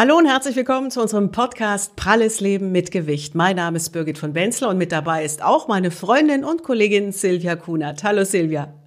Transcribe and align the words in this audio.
Hallo 0.00 0.16
und 0.16 0.24
herzlich 0.24 0.56
willkommen 0.56 0.90
zu 0.90 1.02
unserem 1.02 1.30
Podcast 1.30 1.94
Pralles 1.94 2.40
Leben 2.40 2.72
mit 2.72 2.90
Gewicht. 2.90 3.34
Mein 3.34 3.56
Name 3.56 3.76
ist 3.76 3.90
Birgit 3.90 4.16
von 4.16 4.32
Benzler 4.32 4.70
und 4.70 4.78
mit 4.78 4.92
dabei 4.92 5.26
ist 5.26 5.42
auch 5.42 5.68
meine 5.68 5.90
Freundin 5.90 6.42
und 6.42 6.62
Kollegin 6.62 7.12
Silvia 7.12 7.54
Kunert. 7.54 8.02
Hallo 8.02 8.24
Silvia. 8.24 8.79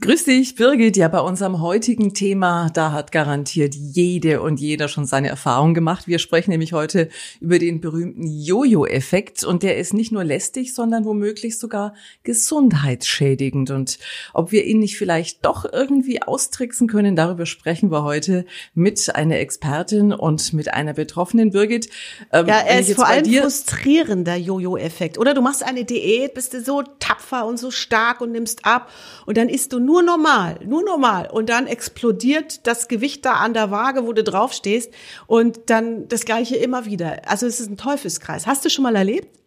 Grüß 0.00 0.24
dich, 0.24 0.54
Birgit. 0.54 0.98
Ja, 0.98 1.08
bei 1.08 1.20
unserem 1.20 1.62
heutigen 1.62 2.12
Thema, 2.12 2.68
da 2.74 2.92
hat 2.92 3.10
garantiert 3.10 3.74
jede 3.74 4.42
und 4.42 4.60
jeder 4.60 4.86
schon 4.86 5.06
seine 5.06 5.28
Erfahrung 5.28 5.72
gemacht. 5.72 6.06
Wir 6.06 6.18
sprechen 6.18 6.50
nämlich 6.50 6.74
heute 6.74 7.08
über 7.40 7.58
den 7.58 7.80
berühmten 7.80 8.26
Jojo-Effekt 8.26 9.44
und 9.44 9.62
der 9.62 9.78
ist 9.78 9.94
nicht 9.94 10.12
nur 10.12 10.24
lästig, 10.24 10.74
sondern 10.74 11.06
womöglich 11.06 11.58
sogar 11.58 11.94
gesundheitsschädigend. 12.22 13.70
Und 13.70 13.98
ob 14.34 14.52
wir 14.52 14.66
ihn 14.66 14.80
nicht 14.80 14.98
vielleicht 14.98 15.46
doch 15.46 15.64
irgendwie 15.72 16.20
austricksen 16.20 16.86
können, 16.86 17.16
darüber 17.16 17.46
sprechen 17.46 17.90
wir 17.90 18.04
heute 18.04 18.44
mit 18.74 19.14
einer 19.14 19.38
Expertin 19.38 20.12
und 20.12 20.52
mit 20.52 20.72
einer 20.74 20.92
Betroffenen. 20.92 21.50
Birgit, 21.50 21.88
ähm, 22.30 22.46
ja, 22.46 22.58
er 22.58 22.80
ist 22.80 22.92
vor 22.92 23.06
allem 23.06 23.24
frustrierender 23.24 24.36
Jojo-Effekt. 24.36 25.16
Oder 25.16 25.32
du 25.32 25.40
machst 25.40 25.62
eine 25.62 25.86
Diät, 25.86 26.34
bist 26.34 26.52
du 26.52 26.60
so 26.60 26.82
tapfer 26.98 27.46
und 27.46 27.58
so 27.58 27.70
stark 27.70 28.20
und 28.20 28.32
nimmst 28.32 28.66
ab 28.66 28.90
und 29.24 29.38
dann 29.38 29.48
isst 29.48 29.72
du 29.72 29.77
nur 29.78 30.02
normal, 30.02 30.58
nur 30.64 30.84
normal 30.84 31.28
und 31.30 31.48
dann 31.48 31.66
explodiert 31.66 32.66
das 32.66 32.88
Gewicht 32.88 33.24
da 33.24 33.34
an 33.34 33.54
der 33.54 33.70
Waage, 33.70 34.06
wo 34.06 34.12
du 34.12 34.22
drauf 34.22 34.52
stehst 34.52 34.92
und 35.26 35.70
dann 35.70 36.08
das 36.08 36.24
gleiche 36.24 36.56
immer 36.56 36.84
wieder. 36.84 37.28
Also 37.28 37.46
es 37.46 37.60
ist 37.60 37.70
ein 37.70 37.76
Teufelskreis. 37.76 38.46
Hast 38.46 38.64
du 38.64 38.70
schon 38.70 38.84
mal 38.84 38.96
erlebt? 38.96 39.38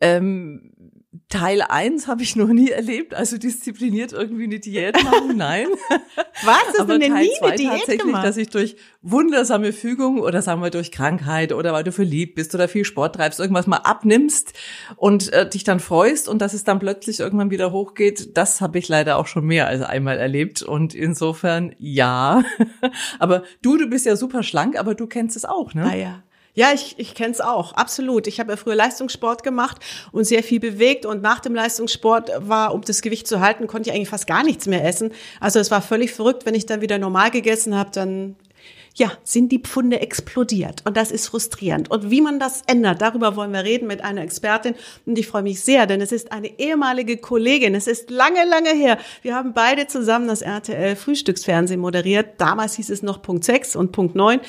Ähm, 0.00 0.72
Teil 1.28 1.60
eins 1.60 2.08
habe 2.08 2.22
ich 2.22 2.36
noch 2.36 2.48
nie 2.48 2.70
erlebt, 2.70 3.12
also 3.12 3.36
diszipliniert 3.36 4.14
irgendwie 4.14 4.44
eine 4.44 4.60
Diät 4.60 4.94
machen, 5.04 5.36
nein. 5.36 5.66
Was? 6.42 6.56
Hast 6.68 6.80
Aber 6.80 6.94
du 6.94 7.00
denn 7.00 7.12
Teil 7.12 7.26
nie 7.26 7.32
zwei 7.38 7.48
eine 7.48 7.56
Diät 7.56 7.70
tatsächlich, 7.70 8.00
gemacht? 8.00 8.24
dass 8.24 8.38
ich 8.38 8.48
durch 8.48 8.76
wundersame 9.02 9.74
Fügung 9.74 10.20
oder 10.20 10.40
sagen 10.40 10.62
wir 10.62 10.70
durch 10.70 10.90
Krankheit 10.90 11.52
oder 11.52 11.74
weil 11.74 11.84
du 11.84 11.92
verliebt 11.92 12.34
bist 12.34 12.54
oder 12.54 12.66
viel 12.66 12.86
Sport 12.86 13.16
treibst, 13.16 13.40
irgendwas 13.40 13.66
mal 13.66 13.76
abnimmst 13.76 14.54
und 14.96 15.30
äh, 15.34 15.46
dich 15.46 15.64
dann 15.64 15.80
freust 15.80 16.30
und 16.30 16.40
dass 16.40 16.54
es 16.54 16.64
dann 16.64 16.78
plötzlich 16.78 17.20
irgendwann 17.20 17.50
wieder 17.50 17.72
hochgeht, 17.72 18.36
das 18.38 18.62
habe 18.62 18.78
ich 18.78 18.88
leider 18.88 19.18
auch 19.18 19.26
schon 19.26 19.44
mehr 19.44 19.66
als 19.66 19.82
einmal 19.82 20.16
erlebt 20.16 20.62
und 20.62 20.94
insofern 20.94 21.74
ja. 21.78 22.42
aber 23.18 23.42
du, 23.60 23.76
du 23.76 23.86
bist 23.86 24.06
ja 24.06 24.16
super 24.16 24.42
schlank, 24.42 24.78
aber 24.78 24.94
du 24.94 25.06
kennst 25.06 25.36
es 25.36 25.44
auch, 25.44 25.74
ne? 25.74 25.84
Ah 25.84 25.94
ja. 25.94 26.22
Ja, 26.58 26.72
ich, 26.74 26.96
ich 26.98 27.14
kenne 27.14 27.30
es 27.30 27.40
auch, 27.40 27.74
absolut. 27.74 28.26
Ich 28.26 28.40
habe 28.40 28.50
ja 28.50 28.56
früher 28.56 28.74
Leistungssport 28.74 29.44
gemacht 29.44 29.76
und 30.10 30.24
sehr 30.24 30.42
viel 30.42 30.58
bewegt 30.58 31.06
und 31.06 31.22
nach 31.22 31.38
dem 31.38 31.54
Leistungssport 31.54 32.32
war, 32.48 32.74
um 32.74 32.80
das 32.80 33.00
Gewicht 33.00 33.28
zu 33.28 33.38
halten, 33.38 33.68
konnte 33.68 33.90
ich 33.90 33.94
eigentlich 33.94 34.08
fast 34.08 34.26
gar 34.26 34.42
nichts 34.42 34.66
mehr 34.66 34.84
essen. 34.84 35.12
Also 35.38 35.60
es 35.60 35.70
war 35.70 35.82
völlig 35.82 36.12
verrückt, 36.12 36.46
wenn 36.46 36.56
ich 36.56 36.66
dann 36.66 36.80
wieder 36.80 36.98
normal 36.98 37.30
gegessen 37.30 37.76
habe, 37.76 37.90
dann 37.92 38.34
ja, 38.96 39.12
sind 39.22 39.52
die 39.52 39.60
Pfunde 39.60 40.00
explodiert. 40.00 40.82
Und 40.84 40.96
das 40.96 41.12
ist 41.12 41.28
frustrierend. 41.28 41.92
Und 41.92 42.10
wie 42.10 42.20
man 42.20 42.40
das 42.40 42.62
ändert, 42.66 43.00
darüber 43.00 43.36
wollen 43.36 43.52
wir 43.52 43.62
reden 43.62 43.86
mit 43.86 44.02
einer 44.02 44.22
Expertin. 44.22 44.74
Und 45.06 45.16
ich 45.16 45.28
freue 45.28 45.42
mich 45.44 45.60
sehr, 45.60 45.86
denn 45.86 46.00
es 46.00 46.10
ist 46.10 46.32
eine 46.32 46.58
ehemalige 46.58 47.18
Kollegin. 47.18 47.76
Es 47.76 47.86
ist 47.86 48.10
lange, 48.10 48.44
lange 48.44 48.70
her. 48.70 48.98
Wir 49.22 49.36
haben 49.36 49.52
beide 49.54 49.86
zusammen 49.86 50.26
das 50.26 50.42
RTL 50.42 50.96
Frühstücksfernsehen 50.96 51.78
moderiert. 51.80 52.40
Damals 52.40 52.74
hieß 52.74 52.90
es 52.90 53.02
noch 53.02 53.22
Punkt 53.22 53.44
6 53.44 53.76
und 53.76 53.92
Punkt 53.92 54.16
9. 54.16 54.40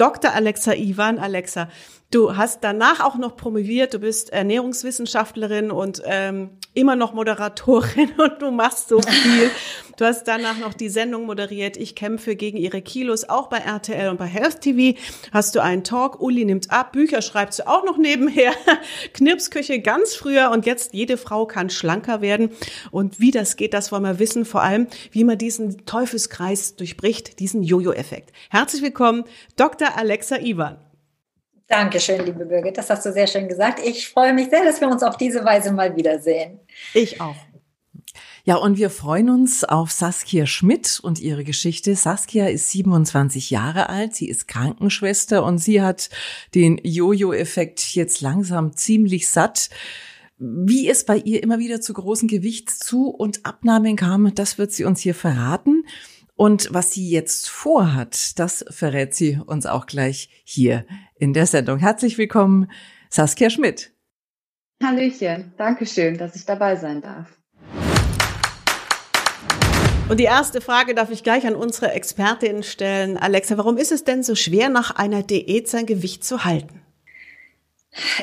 Dr. 0.00 0.30
Alexa 0.40 0.72
Ivan. 0.88 1.18
Alexa, 1.18 1.68
du 2.10 2.36
hast 2.36 2.64
danach 2.64 3.00
auch 3.00 3.16
noch 3.16 3.36
promoviert, 3.36 3.94
du 3.94 4.00
bist 4.00 4.30
Ernährungswissenschaftlerin 4.30 5.70
und 5.70 6.02
ähm, 6.04 6.50
immer 6.74 6.96
noch 6.96 7.14
Moderatorin 7.14 8.10
und 8.18 8.42
du 8.42 8.50
machst 8.50 8.88
so 8.88 9.00
viel. 9.00 9.50
Du 9.96 10.06
hast 10.06 10.24
danach 10.24 10.56
noch 10.58 10.72
die 10.72 10.88
Sendung 10.88 11.26
moderiert, 11.26 11.76
ich 11.76 11.94
kämpfe 11.94 12.34
gegen 12.34 12.56
ihre 12.56 12.80
Kilos, 12.80 13.28
auch 13.28 13.48
bei 13.48 13.58
RTL 13.58 14.08
und 14.08 14.16
bei 14.16 14.26
Health 14.26 14.62
TV. 14.62 14.98
Hast 15.30 15.54
du 15.54 15.62
einen 15.62 15.84
Talk, 15.84 16.20
Uli 16.20 16.44
nimmt 16.44 16.70
ab, 16.70 16.92
Bücher 16.92 17.20
schreibst 17.22 17.60
du 17.60 17.68
auch 17.68 17.84
noch 17.84 17.98
nebenher, 17.98 18.52
Knirpsküche 19.12 19.80
ganz 19.80 20.14
früher 20.14 20.50
und 20.52 20.64
jetzt 20.64 20.94
jede 20.94 21.16
Frau 21.16 21.46
kann 21.46 21.70
schlanker 21.70 22.22
werden. 22.22 22.50
Und 22.90 23.20
wie 23.20 23.30
das 23.30 23.56
geht, 23.56 23.74
das 23.74 23.92
wollen 23.92 24.04
wir 24.04 24.18
wissen, 24.18 24.44
vor 24.44 24.62
allem, 24.62 24.86
wie 25.12 25.24
man 25.24 25.38
diesen 25.38 25.84
Teufelskreis 25.84 26.76
durchbricht, 26.76 27.38
diesen 27.38 27.62
Jojo-Effekt. 27.62 28.32
Herzlich 28.48 28.82
willkommen, 28.82 29.24
Dr. 29.56 29.96
Alexa 29.96 30.38
Ivan. 30.38 30.78
Dankeschön, 31.70 32.26
liebe 32.26 32.46
Birgit. 32.46 32.76
Das 32.76 32.90
hast 32.90 33.06
du 33.06 33.12
sehr 33.12 33.28
schön 33.28 33.46
gesagt. 33.46 33.78
Ich 33.86 34.08
freue 34.08 34.34
mich 34.34 34.50
sehr, 34.50 34.64
dass 34.64 34.80
wir 34.80 34.88
uns 34.88 35.04
auf 35.04 35.16
diese 35.16 35.44
Weise 35.44 35.72
mal 35.72 35.94
wiedersehen. 35.94 36.58
Ich 36.94 37.20
auch. 37.20 37.36
Ja, 38.42 38.56
und 38.56 38.76
wir 38.76 38.90
freuen 38.90 39.30
uns 39.30 39.62
auf 39.62 39.92
Saskia 39.92 40.46
Schmidt 40.46 40.98
und 41.00 41.20
ihre 41.20 41.44
Geschichte. 41.44 41.94
Saskia 41.94 42.48
ist 42.48 42.70
27 42.70 43.50
Jahre 43.50 43.88
alt, 43.88 44.16
sie 44.16 44.28
ist 44.28 44.48
Krankenschwester 44.48 45.44
und 45.44 45.58
sie 45.58 45.80
hat 45.80 46.10
den 46.56 46.80
Jojo-Effekt 46.82 47.94
jetzt 47.94 48.20
langsam 48.20 48.74
ziemlich 48.74 49.28
satt. 49.28 49.70
Wie 50.38 50.88
es 50.88 51.04
bei 51.04 51.18
ihr 51.18 51.40
immer 51.40 51.60
wieder 51.60 51.80
zu 51.80 51.92
großen 51.92 52.28
Gewichtszu- 52.28 53.10
und 53.10 53.46
Abnahmen 53.46 53.94
kam, 53.94 54.34
das 54.34 54.58
wird 54.58 54.72
sie 54.72 54.82
uns 54.82 54.98
hier 54.98 55.14
verraten. 55.14 55.84
Und 56.40 56.72
was 56.72 56.92
sie 56.92 57.10
jetzt 57.10 57.50
vorhat, 57.50 58.38
das 58.38 58.64
verrät 58.70 59.14
sie 59.14 59.38
uns 59.44 59.66
auch 59.66 59.84
gleich 59.84 60.30
hier 60.42 60.86
in 61.16 61.34
der 61.34 61.44
Sendung. 61.44 61.78
Herzlich 61.78 62.16
willkommen, 62.16 62.70
Saskia 63.10 63.50
Schmidt. 63.50 63.92
Hallöchen, 64.82 65.52
Dankeschön, 65.58 66.16
dass 66.16 66.34
ich 66.36 66.46
dabei 66.46 66.76
sein 66.76 67.02
darf. 67.02 67.38
Und 70.08 70.18
die 70.18 70.24
erste 70.24 70.62
Frage 70.62 70.94
darf 70.94 71.10
ich 71.10 71.22
gleich 71.22 71.46
an 71.46 71.54
unsere 71.54 71.92
Expertin 71.92 72.62
stellen. 72.62 73.18
Alexa, 73.18 73.58
warum 73.58 73.76
ist 73.76 73.92
es 73.92 74.04
denn 74.04 74.22
so 74.22 74.34
schwer, 74.34 74.70
nach 74.70 74.92
einer 74.92 75.22
Diät 75.22 75.68
sein 75.68 75.84
Gewicht 75.84 76.24
zu 76.24 76.46
halten? 76.46 76.79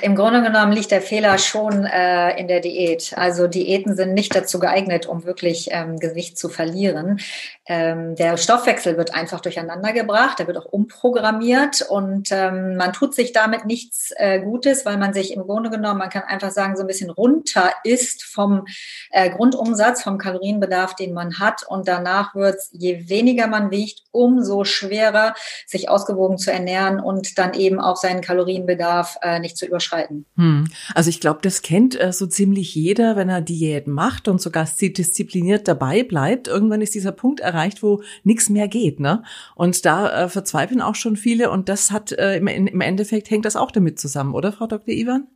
Im 0.02 0.16
Grunde 0.16 0.42
genommen 0.42 0.72
liegt 0.72 0.92
der 0.92 1.02
Fehler 1.02 1.38
schon 1.38 1.84
äh, 1.84 2.40
in 2.40 2.48
der 2.48 2.62
Diät. 2.62 3.14
Also 3.18 3.48
Diäten 3.48 3.98
sind 3.98 4.14
nicht 4.14 4.34
dazu 4.34 4.60
geeignet, 4.60 5.08
um 5.08 5.26
wirklich 5.26 5.68
ähm, 5.72 6.00
Gewicht 6.00 6.40
zu 6.40 6.48
verlieren. 6.48 7.20
Ähm, 7.66 8.16
der 8.16 8.38
Stoffwechsel 8.38 8.96
wird 8.96 9.14
einfach 9.14 9.42
durcheinander 9.42 9.92
gebracht, 9.92 10.40
der 10.40 10.48
wird 10.48 10.58
auch 10.58 10.66
umprogrammiert 10.66 11.82
und 11.82 12.30
ähm, 12.32 12.78
man 12.78 12.94
tut 12.94 13.14
sich 13.14 13.34
damit 13.34 13.66
nichts 13.66 14.14
äh, 14.16 14.40
Gutes, 14.40 14.86
weil 14.86 14.96
man 14.98 15.14
sich 15.14 15.34
im 15.34 15.44
Grunde 15.44 15.70
genommen, 15.70 16.00
man 16.00 16.10
kann 16.10 16.24
einfach 16.24 16.52
sagen, 16.52 16.78
so 16.78 16.84
ein 16.84 16.88
bisschen 16.88 17.10
runter 17.10 17.72
ist 17.84 18.24
vom 18.24 18.66
äh, 19.12 19.30
Grundumsatz, 19.30 20.02
vom 20.02 20.18
Kalorienbedarf, 20.18 20.96
den 20.96 21.14
man 21.14 21.40
hat. 21.40 21.64
Und 21.68 21.90
danach 21.90 22.36
wird 22.36 22.56
es, 22.56 22.70
je 22.72 23.10
weniger 23.10 23.48
man 23.48 23.70
wiegt, 23.70 24.04
umso 24.12 24.64
schwerer, 24.64 25.34
sich 25.66 25.90
ausgewogen 25.90 26.38
zu 26.38 26.54
ernähren 26.54 27.02
und 27.02 27.38
dann 27.38 27.54
eben 27.54 27.82
auch 27.82 27.98
seinen 27.98 28.22
Kalorienbedarf 28.22 29.18
äh, 29.22 29.40
nicht 29.40 29.57
zu 29.58 29.66
überschreiten. 29.66 30.26
Hm. 30.36 30.66
Also 30.94 31.10
ich 31.10 31.20
glaube, 31.20 31.40
das 31.42 31.62
kennt 31.62 32.00
äh, 32.00 32.14
so 32.14 32.28
ziemlich 32.28 32.74
jeder, 32.76 33.16
wenn 33.16 33.30
er 33.30 33.42
Diät 33.42 33.88
macht 33.88 34.28
und 34.28 34.42
sogar 34.42 34.68
diszipliniert 34.80 35.68
dabei 35.68 36.04
bleibt. 36.04 36.48
Irgendwann 36.48 36.82
ist 36.82 36.96
dieser 36.96 37.12
Punkt 37.12 37.40
erreicht, 37.40 37.84
wo 37.84 38.02
nichts 38.24 38.50
mehr 38.50 38.68
geht, 38.68 39.00
ne? 39.00 39.24
Und 39.56 39.86
da 39.86 40.26
äh, 40.26 40.30
verzweifeln 40.30 40.82
auch 40.82 40.96
schon 40.96 41.18
viele 41.18 41.52
und 41.52 41.70
das 41.70 41.92
hat 41.92 42.12
äh, 42.12 42.38
im, 42.38 42.48
im 42.48 42.82
Endeffekt 42.82 43.30
hängt 43.30 43.46
das 43.46 43.56
auch 43.56 43.72
damit 43.72 44.00
zusammen, 44.00 44.34
oder 44.34 44.52
Frau 44.52 44.68
Dr. 44.68 44.94
Ivan? 44.94 45.28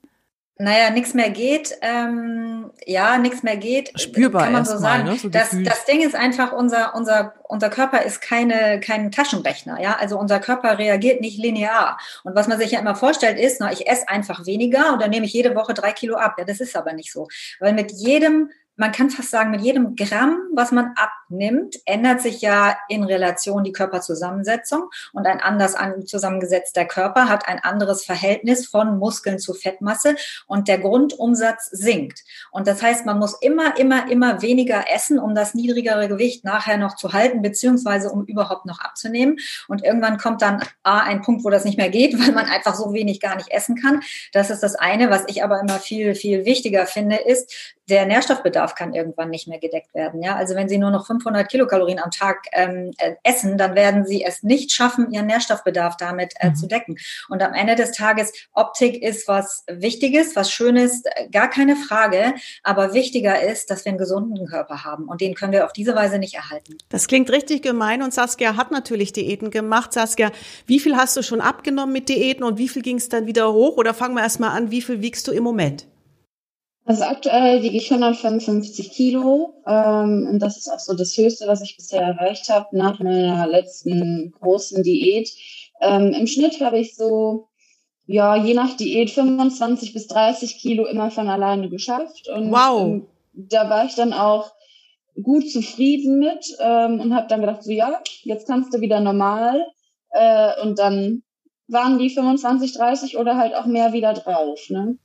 Naja, 0.58 0.92
nichts 0.92 1.14
mehr 1.14 1.32
geht. 1.32 1.76
Ähm, 1.82 2.72
ja, 2.86 3.18
nichts 3.18 3.42
mehr 3.42 3.58
geht. 3.58 4.00
Spürbar 4.00 4.44
kann 4.44 4.54
man 4.54 4.66
so 4.66 4.78
sagen. 4.78 5.06
Mal, 5.06 5.14
ne? 5.14 5.20
so 5.20 5.30
das, 5.30 5.56
das 5.64 5.86
Ding 5.86 6.02
ist 6.02 6.16
einfach, 6.16 6.52
unser, 6.52 6.94
unser, 6.96 7.34
unser 7.48 7.70
Körper 7.70 8.04
ist 8.04 8.22
keine, 8.22 8.80
kein 8.80 9.12
Taschenrechner. 9.12 9.82
Ja, 9.82 9.98
also 10.00 10.20
unser 10.20 10.40
Körper 10.40 10.78
reagiert 10.78 11.20
nicht 11.20 11.40
linear. 11.40 11.98
Und 12.24 12.36
was 12.36 12.48
man 12.48 12.60
sich 12.60 12.72
ja 12.72 12.80
immer 12.80 12.96
vorstellt 12.96 13.40
ist, 13.40 13.60
na, 13.60 13.72
ich 13.72 13.88
esse 13.88 14.08
einfach 14.08 14.46
weniger 14.46 14.94
und 14.94 15.02
dann 15.02 15.10
nehme 15.10 15.26
ich 15.26 15.34
jede 15.34 15.56
Woche 15.56 15.74
drei 15.74 15.94
Kilo 15.94 16.16
ab. 16.18 16.36
Ja, 16.38 16.46
das 16.46 16.60
ist 16.60 16.76
aber 16.76 16.94
nicht 16.94 17.12
so. 17.12 17.28
Weil 17.60 17.74
mit 17.74 17.92
jedem 17.92 18.52
man 18.82 18.92
kann 18.92 19.12
fast 19.12 19.30
sagen, 19.30 19.52
mit 19.52 19.62
jedem 19.62 19.96
Gramm, 19.96 20.40
was 20.56 20.72
man 20.72 20.96
abnimmt, 20.96 21.76
ändert 21.86 22.20
sich 22.20 22.42
ja 22.42 22.76
in 22.90 23.04
Relation 23.04 23.64
die 23.64 23.74
Körperzusammensetzung 23.74 24.90
und 25.14 25.28
ein 25.28 25.40
anders 25.40 25.76
zusammengesetzter 26.08 26.86
Körper 26.86 27.30
hat 27.30 27.48
ein 27.48 27.60
anderes 27.60 28.04
Verhältnis 28.04 28.66
von 28.66 28.98
Muskeln 28.98 29.38
zu 29.38 29.54
Fettmasse 29.54 30.16
und 30.48 30.68
der 30.68 30.80
Grundumsatz 30.80 31.70
sinkt. 31.70 32.24
Und 32.50 32.66
das 32.66 32.82
heißt, 32.82 33.06
man 33.06 33.20
muss 33.20 33.40
immer, 33.40 33.78
immer, 33.78 34.10
immer 34.10 34.42
weniger 34.42 34.86
essen, 34.92 35.20
um 35.20 35.36
das 35.36 35.54
niedrigere 35.54 36.08
Gewicht 36.08 36.44
nachher 36.44 36.78
noch 36.78 36.96
zu 36.96 37.14
halten, 37.14 37.44
beziehungsweise 37.44 38.10
um 38.10 38.26
überhaupt 38.26 38.66
noch 38.66 38.80
abzunehmen. 38.80 39.38
Und 39.68 39.84
irgendwann 39.84 40.18
kommt 40.18 40.42
dann 40.42 40.64
A, 40.82 41.02
ein 41.02 41.22
Punkt, 41.22 41.44
wo 41.44 41.52
das 41.52 41.66
nicht 41.66 41.78
mehr 41.78 41.92
geht, 41.92 42.20
weil 42.20 42.32
man 42.32 42.48
einfach 42.48 42.74
so 42.74 42.94
wenig 42.94 43.20
gar 43.20 43.36
nicht 43.36 43.52
essen 43.52 43.76
kann. 43.76 44.02
Das 44.34 44.50
ist 44.50 44.64
das 44.64 44.74
eine. 44.74 45.12
Was 45.12 45.26
ich 45.28 45.44
aber 45.44 45.60
immer 45.60 45.78
viel, 45.78 46.16
viel 46.16 46.46
wichtiger 46.46 46.88
finde, 46.88 47.18
ist, 47.18 47.76
der 47.92 48.06
Nährstoffbedarf 48.06 48.71
kann 48.76 48.94
irgendwann 48.94 49.30
nicht 49.30 49.48
mehr 49.48 49.60
gedeckt 49.60 49.94
werden. 49.94 50.22
Ja, 50.22 50.36
also 50.36 50.56
wenn 50.56 50.70
Sie 50.70 50.78
nur 50.78 50.92
noch 50.92 51.08
500 51.08 51.50
Kilokalorien 51.50 52.00
am 52.00 52.12
Tag 52.12 52.46
ähm, 52.54 52.92
äh, 52.98 53.16
essen, 53.24 53.58
dann 53.58 53.76
werden 53.76 54.06
Sie 54.06 54.24
es 54.24 54.44
nicht 54.44 54.72
schaffen, 54.72 55.12
Ihren 55.12 55.28
Nährstoffbedarf 55.28 55.98
damit 55.98 56.34
äh, 56.40 56.50
mhm. 56.50 56.56
zu 56.56 56.68
decken. 56.68 56.98
Und 57.30 57.42
am 57.42 57.54
Ende 57.54 57.76
des 57.76 57.92
Tages, 57.92 58.32
Optik 58.54 59.02
ist 59.02 59.28
was 59.28 59.64
Wichtiges, 59.70 60.36
was 60.36 60.52
Schönes, 60.52 61.04
äh, 61.06 61.30
gar 61.30 61.50
keine 61.50 61.76
Frage. 61.76 62.34
Aber 62.64 62.94
wichtiger 62.94 63.42
ist, 63.42 63.70
dass 63.70 63.86
wir 63.86 63.92
einen 63.92 64.00
gesunden 64.00 64.46
Körper 64.48 64.84
haben. 64.84 65.06
Und 65.06 65.22
den 65.22 65.36
können 65.36 65.54
wir 65.54 65.66
auf 65.66 65.74
diese 65.74 65.96
Weise 65.96 66.20
nicht 66.20 66.36
erhalten. 66.36 66.78
Das 66.90 67.08
klingt 67.08 67.30
richtig 67.32 67.62
gemein. 67.62 68.02
Und 68.02 68.14
Saskia 68.14 68.56
hat 68.58 68.72
natürlich 68.72 69.14
Diäten 69.14 69.52
gemacht. 69.52 69.94
Saskia, 69.94 70.32
wie 70.66 70.80
viel 70.80 70.96
hast 70.96 71.16
du 71.18 71.24
schon 71.24 71.42
abgenommen 71.42 71.94
mit 71.94 72.10
Diäten 72.10 72.44
und 72.44 72.58
wie 72.58 72.68
viel 72.68 72.82
ging 72.82 72.98
es 72.98 73.10
dann 73.10 73.26
wieder 73.26 73.52
hoch? 73.54 73.78
Oder 73.78 73.94
fangen 73.94 74.16
wir 74.16 74.24
erstmal 74.24 74.52
an, 74.52 74.72
wie 74.72 74.82
viel 74.82 75.02
wiegst 75.02 75.28
du 75.28 75.32
im 75.32 75.44
Moment? 75.44 75.88
Also 76.86 77.04
aktuell 77.04 77.62
wiege 77.62 77.78
ich 77.78 77.92
155 77.92 78.92
Kilo 78.92 79.54
ähm, 79.68 80.28
und 80.30 80.40
das 80.40 80.58
ist 80.58 80.68
auch 80.68 80.80
so 80.80 80.96
das 80.96 81.16
Höchste, 81.16 81.48
was 81.48 81.62
ich 81.62 81.78
bisher 81.78 82.02
erreicht 82.02 82.50
habe 82.50 82.76
nach 82.76 83.00
meiner 83.00 83.46
letzten 83.48 84.34
großen 84.40 84.82
Diät. 84.82 85.30
Ähm, 85.80 86.14
Im 86.14 86.26
Schnitt 86.26 86.60
habe 86.60 86.80
ich 86.80 86.96
so, 86.96 87.48
ja, 88.08 88.36
je 88.36 88.56
nach 88.56 88.76
Diät 88.78 89.12
25 89.12 89.94
bis 89.94 90.08
30 90.08 90.58
Kilo 90.58 90.86
immer 90.86 91.12
von 91.12 91.30
alleine 91.30 91.70
geschafft. 91.70 92.28
Und 92.30 92.52
wow. 92.52 92.82
ähm, 92.82 93.08
da 93.34 93.70
war 93.70 93.86
ich 93.86 93.94
dann 93.94 94.14
auch 94.14 94.52
gut 95.22 95.50
zufrieden 95.52 96.20
mit 96.20 96.46
ähm, 96.60 97.00
und 97.00 97.14
habe 97.14 97.28
dann 97.28 97.42
gedacht, 97.42 97.64
so 97.64 97.72
ja, 97.72 98.02
jetzt 98.24 98.48
kannst 98.48 98.74
du 98.74 98.82
wieder 98.82 99.00
normal. 99.00 99.66
Äh, 100.10 100.62
und 100.62 100.80
dann 100.80 101.22
waren 101.68 102.00
die 102.00 102.10
25, 102.10 102.74
30 102.74 103.18
oder 103.18 103.38
halt 103.38 103.56
auch 103.56 103.66
mehr 103.66 103.94
wieder 103.94 104.14
drauf. 104.14 104.60
Ne? 104.70 104.98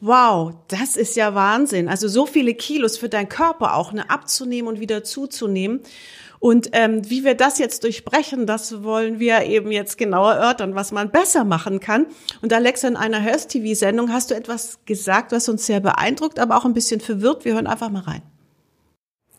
Wow, 0.00 0.52
das 0.68 0.96
ist 0.96 1.16
ja 1.16 1.34
Wahnsinn. 1.34 1.88
Also 1.88 2.06
so 2.06 2.26
viele 2.26 2.54
Kilos 2.54 2.98
für 2.98 3.08
deinen 3.08 3.30
Körper 3.30 3.74
auch 3.74 3.92
ne, 3.92 4.08
abzunehmen 4.10 4.68
und 4.68 4.78
wieder 4.78 5.04
zuzunehmen. 5.04 5.80
Und 6.38 6.68
ähm, 6.72 7.08
wie 7.08 7.24
wir 7.24 7.34
das 7.34 7.58
jetzt 7.58 7.82
durchbrechen, 7.82 8.46
das 8.46 8.82
wollen 8.82 9.18
wir 9.18 9.44
eben 9.44 9.72
jetzt 9.72 9.96
genauer 9.96 10.34
erörtern, 10.34 10.74
was 10.74 10.92
man 10.92 11.10
besser 11.10 11.44
machen 11.44 11.80
kann. 11.80 12.06
Und 12.42 12.52
Alexa, 12.52 12.86
in 12.88 12.96
einer 12.96 13.20
Hearst 13.20 13.50
TV-Sendung 13.50 14.12
hast 14.12 14.30
du 14.30 14.34
etwas 14.34 14.78
gesagt, 14.84 15.32
was 15.32 15.48
uns 15.48 15.64
sehr 15.64 15.80
beeindruckt, 15.80 16.38
aber 16.38 16.58
auch 16.58 16.66
ein 16.66 16.74
bisschen 16.74 17.00
verwirrt. 17.00 17.46
Wir 17.46 17.54
hören 17.54 17.66
einfach 17.66 17.88
mal 17.88 18.02
rein. 18.02 18.22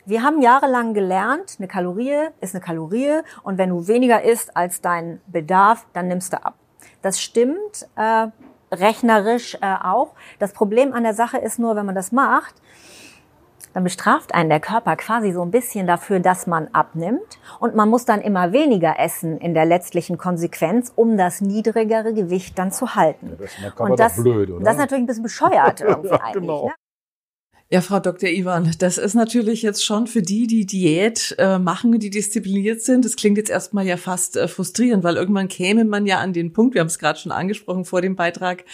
Wir 0.06 0.22
haben 0.22 0.40
jahrelang 0.40 0.94
gelernt, 0.94 1.56
eine 1.58 1.68
Kalorie 1.68 2.28
ist 2.40 2.54
eine 2.54 2.64
Kalorie 2.64 3.20
und 3.42 3.58
wenn 3.58 3.68
du 3.68 3.86
weniger 3.88 4.22
isst 4.22 4.56
als 4.56 4.80
dein 4.80 5.20
Bedarf, 5.26 5.86
dann 5.92 6.08
nimmst 6.08 6.32
du 6.32 6.42
ab. 6.42 6.54
Das 7.02 7.20
stimmt. 7.20 7.86
Äh, 7.94 8.28
rechnerisch 8.72 9.56
äh, 9.60 9.74
auch. 9.82 10.14
Das 10.38 10.52
Problem 10.52 10.92
an 10.92 11.02
der 11.02 11.14
Sache 11.14 11.38
ist 11.38 11.58
nur, 11.58 11.76
wenn 11.76 11.86
man 11.86 11.94
das 11.94 12.12
macht, 12.12 12.54
dann 13.74 13.84
bestraft 13.84 14.34
einen 14.34 14.48
der 14.48 14.60
Körper 14.60 14.96
quasi 14.96 15.32
so 15.32 15.42
ein 15.42 15.50
bisschen 15.50 15.86
dafür, 15.86 16.20
dass 16.20 16.46
man 16.46 16.68
abnimmt 16.72 17.38
und 17.60 17.74
man 17.74 17.88
muss 17.88 18.04
dann 18.04 18.20
immer 18.20 18.52
weniger 18.52 18.98
essen 18.98 19.38
in 19.38 19.54
der 19.54 19.66
letztlichen 19.66 20.18
Konsequenz, 20.18 20.92
um 20.96 21.16
das 21.16 21.40
niedrigere 21.40 22.12
Gewicht 22.14 22.58
dann 22.58 22.72
zu 22.72 22.94
halten. 22.94 23.36
Ja, 23.38 23.70
das 23.70 23.80
und 23.80 24.00
das, 24.00 24.22
blöd, 24.22 24.50
das 24.62 24.74
ist 24.74 24.80
natürlich 24.80 25.04
ein 25.04 25.06
bisschen 25.06 25.22
bescheuert 25.22 25.80
irgendwie 25.86 26.10
eigentlich. 26.10 26.32
genau. 26.32 26.66
Ne? 26.66 26.72
Ja, 27.70 27.82
Frau 27.82 28.00
Dr. 28.00 28.30
Ivan, 28.30 28.74
das 28.78 28.96
ist 28.96 29.12
natürlich 29.12 29.60
jetzt 29.60 29.84
schon 29.84 30.06
für 30.06 30.22
die, 30.22 30.46
die 30.46 30.64
Diät 30.64 31.34
äh, 31.36 31.58
machen, 31.58 31.98
die 31.98 32.08
diszipliniert 32.08 32.80
sind. 32.80 33.04
Das 33.04 33.14
klingt 33.14 33.36
jetzt 33.36 33.50
erstmal 33.50 33.84
ja 33.84 33.98
fast 33.98 34.38
äh, 34.38 34.48
frustrierend, 34.48 35.04
weil 35.04 35.16
irgendwann 35.16 35.48
käme 35.48 35.84
man 35.84 36.06
ja 36.06 36.18
an 36.18 36.32
den 36.32 36.54
Punkt, 36.54 36.72
wir 36.72 36.80
haben 36.80 36.86
es 36.86 36.98
gerade 36.98 37.18
schon 37.18 37.30
angesprochen 37.30 37.84
vor 37.84 38.00
dem 38.00 38.16
Beitrag, 38.16 38.64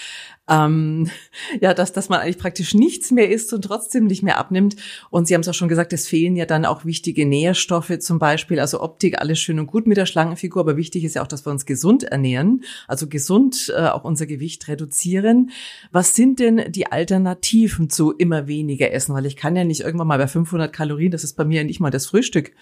ähm, 0.49 1.11
ja, 1.61 1.75
dass, 1.75 1.93
dass 1.93 2.09
man 2.09 2.21
eigentlich 2.21 2.39
praktisch 2.39 2.75
nichts 2.75 3.11
mehr 3.11 3.31
isst 3.31 3.53
und 3.53 3.63
trotzdem 3.63 4.07
nicht 4.07 4.23
mehr 4.23 4.39
abnimmt. 4.39 4.77
Und 5.11 5.27
Sie 5.27 5.35
haben 5.35 5.41
es 5.41 5.49
auch 5.49 5.55
schon 5.55 5.69
gesagt, 5.69 5.93
es 5.93 6.07
fehlen 6.07 6.37
ja 6.37 6.47
dann 6.47 6.65
auch 6.65 6.85
wichtige 6.85 7.27
Nährstoffe 7.27 7.99
zum 7.99 8.19
Beispiel, 8.19 8.61
also 8.61 8.81
Optik, 8.81 9.21
alles 9.21 9.39
schön 9.39 9.59
und 9.59 9.67
gut 9.67 9.87
mit 9.87 9.97
der 9.97 10.07
Schlangenfigur, 10.07 10.61
aber 10.61 10.77
wichtig 10.77 11.05
ist 11.05 11.15
ja 11.15 11.23
auch, 11.23 11.27
dass 11.27 11.47
wir 11.47 11.51
uns 11.51 11.67
gesund 11.67 12.05
ernähren, 12.05 12.65
also 12.89 13.09
gesund 13.09 13.73
äh, 13.77 13.89
auch 13.89 14.05
unser 14.05 14.27
Gewicht 14.27 14.69
reduzieren. 14.69 15.51
Was 15.93 16.15
sind 16.15 16.41
denn 16.41 16.73
die 16.73 16.91
Alternativen 16.91 17.91
zu 17.91 18.13
immer 18.13 18.47
weniger 18.47 18.93
essen? 18.93 19.15
Weil 19.15 19.27
ich 19.27 19.37
kann 19.37 19.57
ja 19.57 19.65
nicht 19.65 19.81
irgendwann 19.81 20.09
mal 20.09 20.19
bei 20.19 20.29
500 20.29 20.73
Kalorien, 20.73 21.11
das 21.11 21.25
ist 21.25 21.37
bei 21.37 21.45
mir 21.45 21.59
ja 21.59 21.65
nicht 21.65 21.81
mal 21.81 21.91
das 21.91 22.07
Frühstück. 22.07 22.53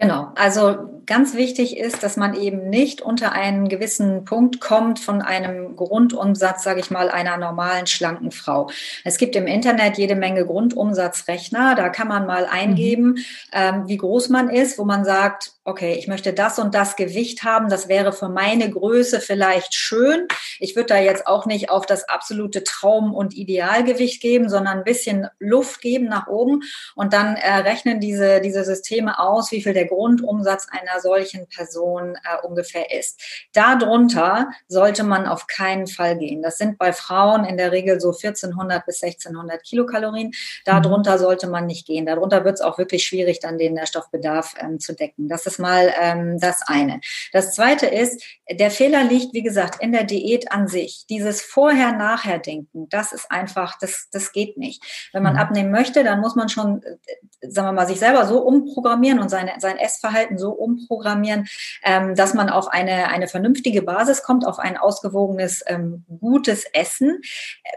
Genau, 0.00 0.32
also 0.34 1.02
ganz 1.04 1.34
wichtig 1.34 1.76
ist, 1.76 2.02
dass 2.02 2.16
man 2.16 2.34
eben 2.34 2.70
nicht 2.70 3.02
unter 3.02 3.32
einen 3.32 3.68
gewissen 3.68 4.24
Punkt 4.24 4.58
kommt 4.58 4.98
von 4.98 5.20
einem 5.20 5.76
Grundumsatz, 5.76 6.62
sage 6.62 6.80
ich 6.80 6.90
mal, 6.90 7.10
einer 7.10 7.36
normalen 7.36 7.86
schlanken 7.86 8.30
Frau. 8.30 8.70
Es 9.04 9.18
gibt 9.18 9.36
im 9.36 9.46
Internet 9.46 9.98
jede 9.98 10.14
Menge 10.14 10.46
Grundumsatzrechner, 10.46 11.74
da 11.74 11.90
kann 11.90 12.08
man 12.08 12.26
mal 12.26 12.46
eingeben, 12.46 13.08
mhm. 13.08 13.16
ähm, 13.52 13.88
wie 13.88 13.98
groß 13.98 14.30
man 14.30 14.48
ist, 14.48 14.78
wo 14.78 14.86
man 14.86 15.04
sagt, 15.04 15.52
okay, 15.70 15.94
ich 15.94 16.08
möchte 16.08 16.32
das 16.32 16.58
und 16.58 16.74
das 16.74 16.96
Gewicht 16.96 17.44
haben, 17.44 17.68
das 17.68 17.88
wäre 17.88 18.12
für 18.12 18.28
meine 18.28 18.68
Größe 18.68 19.20
vielleicht 19.20 19.74
schön. 19.74 20.26
Ich 20.58 20.74
würde 20.74 20.88
da 20.88 20.98
jetzt 20.98 21.26
auch 21.28 21.46
nicht 21.46 21.70
auf 21.70 21.86
das 21.86 22.08
absolute 22.08 22.64
Traum- 22.64 23.14
und 23.14 23.34
Idealgewicht 23.34 24.20
geben, 24.20 24.48
sondern 24.48 24.78
ein 24.78 24.84
bisschen 24.84 25.28
Luft 25.38 25.80
geben 25.80 26.06
nach 26.06 26.26
oben 26.26 26.62
und 26.96 27.12
dann 27.12 27.36
äh, 27.36 27.54
rechnen 27.58 28.00
diese, 28.00 28.40
diese 28.40 28.64
Systeme 28.64 29.20
aus, 29.20 29.52
wie 29.52 29.62
viel 29.62 29.72
der 29.72 29.86
Grundumsatz 29.86 30.66
einer 30.70 31.00
solchen 31.00 31.46
Person 31.46 32.16
äh, 32.16 32.44
ungefähr 32.44 32.92
ist. 32.92 33.20
Darunter 33.52 34.48
sollte 34.66 35.04
man 35.04 35.26
auf 35.26 35.46
keinen 35.46 35.86
Fall 35.86 36.18
gehen. 36.18 36.42
Das 36.42 36.58
sind 36.58 36.78
bei 36.78 36.92
Frauen 36.92 37.44
in 37.44 37.56
der 37.56 37.70
Regel 37.70 38.00
so 38.00 38.08
1400 38.08 38.84
bis 38.84 39.02
1600 39.02 39.62
Kilokalorien. 39.62 40.32
Darunter 40.64 41.18
sollte 41.18 41.46
man 41.46 41.66
nicht 41.66 41.86
gehen. 41.86 42.06
Darunter 42.06 42.44
wird 42.44 42.54
es 42.54 42.60
auch 42.60 42.76
wirklich 42.76 43.04
schwierig, 43.04 43.38
dann 43.38 43.56
den 43.56 43.74
Nährstoffbedarf 43.74 44.54
ähm, 44.58 44.80
zu 44.80 44.94
decken. 44.94 45.28
Das 45.28 45.46
ist 45.46 45.59
mal 45.60 45.92
ähm, 46.00 46.38
das 46.40 46.62
eine. 46.66 47.00
Das 47.32 47.54
zweite 47.54 47.86
ist, 47.86 48.22
der 48.52 48.70
Fehler 48.70 49.04
liegt, 49.04 49.32
wie 49.32 49.42
gesagt, 49.42 49.80
in 49.80 49.92
der 49.92 50.04
Diät 50.04 50.50
an 50.50 50.66
sich. 50.66 51.04
Dieses 51.08 51.40
Vorher-Nachher-Denken, 51.42 52.88
das 52.88 53.12
ist 53.12 53.30
einfach, 53.30 53.78
das, 53.78 54.08
das 54.12 54.32
geht 54.32 54.56
nicht. 54.56 54.82
Wenn 55.12 55.22
man 55.22 55.34
mhm. 55.34 55.38
abnehmen 55.40 55.70
möchte, 55.70 56.02
dann 56.02 56.20
muss 56.20 56.34
man 56.34 56.48
schon, 56.48 56.82
äh, 56.82 57.48
sagen 57.48 57.68
wir 57.68 57.72
mal, 57.72 57.86
sich 57.86 58.00
selber 58.00 58.26
so 58.26 58.40
umprogrammieren 58.40 59.20
und 59.20 59.28
seine, 59.28 59.52
sein 59.58 59.78
Essverhalten 59.78 60.38
so 60.38 60.50
umprogrammieren, 60.50 61.46
ähm, 61.84 62.14
dass 62.14 62.34
man 62.34 62.50
auf 62.50 62.68
eine, 62.68 63.08
eine 63.08 63.28
vernünftige 63.28 63.82
Basis 63.82 64.22
kommt, 64.22 64.46
auf 64.46 64.58
ein 64.58 64.76
ausgewogenes, 64.76 65.62
ähm, 65.66 66.04
gutes 66.20 66.64
Essen. 66.72 67.20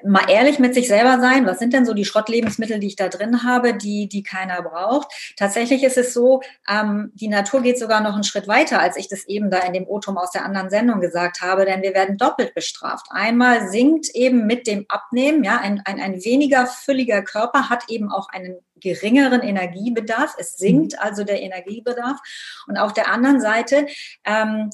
Mal 0.04 0.30
ehrlich 0.30 0.58
mit 0.58 0.74
sich 0.74 0.88
selber 0.88 1.20
sein, 1.20 1.46
was 1.46 1.60
sind 1.60 1.74
denn 1.74 1.86
so 1.86 1.94
die 1.94 2.06
Schrottlebensmittel, 2.06 2.80
die 2.80 2.88
ich 2.88 2.96
da 2.96 3.10
drin 3.10 3.44
habe, 3.44 3.76
die, 3.76 4.08
die 4.08 4.24
keiner 4.24 4.62
braucht? 4.62 5.08
Tatsächlich 5.38 5.84
ist 5.84 5.98
es 5.98 6.14
so, 6.14 6.42
ähm, 6.68 7.12
die 7.14 7.28
Natur 7.28 7.62
geht 7.64 7.80
sogar 7.80 8.02
noch 8.02 8.14
einen 8.14 8.24
Schritt 8.24 8.48
weiter, 8.48 8.80
als 8.80 8.98
ich 8.98 9.08
das 9.08 9.26
eben 9.26 9.50
da 9.50 9.60
in 9.60 9.74
dem 9.74 9.88
Otum 9.88 10.18
aus 10.18 10.32
der 10.32 10.46
anderen 10.46 10.70
Sendung 10.70 11.00
gesagt 11.00 11.42
habe, 11.42 11.66
denn 11.66 11.82
wir 11.82 11.94
werden 11.94 12.18
doppelt 12.18 12.54
bestraft. 12.54 13.08
Einmal 13.10 13.70
sinkt 13.70 14.10
eben 14.14 14.46
mit 14.46 14.68
dem 14.68 14.86
Abnehmen, 14.90 15.44
ja, 15.44 15.58
ein, 15.58 15.82
ein, 15.86 16.00
ein 16.00 16.24
weniger 16.24 16.68
fülliger 16.68 17.24
Körper 17.24 17.70
hat 17.70 17.90
eben 17.90 18.12
auch 18.12 18.30
einen 18.30 18.58
geringeren 18.76 19.42
Energiebedarf. 19.42 20.36
Es 20.38 20.58
sinkt 20.58 20.94
mhm. 20.94 21.00
also 21.00 21.24
der 21.24 21.42
Energiebedarf. 21.42 22.20
Und 22.68 22.78
auf 22.78 22.94
der 22.94 23.12
anderen 23.12 23.42
Seite, 23.42 23.88
ähm, 24.26 24.70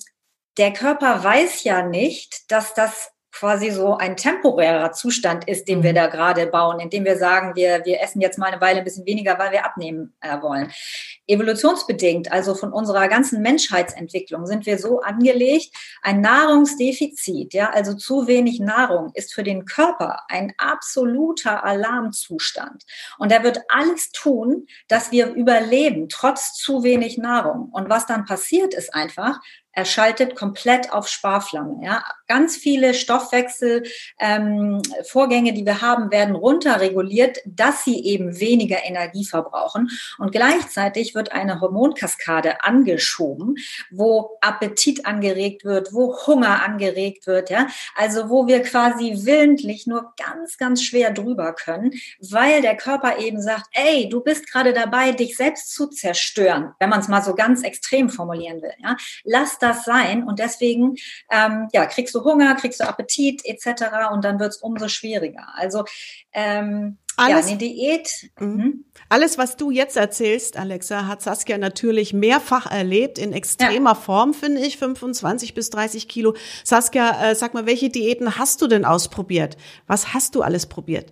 der 0.57 0.73
Körper 0.73 1.23
weiß 1.23 1.63
ja 1.63 1.83
nicht, 1.83 2.51
dass 2.51 2.73
das 2.73 3.11
quasi 3.31 3.69
so 3.69 3.95
ein 3.95 4.17
temporärer 4.17 4.91
Zustand 4.91 5.47
ist, 5.47 5.67
den 5.67 5.83
wir 5.83 5.91
mhm. 5.91 5.95
da 5.95 6.07
gerade 6.07 6.47
bauen, 6.47 6.79
indem 6.79 7.05
wir 7.05 7.17
sagen, 7.17 7.55
wir, 7.55 7.85
wir 7.85 8.01
essen 8.01 8.21
jetzt 8.21 8.37
mal 8.37 8.51
eine 8.51 8.59
Weile 8.59 8.79
ein 8.79 8.83
bisschen 8.83 9.05
weniger, 9.05 9.37
weil 9.39 9.51
wir 9.51 9.65
abnehmen 9.65 10.13
äh, 10.19 10.41
wollen. 10.41 10.71
Evolutionsbedingt, 11.29 12.31
also 12.31 12.55
von 12.55 12.73
unserer 12.73 13.07
ganzen 13.07 13.41
Menschheitsentwicklung, 13.41 14.47
sind 14.47 14.65
wir 14.65 14.79
so 14.79 15.01
angelegt, 15.01 15.75
ein 16.01 16.21
Nahrungsdefizit, 16.21 17.53
ja, 17.53 17.69
also 17.69 17.93
zu 17.93 18.27
wenig 18.27 18.59
Nahrung 18.59 19.11
ist 19.13 19.33
für 19.33 19.43
den 19.43 19.65
Körper 19.65 20.21
ein 20.27 20.53
absoluter 20.57 21.63
Alarmzustand. 21.63 22.83
Und 23.17 23.31
er 23.31 23.43
wird 23.43 23.61
alles 23.69 24.11
tun, 24.11 24.65
dass 24.87 25.11
wir 25.11 25.33
überleben, 25.33 26.09
trotz 26.09 26.53
zu 26.53 26.83
wenig 26.83 27.17
Nahrung. 27.17 27.69
Und 27.71 27.89
was 27.89 28.05
dann 28.05 28.25
passiert, 28.25 28.73
ist 28.73 28.93
einfach, 28.93 29.39
er 29.71 29.85
schaltet 29.85 30.35
komplett 30.35 30.91
auf 30.91 31.07
Sparflamme. 31.07 31.85
Ja? 31.85 32.03
Ganz 32.27 32.57
viele 32.57 32.95
Stoffwechselvorgänge, 32.95 35.49
ähm, 35.49 35.55
die 35.55 35.65
wir 35.65 35.81
haben, 35.81 36.11
werden 36.11 36.35
runterreguliert, 36.35 37.39
dass 37.45 37.83
sie 37.83 38.03
eben 38.03 38.39
weniger 38.39 38.83
Energie 38.83 39.25
verbrauchen. 39.25 39.89
Und 40.17 40.31
gleichzeitig 40.31 41.13
wird 41.15 41.18
eine 41.27 41.59
Hormonkaskade 41.59 42.63
angeschoben, 42.63 43.55
wo 43.91 44.37
Appetit 44.41 45.05
angeregt 45.05 45.65
wird, 45.65 45.93
wo 45.93 46.15
Hunger 46.25 46.63
angeregt 46.63 47.27
wird. 47.27 47.49
Ja? 47.49 47.67
Also 47.95 48.29
wo 48.29 48.47
wir 48.47 48.63
quasi 48.63 49.25
willentlich 49.25 49.87
nur 49.87 50.13
ganz, 50.17 50.57
ganz 50.57 50.83
schwer 50.83 51.11
drüber 51.11 51.53
können, 51.53 51.91
weil 52.19 52.61
der 52.61 52.77
Körper 52.77 53.17
eben 53.19 53.41
sagt, 53.41 53.67
ey, 53.73 54.07
du 54.09 54.21
bist 54.21 54.49
gerade 54.49 54.73
dabei, 54.73 55.11
dich 55.11 55.35
selbst 55.35 55.73
zu 55.73 55.87
zerstören, 55.87 56.73
wenn 56.79 56.89
man 56.89 57.01
es 57.01 57.07
mal 57.07 57.21
so 57.21 57.35
ganz 57.35 57.63
extrem 57.63 58.09
formulieren 58.09 58.61
will. 58.61 58.73
Ja? 58.81 58.95
Lass 59.23 59.59
das 59.59 59.83
sein. 59.83 60.23
Und 60.23 60.39
deswegen 60.39 60.95
ähm, 61.31 61.67
ja, 61.73 61.85
kriegst 61.85 62.15
du 62.15 62.23
Hunger, 62.23 62.55
kriegst 62.55 62.79
du 62.79 62.87
Appetit 62.87 63.41
etc. 63.43 64.11
Und 64.11 64.23
dann 64.23 64.39
wird 64.39 64.51
es 64.51 64.57
umso 64.57 64.87
schwieriger. 64.87 65.47
Also 65.55 65.85
ähm, 66.33 66.97
Alles, 67.19 67.45
ja, 67.45 67.51
eine 67.51 67.57
Diät. 67.57 68.29
Mhm. 68.39 68.47
mhm. 68.47 68.85
Alles, 69.11 69.37
was 69.37 69.57
du 69.57 69.71
jetzt 69.71 69.97
erzählst, 69.97 70.55
Alexa, 70.55 71.07
hat 71.07 71.21
Saskia 71.21 71.57
natürlich 71.57 72.13
mehrfach 72.13 72.69
erlebt, 72.69 73.17
in 73.17 73.33
extremer 73.33 73.91
ja. 73.91 73.95
Form, 73.95 74.35
finde 74.35 74.61
ich, 74.61 74.77
25 74.77 75.55
bis 75.55 75.71
30 75.71 76.07
Kilo. 76.07 76.35
Saskia, 76.63 77.31
äh, 77.31 77.35
sag 77.35 77.55
mal, 77.55 77.65
welche 77.65 77.89
Diäten 77.89 78.37
hast 78.37 78.61
du 78.61 78.67
denn 78.67 78.85
ausprobiert? 78.85 79.57
Was 79.87 80.13
hast 80.13 80.35
du 80.35 80.43
alles 80.43 80.67
probiert? 80.67 81.11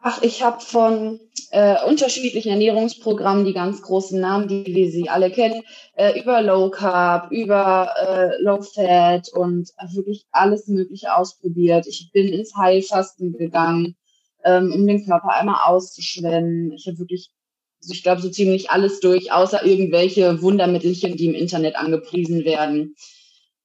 Ach, 0.00 0.20
ich 0.20 0.42
habe 0.42 0.60
von 0.60 1.20
äh, 1.52 1.76
unterschiedlichen 1.86 2.50
Ernährungsprogrammen 2.50 3.44
die 3.44 3.52
ganz 3.52 3.82
großen 3.82 4.20
Namen, 4.20 4.48
die 4.48 4.64
wir 4.66 4.90
sie 4.90 5.08
alle 5.08 5.30
kennen, 5.30 5.62
äh, 5.94 6.18
über 6.20 6.42
Low 6.42 6.70
Carb, 6.70 7.30
über 7.30 7.94
äh, 8.00 8.42
Low 8.42 8.62
Fat 8.62 9.28
und 9.32 9.70
wirklich 9.92 10.26
alles 10.32 10.66
Mögliche 10.66 11.14
ausprobiert. 11.14 11.86
Ich 11.86 12.10
bin 12.12 12.32
ins 12.32 12.56
Heilfasten 12.56 13.38
gegangen 13.38 13.96
ähm, 14.44 14.72
um 14.72 14.86
den 14.86 15.04
Körper 15.04 15.34
einmal 15.34 15.60
auszuschwemmen. 15.64 16.72
Ich 16.72 16.86
habe 16.86 16.98
wirklich, 16.98 17.30
also 17.80 17.94
ich 17.94 18.02
glaube, 18.02 18.20
so 18.20 18.28
ziemlich 18.28 18.70
alles 18.70 19.00
durch, 19.00 19.32
außer 19.32 19.64
irgendwelche 19.64 20.42
Wundermittelchen, 20.42 21.16
die 21.16 21.26
im 21.26 21.34
Internet 21.34 21.76
angepriesen 21.76 22.44
werden. 22.44 22.94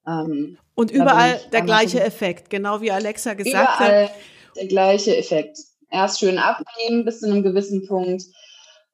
Ähm, 0.07 0.57
Und 0.75 0.91
überall 0.91 1.39
der 1.51 1.61
gleiche 1.61 2.03
Effekt, 2.03 2.49
genau 2.49 2.81
wie 2.81 2.91
Alexa 2.91 3.33
gesagt 3.33 3.79
überall 3.79 4.05
hat. 4.05 4.11
Der 4.55 4.67
gleiche 4.67 5.15
Effekt. 5.15 5.57
Erst 5.89 6.19
schön 6.19 6.37
abnehmen 6.37 7.05
bis 7.05 7.19
zu 7.19 7.27
einem 7.27 7.43
gewissen 7.43 7.87
Punkt. 7.87 8.23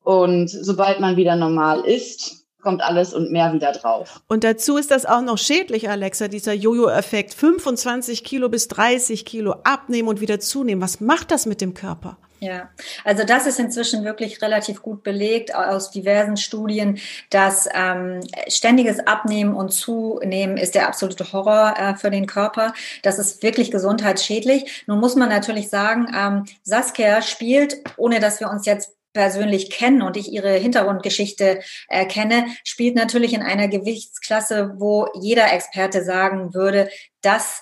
Und 0.03 0.49
sobald 0.49 0.99
man 0.99 1.15
wieder 1.15 1.35
normal 1.35 1.81
ist, 1.85 2.42
kommt 2.63 2.81
alles 2.81 3.13
und 3.13 3.31
mehr 3.31 3.53
wieder 3.53 3.71
drauf. 3.73 4.21
Und 4.27 4.43
dazu 4.43 4.77
ist 4.77 4.89
das 4.89 5.05
auch 5.05 5.21
noch 5.21 5.37
schädlich, 5.37 5.89
Alexa, 5.89 6.27
dieser 6.27 6.53
Jojo-Effekt. 6.53 7.33
25 7.33 8.23
Kilo 8.23 8.49
bis 8.49 8.67
30 8.69 9.25
Kilo 9.25 9.55
abnehmen 9.63 10.07
und 10.07 10.21
wieder 10.21 10.39
zunehmen. 10.39 10.81
Was 10.81 10.99
macht 10.99 11.29
das 11.31 11.45
mit 11.45 11.61
dem 11.61 11.73
Körper? 11.73 12.17
Ja, 12.43 12.69
also 13.05 13.23
das 13.23 13.47
ist 13.47 13.57
inzwischen 13.57 14.03
wirklich 14.03 14.41
relativ 14.41 14.81
gut 14.81 15.01
belegt 15.03 15.55
aus 15.55 15.91
diversen 15.91 16.35
Studien, 16.35 16.99
dass 17.29 17.69
ähm, 17.73 18.19
ständiges 18.49 18.99
Abnehmen 18.99 19.55
und 19.55 19.69
Zunehmen 19.69 20.57
ist 20.57 20.75
der 20.75 20.89
absolute 20.89 21.31
Horror 21.31 21.75
äh, 21.77 21.95
für 21.95 22.11
den 22.11 22.27
Körper. 22.27 22.73
Das 23.01 23.17
ist 23.17 23.43
wirklich 23.43 23.71
gesundheitsschädlich. 23.71 24.83
Nun 24.87 24.99
muss 24.99 25.15
man 25.15 25.29
natürlich 25.29 25.69
sagen, 25.69 26.07
ähm, 26.13 26.43
Saskia 26.63 27.21
spielt, 27.21 27.77
ohne 27.95 28.19
dass 28.19 28.41
wir 28.41 28.49
uns 28.49 28.65
jetzt 28.65 28.91
persönlich 29.13 29.69
kennen 29.69 30.01
und 30.01 30.17
ich 30.17 30.31
ihre 30.31 30.53
Hintergrundgeschichte 30.53 31.61
äh, 31.87 32.05
kenne, 32.05 32.45
spielt 32.63 32.95
natürlich 32.95 33.33
in 33.33 33.41
einer 33.43 33.67
Gewichtsklasse, 33.67 34.75
wo 34.77 35.07
jeder 35.19 35.53
Experte 35.53 36.03
sagen 36.03 36.53
würde, 36.53 36.89
das 37.21 37.61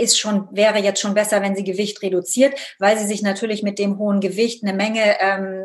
ist 0.00 0.18
schon, 0.18 0.48
wäre 0.50 0.78
jetzt 0.78 1.00
schon 1.00 1.14
besser, 1.14 1.42
wenn 1.42 1.54
sie 1.54 1.64
Gewicht 1.64 2.02
reduziert, 2.02 2.54
weil 2.78 2.98
sie 2.98 3.06
sich 3.06 3.22
natürlich 3.22 3.62
mit 3.62 3.78
dem 3.78 3.98
hohen 3.98 4.20
Gewicht 4.20 4.62
eine 4.62 4.72
Menge 4.72 5.20
ähm, 5.20 5.62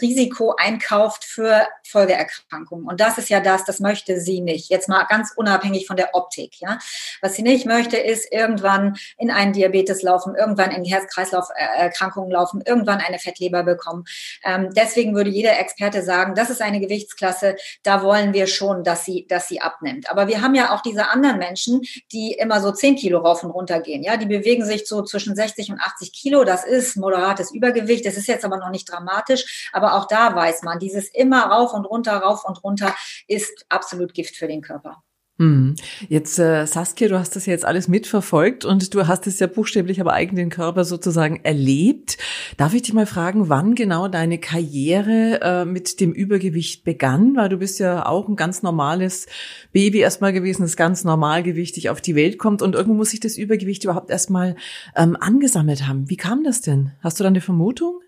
Risiko 0.00 0.54
einkauft 0.56 1.24
für 1.24 1.66
Folgeerkrankungen. 1.86 2.86
Und 2.86 3.00
das 3.00 3.18
ist 3.18 3.30
ja 3.30 3.40
das, 3.40 3.64
das 3.64 3.80
möchte 3.80 4.20
sie 4.20 4.40
nicht. 4.40 4.70
Jetzt 4.70 4.88
mal 4.88 5.04
ganz 5.08 5.32
unabhängig 5.34 5.86
von 5.86 5.96
der 5.96 6.14
Optik. 6.14 6.60
Ja, 6.60 6.78
was 7.22 7.34
sie 7.34 7.42
nicht 7.42 7.66
möchte, 7.66 7.96
ist 7.96 8.32
irgendwann 8.32 8.96
in 9.16 9.30
einen 9.30 9.52
Diabetes 9.52 10.02
laufen, 10.02 10.34
irgendwann 10.34 10.70
in 10.70 10.84
Herz-Kreislauf-Erkrankungen 10.84 12.30
laufen, 12.30 12.62
irgendwann 12.64 13.00
eine 13.00 13.18
Fettleber 13.18 13.62
bekommen. 13.62 14.04
Ähm, 14.44 14.70
deswegen 14.76 15.14
würde 15.14 15.30
jeder 15.30 15.58
Experte 15.58 16.02
sagen, 16.02 16.34
das 16.34 16.50
ist 16.50 16.62
eine 16.62 16.80
Gewichtsklasse, 16.80 17.56
da 17.82 18.02
wollen 18.02 18.32
wir 18.32 18.46
schon, 18.46 18.84
dass 18.84 19.04
sie, 19.04 19.26
dass 19.28 19.48
sie 19.48 19.60
abnimmt. 19.60 20.10
Aber 20.10 20.28
wir 20.28 20.42
haben 20.42 20.54
ja 20.54 20.74
auch 20.74 20.82
diese 20.82 21.08
anderen 21.08 21.38
Menschen, 21.38 21.82
die 22.12 22.32
immer 22.32 22.60
so 22.60 22.72
zehn 22.72 22.96
Kilo 22.96 23.18
rauf 23.18 23.42
und 23.42 23.50
runter 23.50 23.77
runtergehen. 23.78 24.02
Ja, 24.02 24.16
die 24.16 24.26
bewegen 24.26 24.64
sich 24.64 24.86
so 24.86 25.02
zwischen 25.02 25.34
60 25.34 25.70
und 25.70 25.80
80 25.80 26.12
Kilo. 26.12 26.44
Das 26.44 26.64
ist 26.64 26.96
moderates 26.96 27.52
Übergewicht. 27.52 28.04
Das 28.04 28.16
ist 28.16 28.28
jetzt 28.28 28.44
aber 28.44 28.58
noch 28.58 28.70
nicht 28.70 28.90
dramatisch. 28.90 29.70
Aber 29.72 29.94
auch 29.94 30.06
da 30.06 30.34
weiß 30.34 30.62
man, 30.62 30.78
dieses 30.78 31.08
immer 31.08 31.44
rauf 31.44 31.72
und 31.72 31.84
runter, 31.84 32.16
rauf 32.16 32.44
und 32.44 32.62
runter 32.62 32.94
ist 33.26 33.66
absolut 33.68 34.14
Gift 34.14 34.36
für 34.36 34.48
den 34.48 34.62
Körper. 34.62 35.02
Hm. 35.38 35.76
Jetzt, 36.08 36.40
äh, 36.40 36.66
Saskia, 36.66 37.06
du 37.06 37.16
hast 37.16 37.36
das 37.36 37.46
jetzt 37.46 37.64
alles 37.64 37.86
mitverfolgt 37.86 38.64
und 38.64 38.92
du 38.92 39.06
hast 39.06 39.28
es 39.28 39.38
ja 39.38 39.46
buchstäblich 39.46 40.00
aber 40.00 40.12
eigenen 40.12 40.50
Körper 40.50 40.84
sozusagen 40.84 41.38
erlebt. 41.44 42.18
Darf 42.56 42.74
ich 42.74 42.82
dich 42.82 42.92
mal 42.92 43.06
fragen, 43.06 43.48
wann 43.48 43.76
genau 43.76 44.08
deine 44.08 44.38
Karriere 44.38 45.40
äh, 45.40 45.64
mit 45.64 46.00
dem 46.00 46.12
Übergewicht 46.12 46.82
begann? 46.82 47.36
Weil 47.36 47.50
du 47.50 47.58
bist 47.58 47.78
ja 47.78 48.04
auch 48.04 48.28
ein 48.28 48.34
ganz 48.34 48.64
normales 48.64 49.28
Baby 49.72 50.00
erstmal 50.00 50.32
gewesen, 50.32 50.62
das 50.62 50.76
ganz 50.76 51.04
normalgewichtig 51.04 51.88
auf 51.88 52.00
die 52.00 52.16
Welt 52.16 52.36
kommt 52.38 52.60
und 52.60 52.74
irgendwo 52.74 52.94
muss 52.94 53.10
sich 53.10 53.20
das 53.20 53.38
Übergewicht 53.38 53.84
überhaupt 53.84 54.10
erstmal 54.10 54.56
ähm, 54.96 55.16
angesammelt 55.20 55.86
haben. 55.86 56.10
Wie 56.10 56.16
kam 56.16 56.42
das 56.42 56.62
denn? 56.62 56.90
Hast 57.00 57.20
du 57.20 57.22
da 57.22 57.28
eine 57.28 57.40
Vermutung? 57.40 58.00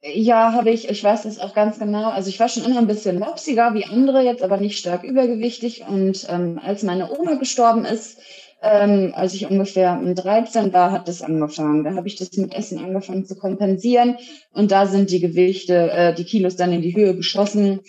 Ja, 0.00 0.52
habe 0.52 0.70
ich. 0.70 0.88
Ich 0.88 1.02
weiß 1.02 1.24
das 1.24 1.40
auch 1.40 1.54
ganz 1.54 1.78
genau. 1.78 2.10
Also 2.10 2.28
ich 2.28 2.38
war 2.38 2.48
schon 2.48 2.64
immer 2.64 2.78
ein 2.78 2.86
bisschen 2.86 3.18
mopsiger 3.18 3.74
wie 3.74 3.84
andere, 3.84 4.22
jetzt 4.22 4.42
aber 4.42 4.56
nicht 4.58 4.78
stark 4.78 5.02
übergewichtig. 5.02 5.84
Und 5.88 6.26
ähm, 6.28 6.60
als 6.62 6.84
meine 6.84 7.10
Oma 7.10 7.34
gestorben 7.34 7.84
ist, 7.84 8.20
ähm, 8.62 9.12
als 9.14 9.34
ich 9.34 9.50
ungefähr 9.50 9.96
13 9.96 10.72
war, 10.72 10.92
hat 10.92 11.08
das 11.08 11.22
angefangen. 11.22 11.82
Da 11.82 11.94
habe 11.94 12.06
ich 12.06 12.14
das 12.16 12.32
mit 12.36 12.54
Essen 12.54 12.78
angefangen 12.78 13.24
zu 13.24 13.36
kompensieren. 13.36 14.18
Und 14.52 14.70
da 14.70 14.86
sind 14.86 15.10
die 15.10 15.20
Gewichte, 15.20 15.90
äh, 15.90 16.14
die 16.14 16.24
Kilos 16.24 16.54
dann 16.54 16.72
in 16.72 16.82
die 16.82 16.94
Höhe 16.94 17.16
geschossen. 17.16 17.80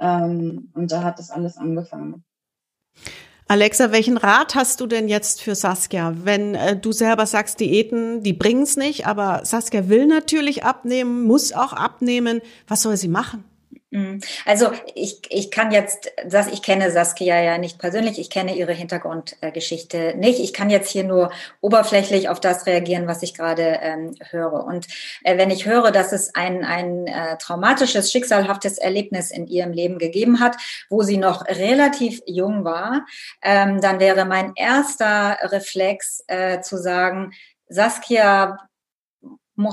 Ähm, 0.00 0.70
und 0.74 0.90
da 0.90 1.02
hat 1.02 1.18
das 1.18 1.30
alles 1.30 1.58
angefangen. 1.58 2.24
Alexa, 3.50 3.92
welchen 3.92 4.18
Rat 4.18 4.54
hast 4.54 4.78
du 4.82 4.86
denn 4.86 5.08
jetzt 5.08 5.40
für 5.40 5.54
Saskia? 5.54 6.12
Wenn 6.22 6.54
äh, 6.54 6.76
du 6.76 6.92
selber 6.92 7.24
sagst, 7.24 7.60
Diäten, 7.60 8.22
die 8.22 8.34
bringen's 8.34 8.76
nicht, 8.76 9.06
aber 9.06 9.40
Saskia 9.44 9.88
will 9.88 10.06
natürlich 10.06 10.64
abnehmen, 10.64 11.24
muss 11.24 11.54
auch 11.54 11.72
abnehmen. 11.72 12.42
Was 12.66 12.82
soll 12.82 12.98
sie 12.98 13.08
machen? 13.08 13.44
Mhm. 13.90 14.20
Also 14.44 14.70
ich, 14.94 15.22
ich 15.30 15.50
kann 15.50 15.70
jetzt, 15.70 16.12
ich 16.52 16.62
kenne 16.62 16.90
Saskia 16.90 17.40
ja 17.40 17.56
nicht 17.56 17.78
persönlich, 17.78 18.18
ich 18.18 18.28
kenne 18.28 18.54
ihre 18.54 18.74
Hintergrundgeschichte 18.74 20.14
nicht. 20.16 20.40
Ich 20.40 20.52
kann 20.52 20.68
jetzt 20.68 20.90
hier 20.90 21.04
nur 21.04 21.32
oberflächlich 21.62 22.28
auf 22.28 22.38
das 22.38 22.66
reagieren, 22.66 23.06
was 23.06 23.22
ich 23.22 23.32
gerade 23.32 23.78
ähm, 23.80 24.14
höre. 24.30 24.64
Und 24.64 24.86
äh, 25.24 25.38
wenn 25.38 25.50
ich 25.50 25.64
höre, 25.64 25.90
dass 25.90 26.12
es 26.12 26.34
ein, 26.34 26.64
ein 26.64 27.06
äh, 27.06 27.38
traumatisches, 27.38 28.12
schicksalhaftes 28.12 28.76
Erlebnis 28.76 29.30
in 29.30 29.46
ihrem 29.46 29.72
Leben 29.72 29.98
gegeben 29.98 30.40
hat, 30.40 30.56
wo 30.90 31.02
sie 31.02 31.16
noch 31.16 31.46
relativ 31.46 32.20
jung 32.26 32.64
war, 32.64 33.06
ähm, 33.42 33.80
dann 33.80 34.00
wäre 34.00 34.26
mein 34.26 34.52
erster 34.54 35.38
Reflex 35.50 36.22
äh, 36.26 36.60
zu 36.60 36.76
sagen, 36.76 37.32
Saskia 37.70 38.67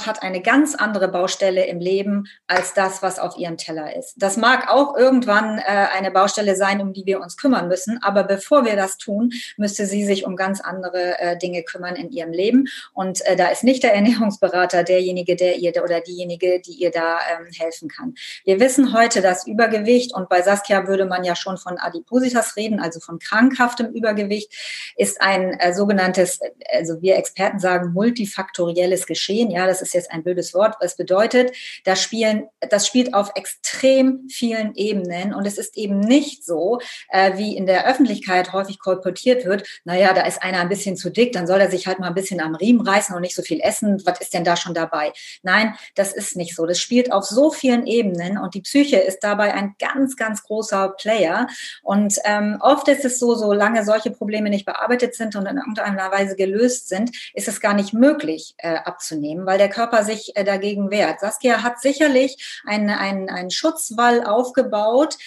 hat 0.05 0.23
eine 0.23 0.41
ganz 0.41 0.75
andere 0.75 1.07
Baustelle 1.07 1.65
im 1.65 1.79
Leben 1.79 2.25
als 2.47 2.73
das, 2.73 3.01
was 3.01 3.19
auf 3.19 3.37
ihrem 3.37 3.57
Teller 3.57 3.95
ist. 3.95 4.15
Das 4.17 4.37
mag 4.37 4.69
auch 4.69 4.97
irgendwann 4.97 5.59
äh, 5.59 5.63
eine 5.63 6.11
Baustelle 6.11 6.55
sein, 6.55 6.81
um 6.81 6.93
die 6.93 7.05
wir 7.05 7.21
uns 7.21 7.37
kümmern 7.37 7.67
müssen, 7.67 8.01
aber 8.01 8.23
bevor 8.23 8.65
wir 8.65 8.75
das 8.75 8.97
tun, 8.97 9.31
müsste 9.57 9.85
sie 9.85 10.05
sich 10.05 10.25
um 10.25 10.35
ganz 10.35 10.61
andere 10.61 11.19
äh, 11.19 11.37
Dinge 11.37 11.63
kümmern 11.63 11.95
in 11.95 12.11
ihrem 12.11 12.31
Leben. 12.31 12.67
Und 12.93 13.25
äh, 13.25 13.35
da 13.35 13.47
ist 13.47 13.63
nicht 13.63 13.83
der 13.83 13.93
Ernährungsberater 13.95 14.83
derjenige, 14.83 15.35
der 15.35 15.57
ihr 15.57 15.75
oder 15.83 16.01
diejenige, 16.01 16.61
die 16.61 16.73
ihr 16.73 16.91
da 16.91 17.17
ähm, 17.31 17.47
helfen 17.57 17.89
kann. 17.89 18.15
Wir 18.43 18.59
wissen 18.59 18.93
heute, 18.93 19.21
dass 19.21 19.45
Übergewicht 19.45 20.13
und 20.13 20.29
bei 20.29 20.41
Saskia 20.41 20.87
würde 20.87 21.05
man 21.05 21.23
ja 21.23 21.35
schon 21.35 21.57
von 21.57 21.77
Adipositas 21.77 22.55
reden, 22.55 22.79
also 22.79 22.99
von 22.99 23.19
krankhaftem 23.19 23.87
Übergewicht, 23.87 24.53
ist 24.95 25.21
ein 25.21 25.59
äh, 25.59 25.73
sogenanntes, 25.73 26.39
also 26.71 27.01
wir 27.01 27.17
Experten 27.17 27.59
sagen 27.59 27.93
multifaktorielles 27.93 29.05
Geschehen. 29.05 29.51
Ja, 29.51 29.67
das 29.75 29.81
ist 29.81 29.93
jetzt 29.93 30.11
ein 30.11 30.23
blödes 30.23 30.53
Wort, 30.53 30.75
was 30.79 30.95
bedeutet, 30.95 31.51
das 31.83 32.01
spielen, 32.01 32.47
das 32.69 32.87
spielt 32.87 33.13
auf 33.13 33.31
extrem 33.35 34.27
vielen 34.29 34.73
Ebenen 34.75 35.33
und 35.33 35.45
es 35.45 35.57
ist 35.57 35.77
eben 35.77 35.99
nicht 35.99 36.45
so, 36.45 36.79
äh, 37.09 37.37
wie 37.37 37.57
in 37.57 37.65
der 37.65 37.87
Öffentlichkeit 37.87 38.53
häufig 38.53 38.79
kolportiert 38.79 39.45
wird, 39.45 39.67
naja, 39.83 40.13
da 40.13 40.21
ist 40.21 40.41
einer 40.41 40.59
ein 40.59 40.69
bisschen 40.69 40.95
zu 40.95 41.09
dick, 41.09 41.33
dann 41.33 41.47
soll 41.47 41.59
er 41.59 41.69
sich 41.69 41.87
halt 41.87 41.99
mal 41.99 42.07
ein 42.07 42.13
bisschen 42.13 42.39
am 42.39 42.55
Riemen 42.55 42.87
reißen 42.87 43.13
und 43.15 43.21
nicht 43.21 43.35
so 43.35 43.41
viel 43.41 43.59
essen, 43.61 44.01
was 44.05 44.21
ist 44.21 44.33
denn 44.33 44.43
da 44.43 44.55
schon 44.55 44.73
dabei? 44.73 45.11
Nein, 45.43 45.75
das 45.95 46.13
ist 46.13 46.37
nicht 46.37 46.55
so. 46.55 46.65
Das 46.65 46.79
spielt 46.79 47.11
auf 47.11 47.25
so 47.25 47.51
vielen 47.51 47.85
Ebenen 47.85 48.37
und 48.37 48.53
die 48.53 48.61
Psyche 48.61 48.97
ist 48.97 49.19
dabei 49.19 49.53
ein 49.53 49.75
ganz, 49.79 50.15
ganz 50.15 50.43
großer 50.43 50.95
Player 50.97 51.47
und 51.83 52.17
ähm, 52.23 52.57
oft 52.61 52.87
ist 52.87 53.03
es 53.03 53.19
so, 53.19 53.35
solange 53.35 53.83
solche 53.83 54.11
Probleme 54.11 54.49
nicht 54.49 54.65
bearbeitet 54.65 55.15
sind 55.15 55.35
und 55.35 55.45
in 55.45 55.57
irgendeiner 55.57 56.11
Weise 56.11 56.35
gelöst 56.35 56.87
sind, 56.87 57.11
ist 57.33 57.47
es 57.47 57.59
gar 57.59 57.73
nicht 57.73 57.93
möglich 57.93 58.55
äh, 58.57 58.75
abzunehmen, 58.75 59.45
weil 59.45 59.57
der 59.57 59.64
der 59.65 59.73
Körper 59.73 60.03
sich 60.03 60.35
äh, 60.35 60.43
dagegen 60.43 60.91
wehrt. 60.91 61.21
Saskia 61.21 61.63
hat 61.63 61.81
sicherlich 61.81 62.61
einen, 62.65 62.91
einen, 62.91 63.29
einen 63.31 63.49
Schutzwall 63.49 64.23
aufgebaut, 64.23 65.17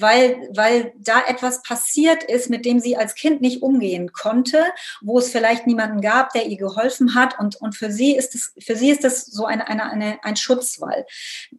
weil, 0.00 0.48
weil 0.54 0.92
da 0.98 1.22
etwas 1.26 1.62
passiert 1.62 2.24
ist, 2.24 2.50
mit 2.50 2.64
dem 2.64 2.80
sie 2.80 2.96
als 2.96 3.14
Kind 3.14 3.40
nicht 3.40 3.62
umgehen 3.62 4.12
konnte, 4.12 4.62
wo 5.00 5.18
es 5.18 5.30
vielleicht 5.30 5.66
niemanden 5.66 6.00
gab, 6.00 6.32
der 6.32 6.46
ihr 6.46 6.58
geholfen 6.58 7.14
hat. 7.14 7.38
Und, 7.38 7.56
und 7.56 7.74
für 7.74 7.90
sie 7.90 8.14
ist 8.14 8.34
es, 8.34 8.52
für 8.58 8.76
sie 8.76 8.90
ist 8.90 9.04
das 9.04 9.24
so 9.24 9.46
eine, 9.46 9.68
eine, 9.68 9.90
eine, 9.90 10.18
ein 10.22 10.36
Schutzwall. 10.36 11.06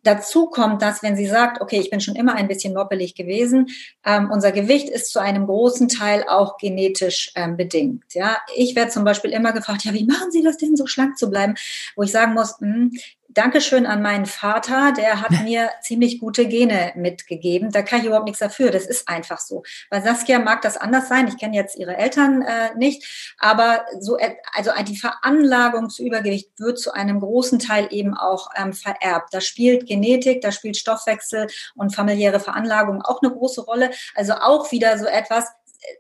Dazu 0.04 0.48
kommt 0.48 0.84
dass 0.84 1.02
wenn 1.02 1.16
sie 1.16 1.28
sagt, 1.28 1.62
okay, 1.62 1.80
ich 1.80 1.90
bin 1.90 2.02
schon 2.02 2.16
immer 2.16 2.36
ein 2.36 2.48
bisschen 2.48 2.74
moppelig 2.74 3.16
gewesen, 3.16 3.68
ähm, 4.06 4.30
unser 4.32 4.52
Gewicht 4.52 4.90
ist 4.90 5.12
zu 5.12 5.20
einem 5.20 5.46
großen 5.46 5.88
Teil 5.88 6.26
auch 6.28 6.58
genetisch 6.58 7.32
ähm, 7.36 7.56
bedingt. 7.58 8.04
Ja, 8.14 8.38
ich 8.56 8.76
werde 8.76 8.92
zum 8.92 9.06
Beispiel 9.06 9.32
immer 9.32 9.54
gefragt, 9.54 9.86
ja, 9.86 9.94
wie 9.94 10.06
machen 10.06 10.32
Sie 10.32 10.44
das 10.44 10.58
denn, 10.58 10.76
so 10.76 10.88
schlank 10.88 11.18
zu 11.18 11.30
bleiben? 11.30 11.56
Wo 11.96 12.04
ich 12.04 12.12
sagen 12.12 12.34
muss, 12.34 12.60
mh, 12.60 12.74
hm, 12.74 12.92
Dankeschön 13.34 13.86
an 13.86 14.02
meinen 14.02 14.26
Vater, 14.26 14.94
der 14.96 15.22
hat 15.22 15.32
mir 15.44 15.72
ziemlich 15.82 16.20
gute 16.20 16.48
Gene 16.48 16.94
mitgegeben. 16.96 17.72
Da 17.72 17.82
kann 17.82 18.00
ich 18.00 18.06
überhaupt 18.06 18.26
nichts 18.26 18.40
dafür. 18.40 18.72
Das 18.72 18.86
ist 18.86 19.08
einfach 19.08 19.40
so. 19.40 19.64
Bei 19.90 20.02
Saskia 20.02 20.40
mag 20.40 20.62
das 20.62 20.78
anders 20.78 21.10
sein. 21.10 21.28
Ich 21.28 21.38
kenne 21.38 21.56
jetzt 21.56 21.76
ihre 21.76 21.98
Eltern 21.98 22.42
äh, 22.42 22.76
nicht, 22.76 23.34
aber 23.40 23.86
so, 24.00 24.18
also 24.54 24.72
die 24.88 24.98
Veranlagung 24.98 25.90
zu 25.90 26.04
Übergewicht 26.04 26.52
wird 26.60 26.80
zu 26.80 26.94
einem 26.94 27.20
großen 27.20 27.60
Teil 27.60 27.88
eben 27.92 28.16
auch 28.16 28.50
ähm, 28.56 28.74
vererbt. 28.74 29.34
Da 29.34 29.42
spielt 29.42 29.88
Genetik, 29.88 30.42
da 30.42 30.52
spielt 30.52 30.78
Stoffwechsel 30.78 31.48
und 31.76 31.96
familiäre 31.96 32.40
Veranlagung 32.40 33.02
auch 33.02 33.22
eine 33.22 33.32
große 33.32 33.62
Rolle. 33.62 33.92
Also 34.16 34.34
auch 34.34 34.72
wieder 34.72 34.98
so 35.00 35.06
etwas, 35.06 35.46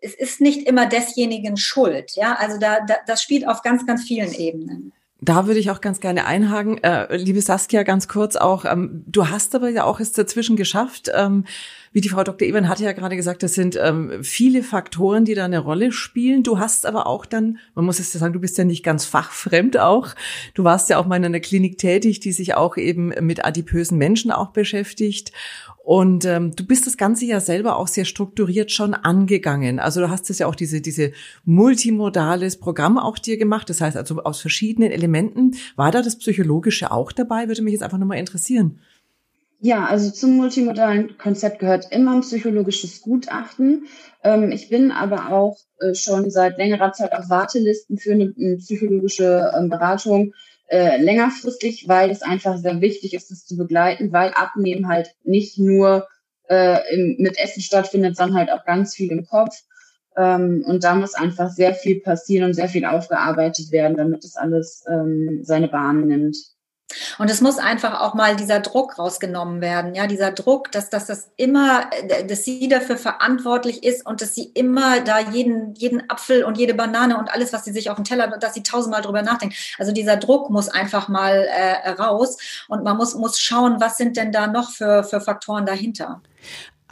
es 0.02 0.13
ist 0.13 0.42
nicht 0.42 0.68
immer 0.68 0.86
desjenigen 0.86 1.58
Schuld. 1.58 2.12
Ja, 2.16 2.36
also 2.36 2.58
da, 2.58 2.82
da 2.82 2.98
das 3.06 3.22
spielt 3.22 3.48
auf 3.48 3.62
ganz, 3.62 3.86
ganz 3.86 4.04
vielen 4.04 4.34
Ebenen. 4.34 4.94
Da 5.24 5.48
würde 5.48 5.60
ich 5.60 5.72
auch 5.72 5.80
ganz 5.80 6.01
gerne 6.01 6.25
einhaken. 6.25 6.84
Äh, 6.84 7.15
liebe 7.15 7.42
Saskia, 7.42 7.84
ganz 7.84 8.10
kurz 8.10 8.36
auch, 8.36 8.65
ähm, 8.65 9.03
du 9.08 9.30
hast 9.30 9.56
aber 9.56 9.70
ja 9.70 9.86
auch 9.86 10.01
es 10.01 10.12
dazwischen 10.12 10.58
geschafft. 10.58 11.10
Ähm, 11.13 11.46
wie 11.93 12.01
die 12.01 12.09
Frau 12.09 12.23
Dr. 12.23 12.47
Eban 12.47 12.67
hatte 12.67 12.83
ja 12.83 12.91
gerade 12.91 13.15
gesagt, 13.15 13.43
das 13.43 13.53
sind 13.53 13.79
ähm, 13.81 14.23
viele 14.23 14.63
Faktoren, 14.63 15.25
die 15.25 15.35
da 15.35 15.45
eine 15.45 15.59
Rolle 15.59 15.91
spielen. 15.91 16.41
Du 16.41 16.57
hast 16.57 16.88
aber 16.88 17.05
auch 17.05 17.25
dann, 17.25 17.59
man 17.75 17.85
muss 17.85 18.00
es 18.00 18.13
ja 18.13 18.19
sagen, 18.19 18.33
du 18.33 18.39
bist 18.39 18.57
ja 18.57 18.63
nicht 18.63 18.83
ganz 18.83 19.05
fachfremd 19.05 19.77
auch. 19.77 20.09
Du 20.55 20.63
warst 20.63 20.89
ja 20.89 20.97
auch 20.97 21.05
mal 21.05 21.17
in 21.17 21.25
einer 21.25 21.39
Klinik 21.39 21.77
tätig, 21.77 22.19
die 22.19 22.31
sich 22.31 22.55
auch 22.55 22.77
eben 22.77 23.13
mit 23.21 23.45
adipösen 23.45 24.00
Menschen 24.00 24.31
auch 24.31 24.50
beschäftigt. 24.50 25.31
Und 25.83 26.23
ähm, 26.25 26.55
du 26.55 26.65
bist 26.65 26.88
das 26.88 26.97
Ganze 26.97 27.25
ja 27.25 27.39
selber 27.39 27.75
auch 27.77 27.88
sehr 27.88 28.05
strukturiert 28.05 28.71
schon 28.71 28.93
angegangen. 28.93 29.79
Also 29.79 30.00
du 30.00 30.09
hast 30.09 30.29
es 30.29 30.39
ja 30.39 30.47
auch 30.47 30.55
diese, 30.55 30.81
diese 30.81 31.12
multimodales 31.45 32.57
Programm 32.57 32.97
auch 32.97 33.19
dir 33.19 33.38
gemacht. 33.38 33.69
Das 33.69 33.81
heißt 33.81 33.97
also 33.97 34.23
aus 34.23 34.41
verschiedenen 34.41 34.91
Elementen. 34.91 35.55
War 35.75 35.91
da 35.91 36.01
das 36.01 36.17
Psychologische 36.17 36.91
auch 36.91 37.12
dabei? 37.12 37.50
Würde 37.50 37.62
mich 37.62 37.73
jetzt 37.73 37.83
einfach 37.83 37.97
nochmal 37.97 38.17
interessieren. 38.17 38.79
Ja, 39.65 39.86
also 39.86 40.12
zum 40.12 40.36
multimodalen 40.36 41.17
Konzept 41.17 41.60
gehört 41.60 41.89
immer 41.89 42.15
ein 42.15 42.20
psychologisches 42.20 43.01
Gutachten. 43.01 43.88
Ähm, 44.22 44.51
ich 44.51 44.67
bin 44.67 44.91
aber 44.91 45.32
auch 45.32 45.58
äh, 45.79 45.93
schon 45.93 46.29
seit 46.29 46.58
längerer 46.58 46.91
Zeit 46.91 47.13
auf 47.13 47.29
Wartelisten 47.29 47.98
für 47.98 48.12
eine, 48.12 48.34
psychologische 48.58 49.53
ähm, 49.58 49.70
Beratung 49.70 50.34
äh, 50.67 51.01
längerfristig, 51.01 51.88
weil 51.88 52.10
es 52.10 52.24
einfach 52.24 52.58
sehr 52.58 52.82
wichtig 52.82 53.13
ist, 53.13 53.32
das 53.32 53.46
zu 53.46 53.55
begleiten, 53.55 54.12
weil 54.12 54.34
Abnehmen 54.34 54.89
halt 54.89 55.15
nicht 55.24 55.58
nur 55.58 56.10
äh, 56.50 56.79
mit 57.17 57.39
Essen 57.39 57.62
stattfindet, 57.62 58.17
sondern 58.17 58.39
halt 58.39 58.51
auch 58.51 58.65
ganz 58.65 58.93
viel 58.93 59.13
im 59.13 59.25
Kopf. 59.25 59.55
Ähm, 60.17 60.65
und 60.67 60.84
da 60.84 60.93
muss 60.93 61.13
einfach 61.13 61.50
sehr 61.50 61.74
viel 61.74 62.01
passieren 62.01 62.48
und 62.48 62.53
sehr 62.53 62.67
viel 62.67 62.84
aufgearbeitet 62.84 63.72
werden, 63.72 63.96
damit 63.96 64.25
es 64.25 64.36
alles 64.36 64.84
seine 65.43 65.70
Bahn 65.70 66.05
nimmt. 66.05 66.36
Und 67.17 67.29
es 67.29 67.41
muss 67.41 67.57
einfach 67.57 68.01
auch 68.01 68.13
mal 68.13 68.35
dieser 68.35 68.59
Druck 68.59 68.97
rausgenommen 69.00 69.62
werden. 69.62 69.95
Ja, 69.95 70.07
dieser 70.07 70.31
Druck, 70.31 70.71
dass, 70.71 70.89
dass 70.89 71.05
das 71.05 71.29
immer, 71.38 71.89
dass 72.27 72.43
sie 72.43 72.67
dafür 72.67 72.97
verantwortlich 72.97 73.83
ist 73.83 74.05
und 74.05 74.21
dass 74.21 74.33
sie 74.35 74.51
immer 74.53 75.01
da 75.01 75.19
jeden, 75.19 75.73
jeden 75.75 76.09
Apfel 76.09 76.43
und 76.43 76.57
jede 76.57 76.73
Banane 76.73 77.17
und 77.17 77.31
alles, 77.33 77.53
was 77.53 77.65
sie 77.65 77.71
sich 77.71 77.89
auf 77.89 77.95
den 77.95 78.05
Teller, 78.05 78.27
dass 78.38 78.53
sie 78.53 78.63
tausendmal 78.63 79.01
drüber 79.01 79.21
nachdenkt. 79.21 79.55
Also 79.77 79.91
dieser 79.91 80.17
Druck 80.17 80.50
muss 80.50 80.69
einfach 80.69 81.07
mal 81.07 81.47
äh, 81.50 81.89
raus 81.91 82.38
und 82.67 82.83
man 82.83 82.97
muss, 82.97 83.15
muss 83.15 83.39
schauen, 83.39 83.79
was 83.79 83.97
sind 83.97 84.17
denn 84.17 84.31
da 84.31 84.47
noch 84.47 84.71
für, 84.71 85.03
für 85.03 85.21
Faktoren 85.21 85.65
dahinter. 85.65 86.21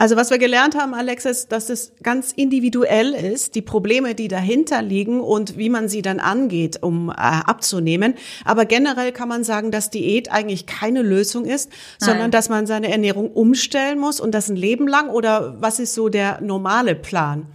Also 0.02 0.16
was 0.16 0.30
wir 0.30 0.38
gelernt 0.38 0.74
haben, 0.74 0.94
Alex, 0.94 1.26
ist, 1.26 1.52
dass 1.52 1.70
es 1.70 1.92
ganz 2.02 2.32
individuell 2.32 3.12
ist, 3.12 3.54
die 3.54 3.62
Probleme, 3.62 4.16
die 4.16 4.26
dahinter 4.26 4.82
liegen 4.82 5.20
und 5.20 5.56
wie 5.56 5.68
man 5.68 5.88
sie 5.88 6.02
dann 6.02 6.18
angeht, 6.18 6.82
um 6.82 7.08
äh, 7.08 7.12
abzunehmen. 7.12 8.14
Aber 8.44 8.64
generell 8.64 9.12
kann 9.12 9.28
man 9.28 9.44
sagen, 9.44 9.70
dass 9.70 9.90
Diät 9.90 10.32
eigentlich 10.32 10.66
keine 10.66 11.02
Lösung 11.02 11.44
ist, 11.44 11.70
Nein. 11.70 11.76
sondern 12.10 12.30
dass 12.32 12.48
man 12.48 12.66
seine 12.66 12.90
Ernährung 12.90 13.30
umstellen 13.30 14.00
muss 14.00 14.18
und 14.18 14.32
das 14.32 14.48
ein 14.48 14.56
Leben 14.56 14.88
lang. 14.88 15.08
Oder 15.08 15.54
was 15.60 15.78
ist 15.78 15.94
so 15.94 16.08
der 16.08 16.40
normale 16.40 16.96
Plan? 16.96 17.46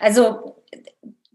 Also 0.00 0.57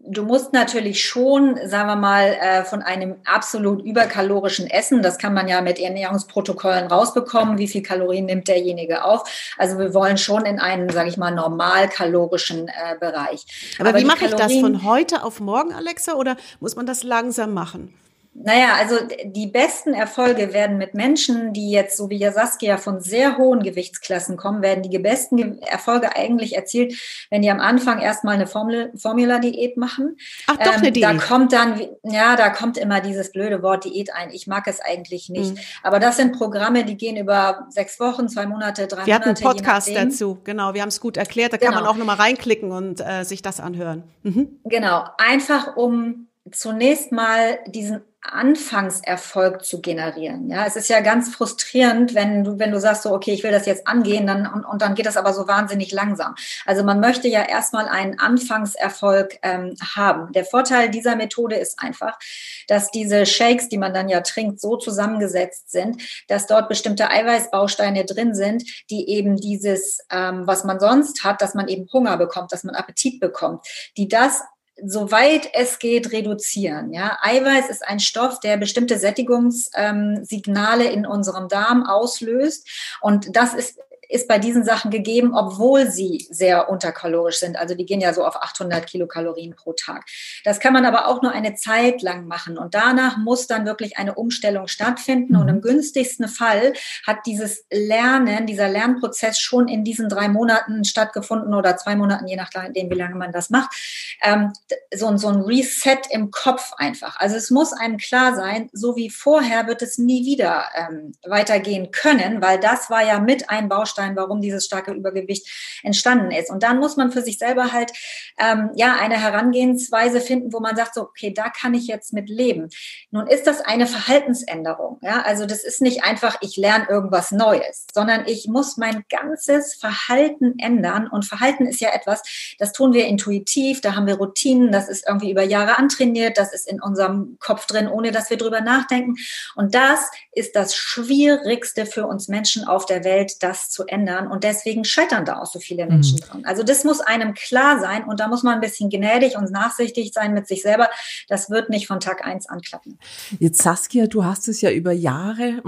du 0.06 0.22
musst 0.22 0.52
natürlich 0.52 1.04
schon, 1.04 1.58
sagen 1.66 1.88
wir 1.88 1.96
mal, 1.96 2.36
äh, 2.40 2.64
von 2.64 2.82
einem 2.82 3.16
absolut 3.24 3.82
überkalorischen 3.84 4.68
Essen, 4.68 5.02
das 5.02 5.18
kann 5.18 5.34
man 5.34 5.48
ja 5.48 5.60
mit 5.60 5.78
Ernährungsprotokollen 5.78 6.86
rausbekommen, 6.86 7.58
wie 7.58 7.68
viel 7.68 7.82
Kalorien 7.82 8.26
nimmt 8.26 8.48
derjenige 8.48 9.04
auf. 9.04 9.28
Also 9.58 9.78
wir 9.78 9.94
wollen 9.94 10.18
schon 10.18 10.44
in 10.44 10.60
einen, 10.60 10.90
sage 10.90 11.08
ich 11.08 11.16
mal, 11.16 11.30
normalkalorischen 11.30 12.68
äh, 12.68 12.96
Bereich. 12.98 13.46
Aber, 13.78 13.90
Aber 13.90 13.98
wie 13.98 14.04
mache 14.04 14.26
ich 14.26 14.34
das 14.34 14.52
von 14.52 14.84
heute 14.84 15.22
auf 15.22 15.40
morgen, 15.40 15.72
Alexa, 15.72 16.14
oder 16.14 16.36
muss 16.60 16.76
man 16.76 16.86
das 16.86 17.02
langsam 17.02 17.54
machen? 17.54 17.94
Naja, 18.36 18.74
also 18.74 18.96
die 19.24 19.46
besten 19.46 19.94
Erfolge 19.94 20.52
werden 20.52 20.76
mit 20.76 20.94
Menschen, 20.94 21.52
die 21.52 21.70
jetzt, 21.70 21.96
so 21.96 22.10
wie 22.10 22.16
ja 22.16 22.32
Saskia, 22.32 22.78
von 22.78 23.00
sehr 23.00 23.38
hohen 23.38 23.62
Gewichtsklassen 23.62 24.36
kommen, 24.36 24.60
werden 24.60 24.82
die 24.82 24.98
besten 24.98 25.62
Erfolge 25.62 26.16
eigentlich 26.16 26.56
erzielt, 26.56 26.94
wenn 27.30 27.42
die 27.42 27.50
am 27.50 27.60
Anfang 27.60 28.00
erstmal 28.00 28.34
eine 28.34 28.48
Formula-Diät 28.48 29.76
machen. 29.76 30.16
Ach 30.48 30.56
doch, 30.56 30.74
eine 30.74 30.88
ähm, 30.88 30.94
Diät. 30.94 31.04
Da 31.04 31.14
kommt 31.14 31.52
dann, 31.52 31.80
ja, 32.02 32.34
da 32.34 32.50
kommt 32.50 32.76
immer 32.76 33.00
dieses 33.00 33.30
blöde 33.30 33.62
Wort 33.62 33.84
Diät 33.84 34.12
ein. 34.12 34.30
Ich 34.32 34.48
mag 34.48 34.66
es 34.66 34.80
eigentlich 34.80 35.28
nicht. 35.28 35.54
Mhm. 35.54 35.60
Aber 35.84 36.00
das 36.00 36.16
sind 36.16 36.36
Programme, 36.36 36.84
die 36.84 36.96
gehen 36.96 37.16
über 37.16 37.66
sechs 37.70 38.00
Wochen, 38.00 38.28
zwei 38.28 38.46
Monate, 38.46 38.88
drei 38.88 38.96
Monate. 38.96 39.06
Wir 39.06 39.14
hatten 39.14 39.28
einen 39.28 39.36
Podcast 39.36 39.94
dazu, 39.94 40.38
genau. 40.42 40.74
Wir 40.74 40.82
haben 40.82 40.88
es 40.88 41.00
gut 41.00 41.16
erklärt. 41.16 41.52
Da 41.52 41.58
genau. 41.58 41.70
kann 41.70 41.82
man 41.82 41.90
auch 41.90 41.96
nochmal 41.96 42.16
reinklicken 42.16 42.72
und 42.72 43.00
äh, 43.00 43.22
sich 43.22 43.42
das 43.42 43.60
anhören. 43.60 44.02
Mhm. 44.24 44.58
Genau. 44.64 45.04
Einfach 45.18 45.76
um 45.76 46.26
zunächst 46.50 47.12
mal 47.12 47.58
diesen 47.66 48.02
Anfangserfolg 48.24 49.64
zu 49.64 49.82
generieren. 49.82 50.48
Ja, 50.48 50.66
es 50.66 50.76
ist 50.76 50.88
ja 50.88 51.00
ganz 51.00 51.34
frustrierend, 51.34 52.14
wenn 52.14 52.42
du, 52.42 52.58
wenn 52.58 52.72
du 52.72 52.80
sagst 52.80 53.02
so, 53.02 53.12
okay, 53.12 53.32
ich 53.32 53.44
will 53.44 53.50
das 53.50 53.66
jetzt 53.66 53.86
angehen, 53.86 54.26
dann, 54.26 54.46
und, 54.46 54.64
und 54.64 54.80
dann 54.80 54.94
geht 54.94 55.04
das 55.06 55.18
aber 55.18 55.34
so 55.34 55.46
wahnsinnig 55.46 55.92
langsam. 55.92 56.34
Also 56.64 56.84
man 56.84 57.00
möchte 57.00 57.28
ja 57.28 57.42
erstmal 57.42 57.86
einen 57.86 58.18
Anfangserfolg 58.18 59.38
ähm, 59.42 59.76
haben. 59.94 60.32
Der 60.32 60.46
Vorteil 60.46 60.90
dieser 60.90 61.16
Methode 61.16 61.56
ist 61.56 61.78
einfach, 61.80 62.18
dass 62.66 62.90
diese 62.90 63.26
Shakes, 63.26 63.68
die 63.68 63.78
man 63.78 63.92
dann 63.92 64.08
ja 64.08 64.22
trinkt, 64.22 64.58
so 64.58 64.76
zusammengesetzt 64.76 65.70
sind, 65.70 66.02
dass 66.28 66.46
dort 66.46 66.68
bestimmte 66.70 67.10
Eiweißbausteine 67.10 68.06
drin 68.06 68.34
sind, 68.34 68.64
die 68.90 69.08
eben 69.10 69.36
dieses, 69.36 69.98
ähm, 70.10 70.46
was 70.46 70.64
man 70.64 70.80
sonst 70.80 71.24
hat, 71.24 71.42
dass 71.42 71.54
man 71.54 71.68
eben 71.68 71.86
Hunger 71.92 72.16
bekommt, 72.16 72.52
dass 72.52 72.64
man 72.64 72.74
Appetit 72.74 73.20
bekommt, 73.20 73.66
die 73.98 74.08
das 74.08 74.42
soweit 74.82 75.48
es 75.52 75.78
geht, 75.78 76.12
reduzieren. 76.12 76.92
Ja, 76.92 77.18
Eiweiß 77.22 77.68
ist 77.70 77.86
ein 77.86 78.00
Stoff, 78.00 78.40
der 78.40 78.56
bestimmte 78.56 78.98
Sättigungssignale 78.98 80.86
in 80.90 81.06
unserem 81.06 81.48
Darm 81.48 81.84
auslöst. 81.86 82.68
Und 83.00 83.36
das 83.36 83.54
ist 83.54 83.78
ist 84.14 84.28
bei 84.28 84.38
diesen 84.38 84.64
Sachen 84.64 84.92
gegeben, 84.92 85.34
obwohl 85.34 85.90
sie 85.90 86.28
sehr 86.30 86.70
unterkalorisch 86.70 87.40
sind. 87.40 87.56
Also 87.56 87.74
die 87.74 87.84
gehen 87.84 88.00
ja 88.00 88.14
so 88.14 88.24
auf 88.24 88.36
800 88.36 88.86
Kilokalorien 88.86 89.56
pro 89.56 89.72
Tag. 89.72 90.04
Das 90.44 90.60
kann 90.60 90.72
man 90.72 90.86
aber 90.86 91.08
auch 91.08 91.20
nur 91.20 91.32
eine 91.32 91.56
Zeit 91.56 92.00
lang 92.00 92.28
machen. 92.28 92.56
Und 92.56 92.74
danach 92.74 93.16
muss 93.16 93.48
dann 93.48 93.66
wirklich 93.66 93.98
eine 93.98 94.14
Umstellung 94.14 94.68
stattfinden. 94.68 95.34
Und 95.34 95.48
im 95.48 95.56
mhm. 95.56 95.62
günstigsten 95.62 96.28
Fall 96.28 96.74
hat 97.04 97.26
dieses 97.26 97.66
Lernen, 97.72 98.46
dieser 98.46 98.68
Lernprozess 98.68 99.40
schon 99.40 99.66
in 99.66 99.82
diesen 99.82 100.08
drei 100.08 100.28
Monaten 100.28 100.84
stattgefunden 100.84 101.52
oder 101.52 101.76
zwei 101.76 101.96
Monaten, 101.96 102.28
je 102.28 102.36
nachdem, 102.36 102.90
wie 102.90 102.94
lange 102.94 103.16
man 103.16 103.32
das 103.32 103.50
macht. 103.50 103.74
Ähm, 104.22 104.52
so, 104.94 105.16
so 105.16 105.26
ein 105.26 105.40
Reset 105.40 106.02
im 106.10 106.30
Kopf 106.30 106.72
einfach. 106.76 107.18
Also 107.18 107.34
es 107.34 107.50
muss 107.50 107.72
einem 107.72 107.96
klar 107.96 108.36
sein, 108.36 108.70
so 108.72 108.94
wie 108.94 109.10
vorher 109.10 109.66
wird 109.66 109.82
es 109.82 109.98
nie 109.98 110.24
wieder 110.24 110.66
ähm, 110.76 111.14
weitergehen 111.26 111.90
können, 111.90 112.40
weil 112.40 112.60
das 112.60 112.90
war 112.90 113.04
ja 113.04 113.18
mit 113.18 113.50
ein 113.50 113.68
Baustein 113.68 114.03
Baustein, 114.04 114.16
warum 114.16 114.40
dieses 114.40 114.66
starke 114.66 114.92
Übergewicht 114.92 115.48
entstanden 115.82 116.30
ist. 116.30 116.50
Und 116.50 116.62
dann 116.62 116.78
muss 116.78 116.96
man 116.96 117.12
für 117.12 117.22
sich 117.22 117.38
selber 117.38 117.72
halt 117.72 117.92
ähm, 118.38 118.70
ja 118.74 118.96
eine 118.98 119.20
Herangehensweise 119.20 120.20
finden, 120.20 120.52
wo 120.52 120.60
man 120.60 120.76
sagt, 120.76 120.94
so, 120.94 121.02
okay, 121.02 121.32
da 121.32 121.48
kann 121.48 121.74
ich 121.74 121.86
jetzt 121.86 122.12
mit 122.12 122.28
leben. 122.28 122.68
Nun 123.10 123.26
ist 123.26 123.46
das 123.46 123.60
eine 123.60 123.86
Verhaltensänderung. 123.86 124.98
Ja? 125.02 125.22
Also 125.22 125.46
das 125.46 125.64
ist 125.64 125.80
nicht 125.80 126.04
einfach, 126.04 126.36
ich 126.40 126.56
lerne 126.56 126.86
irgendwas 126.88 127.30
Neues, 127.30 127.86
sondern 127.92 128.26
ich 128.26 128.48
muss 128.48 128.76
mein 128.76 129.04
ganzes 129.08 129.74
Verhalten 129.74 130.54
ändern. 130.58 131.08
Und 131.08 131.24
Verhalten 131.24 131.66
ist 131.66 131.80
ja 131.80 131.90
etwas, 131.92 132.22
das 132.58 132.72
tun 132.72 132.92
wir 132.92 133.06
intuitiv, 133.06 133.80
da 133.80 133.94
haben 133.94 134.06
wir 134.06 134.16
Routinen, 134.16 134.72
das 134.72 134.88
ist 134.88 135.06
irgendwie 135.06 135.30
über 135.30 135.42
Jahre 135.42 135.78
antrainiert, 135.78 136.38
das 136.38 136.52
ist 136.52 136.68
in 136.68 136.80
unserem 136.80 137.36
Kopf 137.40 137.66
drin, 137.66 137.88
ohne 137.88 138.10
dass 138.10 138.30
wir 138.30 138.36
drüber 138.36 138.60
nachdenken. 138.60 139.14
Und 139.54 139.74
das 139.74 140.10
ist 140.32 140.56
das 140.56 140.74
Schwierigste 140.74 141.86
für 141.86 142.06
uns 142.06 142.28
Menschen 142.28 142.64
auf 142.64 142.86
der 142.86 143.04
Welt, 143.04 143.42
das 143.42 143.70
zu 143.70 143.84
ändern. 143.86 143.93
Und 144.26 144.44
deswegen 144.44 144.84
scheitern 144.84 145.24
da 145.24 145.38
auch 145.40 145.46
so 145.46 145.60
viele 145.60 145.86
Menschen 145.86 146.16
mhm. 146.16 146.24
dran. 146.24 146.44
Also 146.44 146.62
das 146.62 146.84
muss 146.84 147.00
einem 147.00 147.34
klar 147.34 147.78
sein 147.80 148.04
und 148.04 148.20
da 148.20 148.28
muss 148.28 148.42
man 148.42 148.54
ein 148.54 148.60
bisschen 148.60 148.90
gnädig 148.90 149.36
und 149.36 149.50
nachsichtig 149.50 150.12
sein 150.12 150.34
mit 150.34 150.46
sich 150.48 150.62
selber. 150.62 150.88
Das 151.28 151.50
wird 151.50 151.70
nicht 151.70 151.86
von 151.86 152.00
Tag 152.00 152.26
eins 152.26 152.48
anklappen. 152.48 152.98
Jetzt 153.38 153.62
Saskia, 153.62 154.06
du 154.06 154.24
hast 154.24 154.48
es 154.48 154.60
ja 154.60 154.70
über 154.70 154.92
Jahre 154.92 155.62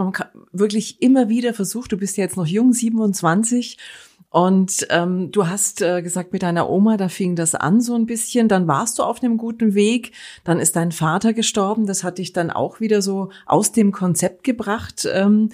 wirklich 0.53 1.01
immer 1.01 1.29
wieder 1.29 1.55
versucht. 1.55 1.93
Du 1.93 1.97
bist 1.97 2.17
ja 2.17 2.25
jetzt 2.25 2.37
noch 2.37 2.47
jung, 2.47 2.73
27 2.73 3.79
Und 4.31 4.87
ähm, 4.91 5.31
du 5.31 5.49
hast 5.49 5.81
äh, 5.83 6.03
gesagt, 6.03 6.33
mit 6.33 6.43
deiner 6.43 6.69
Oma, 6.69 6.97
da 6.97 7.09
fing 7.09 7.37
das 7.37 7.55
an 7.55 7.81
so 7.81 7.95
ein 7.95 8.07
bisschen. 8.07 8.49
Dann 8.49 8.67
warst 8.67 8.99
du 8.99 9.03
auf 9.03 9.23
einem 9.23 9.39
guten 9.39 9.75
Weg. 9.75 10.13
Dann 10.45 10.59
ist 10.59 10.77
dein 10.77 10.93
Vater 10.93 11.33
gestorben. 11.33 11.87
Das 11.87 12.05
hat 12.05 12.19
dich 12.19 12.33
dann 12.33 12.51
auch 12.51 12.81
wieder 12.81 13.03
so 13.03 13.31
aus 13.47 13.73
dem 13.73 13.93
Konzept 13.93 14.45
gebracht. 14.45 15.09
Ähm, 15.11 15.51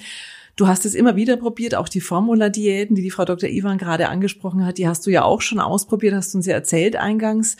Du 0.56 0.66
hast 0.66 0.84
es 0.84 0.94
immer 0.94 1.16
wieder 1.16 1.36
probiert, 1.36 1.74
auch 1.74 1.88
die 1.88 2.00
Formula-Diäten, 2.00 2.94
die 2.94 3.02
die 3.02 3.10
Frau 3.10 3.24
Dr. 3.24 3.48
Ivan 3.48 3.78
gerade 3.78 4.08
angesprochen 4.08 4.66
hat, 4.66 4.78
die 4.78 4.86
hast 4.86 5.06
du 5.06 5.10
ja 5.10 5.24
auch 5.24 5.40
schon 5.40 5.60
ausprobiert, 5.60 6.14
hast 6.14 6.34
du 6.34 6.38
uns 6.38 6.46
ja 6.46 6.54
erzählt 6.54 6.96
eingangs. 6.96 7.56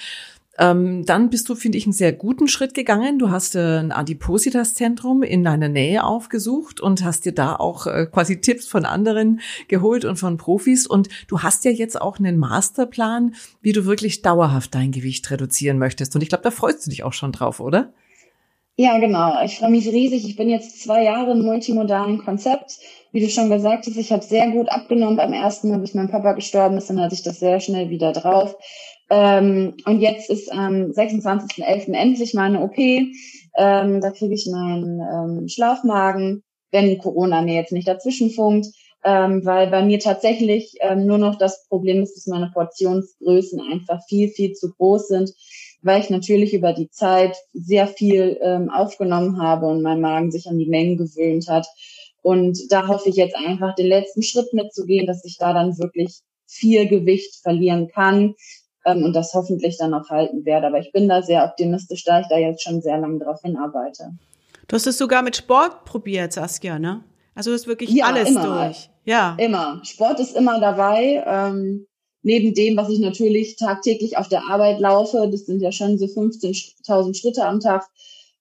Ähm, 0.59 1.07
dann 1.07 1.31
bist 1.31 1.49
du, 1.49 1.55
finde 1.55 1.79
ich, 1.79 1.87
einen 1.87 1.95
sehr 1.95 2.13
guten 2.13 2.47
Schritt 2.47 2.75
gegangen. 2.75 3.19
Du 3.19 3.31
hast 3.31 3.55
äh, 3.55 3.79
ein 3.79 3.91
Adipositas-Zentrum 3.91 5.23
in 5.23 5.45
deiner 5.45 5.71
Nähe 5.71 6.05
aufgesucht 6.05 6.79
und 6.79 7.03
hast 7.03 7.25
dir 7.25 7.33
da 7.33 7.57
auch 7.57 7.87
äh, 7.87 8.07
quasi 8.07 8.43
Tipps 8.43 8.67
von 8.67 8.85
anderen 8.85 9.41
geholt 9.69 10.05
und 10.05 10.17
von 10.17 10.37
Profis. 10.37 10.87
Und 10.87 11.09
du 11.27 11.41
hast 11.41 11.65
ja 11.65 11.71
jetzt 11.71 11.99
auch 11.99 12.19
einen 12.19 12.37
Masterplan, 12.37 13.35
wie 13.63 13.73
du 13.73 13.87
wirklich 13.87 14.21
dauerhaft 14.21 14.75
dein 14.75 14.93
Gewicht 14.93 15.31
reduzieren 15.31 15.79
möchtest. 15.79 16.15
Und 16.15 16.23
ich 16.23 16.29
glaube, 16.29 16.45
da 16.45 16.51
freust 16.51 16.85
du 16.85 16.91
dich 16.91 17.03
auch 17.03 17.15
schon 17.15 17.33
drauf, 17.33 17.59
oder? 17.59 17.95
Ja, 18.77 18.99
genau. 18.99 19.43
Ich 19.45 19.59
freue 19.59 19.71
mich 19.71 19.87
riesig. 19.87 20.27
Ich 20.27 20.37
bin 20.37 20.49
jetzt 20.49 20.83
zwei 20.83 21.05
Jahre 21.05 21.33
im 21.33 21.43
multimodalen 21.43 22.19
Konzept. 22.19 22.79
Wie 23.13 23.21
du 23.21 23.29
schon 23.29 23.51
gesagt 23.51 23.87
hast, 23.87 23.97
ich 23.97 24.11
habe 24.13 24.23
sehr 24.23 24.51
gut 24.51 24.71
abgenommen 24.71 25.17
beim 25.17 25.35
ersten 25.35 25.69
Mal, 25.69 25.79
bis 25.79 25.95
mein 25.95 26.11
Papa 26.11 26.33
gestorben 26.33 26.79
ist, 26.79 26.89
dann 26.89 27.01
hatte 27.01 27.15
ich 27.15 27.23
das 27.23 27.39
sehr 27.39 27.61
schnell 27.61 27.91
wieder 27.91 28.13
drauf. 28.13 28.57
Ähm, 29.11 29.77
und 29.85 30.01
jetzt 30.01 30.31
ist 30.31 30.51
am 30.51 30.91
26.11. 30.91 31.93
endlich 31.93 32.33
meine 32.33 32.63
OP. 32.63 32.79
Ähm, 32.79 34.01
da 34.01 34.11
kriege 34.11 34.35
ich 34.35 34.49
meinen 34.51 35.01
ähm, 35.01 35.49
Schlafmagen, 35.49 36.43
wenn 36.71 36.97
Corona 36.97 37.43
mir 37.43 37.55
jetzt 37.55 37.73
nicht 37.73 37.87
dazwischen 37.87 38.31
funkt, 38.31 38.69
ähm, 39.05 39.45
weil 39.45 39.67
bei 39.69 39.85
mir 39.85 39.99
tatsächlich 39.99 40.77
ähm, 40.81 41.05
nur 41.05 41.19
noch 41.19 41.37
das 41.37 41.67
Problem 41.69 42.03
ist, 42.03 42.17
dass 42.17 42.27
meine 42.27 42.51
Portionsgrößen 42.51 43.61
einfach 43.61 44.01
viel, 44.09 44.29
viel 44.29 44.55
zu 44.55 44.73
groß 44.73 45.09
sind, 45.09 45.31
weil 45.83 46.01
ich 46.01 46.11
natürlich 46.11 46.55
über 46.55 46.73
die 46.73 46.89
Zeit 46.91 47.37
sehr 47.53 47.87
viel 47.87 48.39
ähm, 48.41 48.71
aufgenommen 48.71 49.41
habe 49.41 49.67
und 49.67 49.83
mein 49.83 50.01
Magen 50.01 50.31
sich 50.31 50.47
an 50.49 50.59
die 50.59 50.69
Mengen 50.69 50.97
gewöhnt 50.97 51.49
hat. 51.49 51.67
Und 52.23 52.59
da 52.71 52.87
hoffe 52.87 53.09
ich 53.09 53.17
jetzt 53.17 53.35
einfach 53.35 53.75
den 53.75 53.89
letzten 53.89 54.23
Schritt 54.23 54.53
mitzugehen, 54.53 55.07
dass 55.07 55.25
ich 55.25 55.37
da 55.39 55.53
dann 55.53 55.77
wirklich 55.79 56.21
viel 56.47 56.87
Gewicht 56.87 57.43
verlieren 57.43 57.89
kann 57.89 58.35
ähm, 58.85 59.03
und 59.03 59.13
das 59.13 59.35
hoffentlich 59.35 59.77
dann 59.79 59.93
auch 59.95 60.09
halten 60.09 60.45
werde. 60.45 60.69
Aber 60.69 60.79
ich 60.79 60.93
bin 60.93 61.09
da 61.09 61.23
sehr 61.23 61.45
optimistisch, 61.45 62.05
da 62.05 62.21
ich 62.21 62.29
da 62.29 62.39
jetzt 62.39 62.63
schon 62.63 62.81
sehr 62.81 62.99
lange 62.99 63.19
drauf 63.19 63.41
hinarbeite. 63.43 64.13
Du 64.69 64.77
hast 64.77 64.87
es 64.87 64.99
sogar 64.99 65.23
mit 65.23 65.37
Sport 65.37 65.85
probiert, 65.85 66.33
Saskia, 66.33 66.79
ne? 66.79 67.03
Also 67.35 67.51
du 67.51 67.55
hast 67.55 67.67
wirklich 67.67 67.91
ja, 67.91 68.07
alles 68.07 68.35
durch. 68.35 68.91
Ja. 69.05 69.35
Immer. 69.39 69.81
Sport 69.85 70.21
ist 70.21 70.37
immer 70.37 70.61
dabei. 70.61 71.25
Ähm, 71.27 71.87
neben 72.23 72.55
dem, 72.55 72.77
was 72.77 72.89
ich 72.89 72.99
natürlich 72.99 73.57
tagtäglich 73.57 74.17
auf 74.17 74.29
der 74.29 74.49
Arbeit 74.49 74.81
laufe, 74.81 75.29
das 75.31 75.47
sind 75.47 75.61
ja 75.61 75.73
schon 75.73 75.99
so 75.99 76.07
15.000 76.07 77.15
Schritte 77.15 77.45
am 77.45 77.61
Tag, 77.61 77.87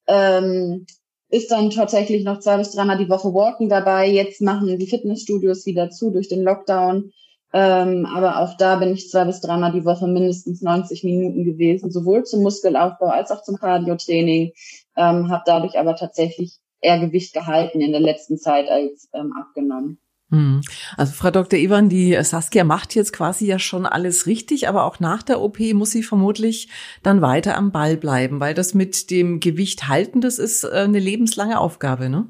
ähm, 0.08 0.86
ist 1.30 1.52
dann 1.52 1.70
tatsächlich 1.70 2.24
noch 2.24 2.40
zwei 2.40 2.58
bis 2.58 2.72
dreimal 2.72 2.98
die 2.98 3.10
Woche 3.10 3.34
Walken 3.34 3.70
dabei. 3.70 4.10
Jetzt 4.10 4.42
machen 4.42 4.78
die 4.78 4.88
Fitnessstudios 4.88 5.66
wieder 5.66 5.90
zu 5.90 6.12
durch 6.12 6.28
den 6.28 6.44
Lockdown. 6.44 7.12
Ähm, 7.54 8.06
aber 8.06 8.40
auch 8.40 8.56
da 8.58 8.78
bin 8.78 8.94
ich 8.94 9.10
zwei 9.10 9.26
bis 9.26 9.42
dreimal 9.42 9.72
die 9.72 9.86
Woche 9.86 10.08
mindestens 10.08 10.62
90 10.62 11.04
Minuten 11.04 11.44
gewesen, 11.44 11.92
sowohl 11.92 12.24
zum 12.24 12.44
Muskelaufbau 12.44 13.08
als 13.08 13.32
auch 13.32 13.44
zum 13.44 13.58
Cardio-Training. 13.58 14.54
Ähm, 14.98 15.30
habe 15.30 15.44
dadurch 15.46 15.78
aber 15.78 15.96
tatsächlich 15.96 16.60
eher 16.82 17.00
Gewicht 17.00 17.34
gehalten 17.34 17.82
in 17.82 17.92
der 17.92 18.02
letzten 18.02 18.38
Zeit 18.38 18.70
als 18.70 19.10
ähm, 19.14 19.34
abgenommen. 19.40 20.00
Hm. 20.32 20.62
Also 20.96 21.12
Frau 21.12 21.30
Dr. 21.30 21.60
Ivan, 21.60 21.90
die 21.90 22.18
Saskia 22.24 22.64
macht 22.64 22.96
jetzt 22.96 23.12
quasi 23.12 23.46
ja 23.46 23.60
schon 23.60 23.86
alles 23.86 24.28
richtig, 24.28 24.70
aber 24.70 24.86
auch 24.86 25.02
nach 25.02 25.24
der 25.24 25.42
OP 25.42 25.60
muss 25.74 25.92
sie 25.92 26.04
vermutlich 26.04 26.70
dann 27.04 27.22
weiter 27.22 27.58
am 27.58 27.72
Ball 27.72 27.98
bleiben, 27.98 28.40
weil 28.40 28.54
das 28.54 28.74
mit 28.74 29.12
dem 29.12 29.42
Gewicht 29.42 29.90
halten, 29.90 30.22
das 30.22 30.40
ist 30.40 30.64
äh, 30.64 30.70
eine 30.70 31.00
lebenslange 31.00 31.60
Aufgabe, 31.60 32.10
ne? 32.10 32.28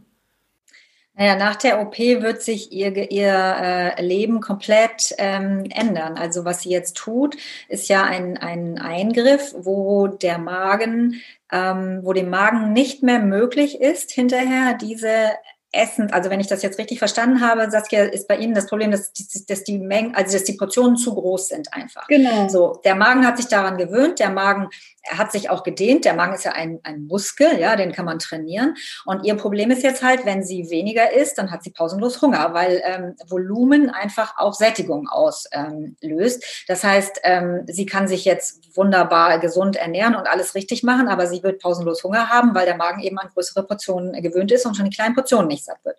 Naja, 1.14 1.36
nach 1.36 1.58
der 1.58 1.82
OP 1.82 2.00
wird 2.00 2.42
sich 2.42 2.72
ihr, 2.72 3.12
ihr 3.12 3.34
äh, 3.34 4.02
Leben 4.02 4.40
komplett 4.40 5.14
ähm, 5.20 5.66
ändern. 5.70 6.18
Also 6.18 6.46
was 6.46 6.62
sie 6.62 6.70
jetzt 6.70 6.98
tut, 6.98 7.36
ist 7.68 7.90
ja 7.90 8.04
ein, 8.06 8.38
ein 8.38 8.80
Eingriff, 8.80 9.54
wo 9.56 10.08
der 10.08 10.40
Magen, 10.40 11.22
ähm, 11.52 12.00
wo 12.02 12.14
dem 12.14 12.30
Magen 12.30 12.74
nicht 12.74 13.04
mehr 13.04 13.20
möglich 13.20 13.80
ist, 13.82 14.12
hinterher 14.12 14.74
diese 14.74 15.32
Essen, 15.74 16.12
also 16.12 16.30
wenn 16.30 16.42
ich 16.42 16.48
das 16.48 16.64
jetzt 16.64 16.78
richtig 16.78 17.00
verstanden 17.00 17.40
habe, 17.40 17.72
Saskia, 17.72 18.04
ist 18.04 18.28
bei 18.28 18.38
Ihnen 18.38 18.54
das 18.54 18.68
Problem, 18.68 18.92
dass, 18.92 19.14
dass 19.48 19.64
die 19.64 19.78
Mengen, 19.78 20.14
also 20.16 20.34
dass 20.34 20.44
die 20.44 20.54
Portionen 20.54 20.98
zu 20.98 21.16
groß 21.16 21.48
sind 21.48 21.74
einfach. 21.74 22.08
Genau. 22.08 22.50
So, 22.50 22.82
der 22.84 22.96
Magen 22.96 23.26
hat 23.26 23.38
sich 23.38 23.48
daran 23.48 23.78
gewöhnt, 23.78 24.20
der 24.20 24.32
Magen 24.32 24.70
hat 25.10 25.32
sich 25.32 25.50
auch 25.50 25.64
gedehnt. 25.64 26.06
Der 26.06 26.14
Magen 26.14 26.34
ist 26.34 26.44
ja 26.44 26.52
ein, 26.52 26.80
ein 26.84 27.06
Muskel, 27.06 27.60
ja, 27.60 27.76
den 27.76 27.92
kann 27.92 28.06
man 28.06 28.20
trainieren. 28.20 28.76
Und 29.06 29.24
ihr 29.24 29.36
Problem 29.36 29.72
ist 29.72 29.84
jetzt 29.84 30.04
halt, 30.04 30.26
wenn 30.26 30.44
sie 30.44 30.70
weniger 30.70 31.14
isst, 31.14 31.38
dann 31.38 31.52
hat 31.52 31.64
sie 31.64 31.72
pausenlos 31.72 32.22
Hunger, 32.22 32.54
weil 32.54 32.82
ähm, 32.86 33.16
Volumen 33.28 33.90
einfach 33.90 34.38
auch 34.38 34.54
Sättigung 34.54 35.08
auslöst. 35.08 36.44
Ähm, 36.44 36.66
das 36.68 36.84
heißt, 36.84 37.22
ähm, 37.24 37.64
sie 37.68 37.86
kann 37.86 38.08
sich 38.08 38.26
jetzt 38.26 38.62
wunderbar 38.76 39.40
gesund 39.40 39.76
ernähren 39.76 40.16
und 40.16 40.28
alles 40.28 40.56
richtig 40.56 40.84
machen, 40.84 41.08
aber 41.08 41.28
sie 41.28 41.44
wird 41.44 41.62
pausenlos 41.62 42.04
Hunger 42.04 42.30
haben, 42.30 42.56
weil 42.56 42.66
der 42.66 42.78
Magen 42.78 43.02
eben 43.02 43.18
an 43.18 43.30
größere 43.34 43.64
Portionen 43.64 44.22
gewöhnt 44.22 44.52
ist 44.52 44.66
und 44.66 44.76
schon 44.76 44.90
die 44.90 44.96
kleinen 44.96 45.16
Portionen 45.16 45.48
nicht 45.48 45.66
satt 45.66 45.84
wird. 45.84 45.98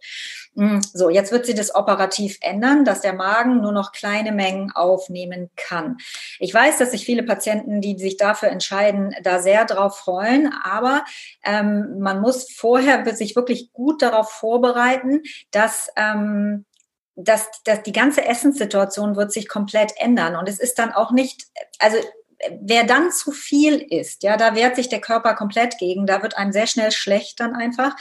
Mm, 0.54 0.80
so, 0.92 1.08
jetzt 1.10 1.32
wird 1.32 1.46
sie 1.46 1.54
das 1.54 1.74
operativ 1.74 2.38
ändern, 2.40 2.84
dass 2.84 3.00
der 3.00 3.14
Magen 3.14 3.60
nur 3.60 3.72
noch 3.72 3.92
kleine 3.92 4.32
Mengen 4.32 4.70
aufnehmen 4.72 5.50
kann. 5.56 5.98
Ich 6.38 6.52
weiß, 6.52 6.78
dass 6.78 6.90
sich 6.90 7.04
viele 7.04 7.22
Patienten, 7.22 7.80
die 7.80 7.98
sich 7.98 8.16
dafür 8.16 8.50
entscheiden, 8.50 8.91
da 9.22 9.40
sehr 9.40 9.64
drauf 9.64 9.98
freuen, 9.98 10.52
aber 10.64 11.04
ähm, 11.44 11.98
man 11.98 12.20
muss 12.20 12.50
vorher 12.52 13.04
sich 13.14 13.36
wirklich 13.36 13.72
gut 13.72 14.02
darauf 14.02 14.30
vorbereiten, 14.30 15.22
dass 15.50 15.90
ähm, 15.96 16.64
dass, 17.14 17.50
dass 17.64 17.82
die 17.82 17.92
ganze 17.92 18.24
Essenssituation 18.24 19.16
wird 19.16 19.32
sich 19.32 19.48
komplett 19.48 19.92
ändern. 19.96 20.36
Und 20.36 20.48
es 20.48 20.58
ist 20.58 20.78
dann 20.78 20.92
auch 20.92 21.12
nicht, 21.12 21.46
also 21.78 21.98
wer 22.60 22.84
dann 22.84 23.10
zu 23.12 23.30
viel 23.30 23.74
ist, 23.78 24.22
ja, 24.22 24.36
da 24.36 24.54
wehrt 24.54 24.76
sich 24.76 24.88
der 24.88 25.00
Körper 25.00 25.34
komplett 25.34 25.78
gegen, 25.78 26.06
da 26.06 26.22
wird 26.22 26.36
einem 26.36 26.52
sehr 26.52 26.66
schnell 26.66 26.90
schlecht 26.90 27.40
dann 27.40 27.54
einfach. 27.54 27.94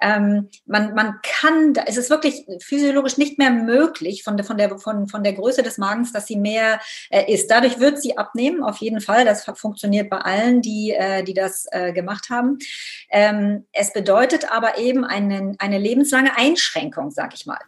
Ähm, 0.00 0.48
man, 0.66 0.94
man 0.94 1.16
kann, 1.22 1.74
da 1.74 1.82
ist 1.82 1.98
es 1.98 2.10
wirklich 2.10 2.46
physiologisch 2.60 3.18
nicht 3.18 3.38
mehr 3.38 3.50
möglich 3.50 4.22
von 4.22 4.36
der, 4.36 4.46
von 4.46 4.56
der, 4.56 4.78
von, 4.78 5.08
von 5.08 5.24
der 5.24 5.32
Größe 5.32 5.62
des 5.62 5.78
Magens, 5.78 6.12
dass 6.12 6.26
sie 6.26 6.36
mehr 6.36 6.80
äh, 7.10 7.32
isst. 7.32 7.50
Dadurch 7.50 7.80
wird 7.80 8.00
sie 8.00 8.16
abnehmen, 8.16 8.62
auf 8.62 8.78
jeden 8.78 9.00
Fall. 9.00 9.24
Das 9.24 9.44
funktioniert 9.54 10.10
bei 10.10 10.18
allen, 10.18 10.62
die, 10.62 10.92
äh, 10.92 11.22
die 11.22 11.34
das 11.34 11.66
äh, 11.70 11.92
gemacht 11.92 12.30
haben. 12.30 12.58
Ähm, 13.10 13.66
es 13.72 13.92
bedeutet 13.92 14.50
aber 14.50 14.78
eben 14.78 15.04
einen, 15.04 15.56
eine 15.58 15.78
lebenslange 15.78 16.36
Einschränkung, 16.36 17.10
sag 17.10 17.34
ich 17.34 17.46
mal. 17.46 17.58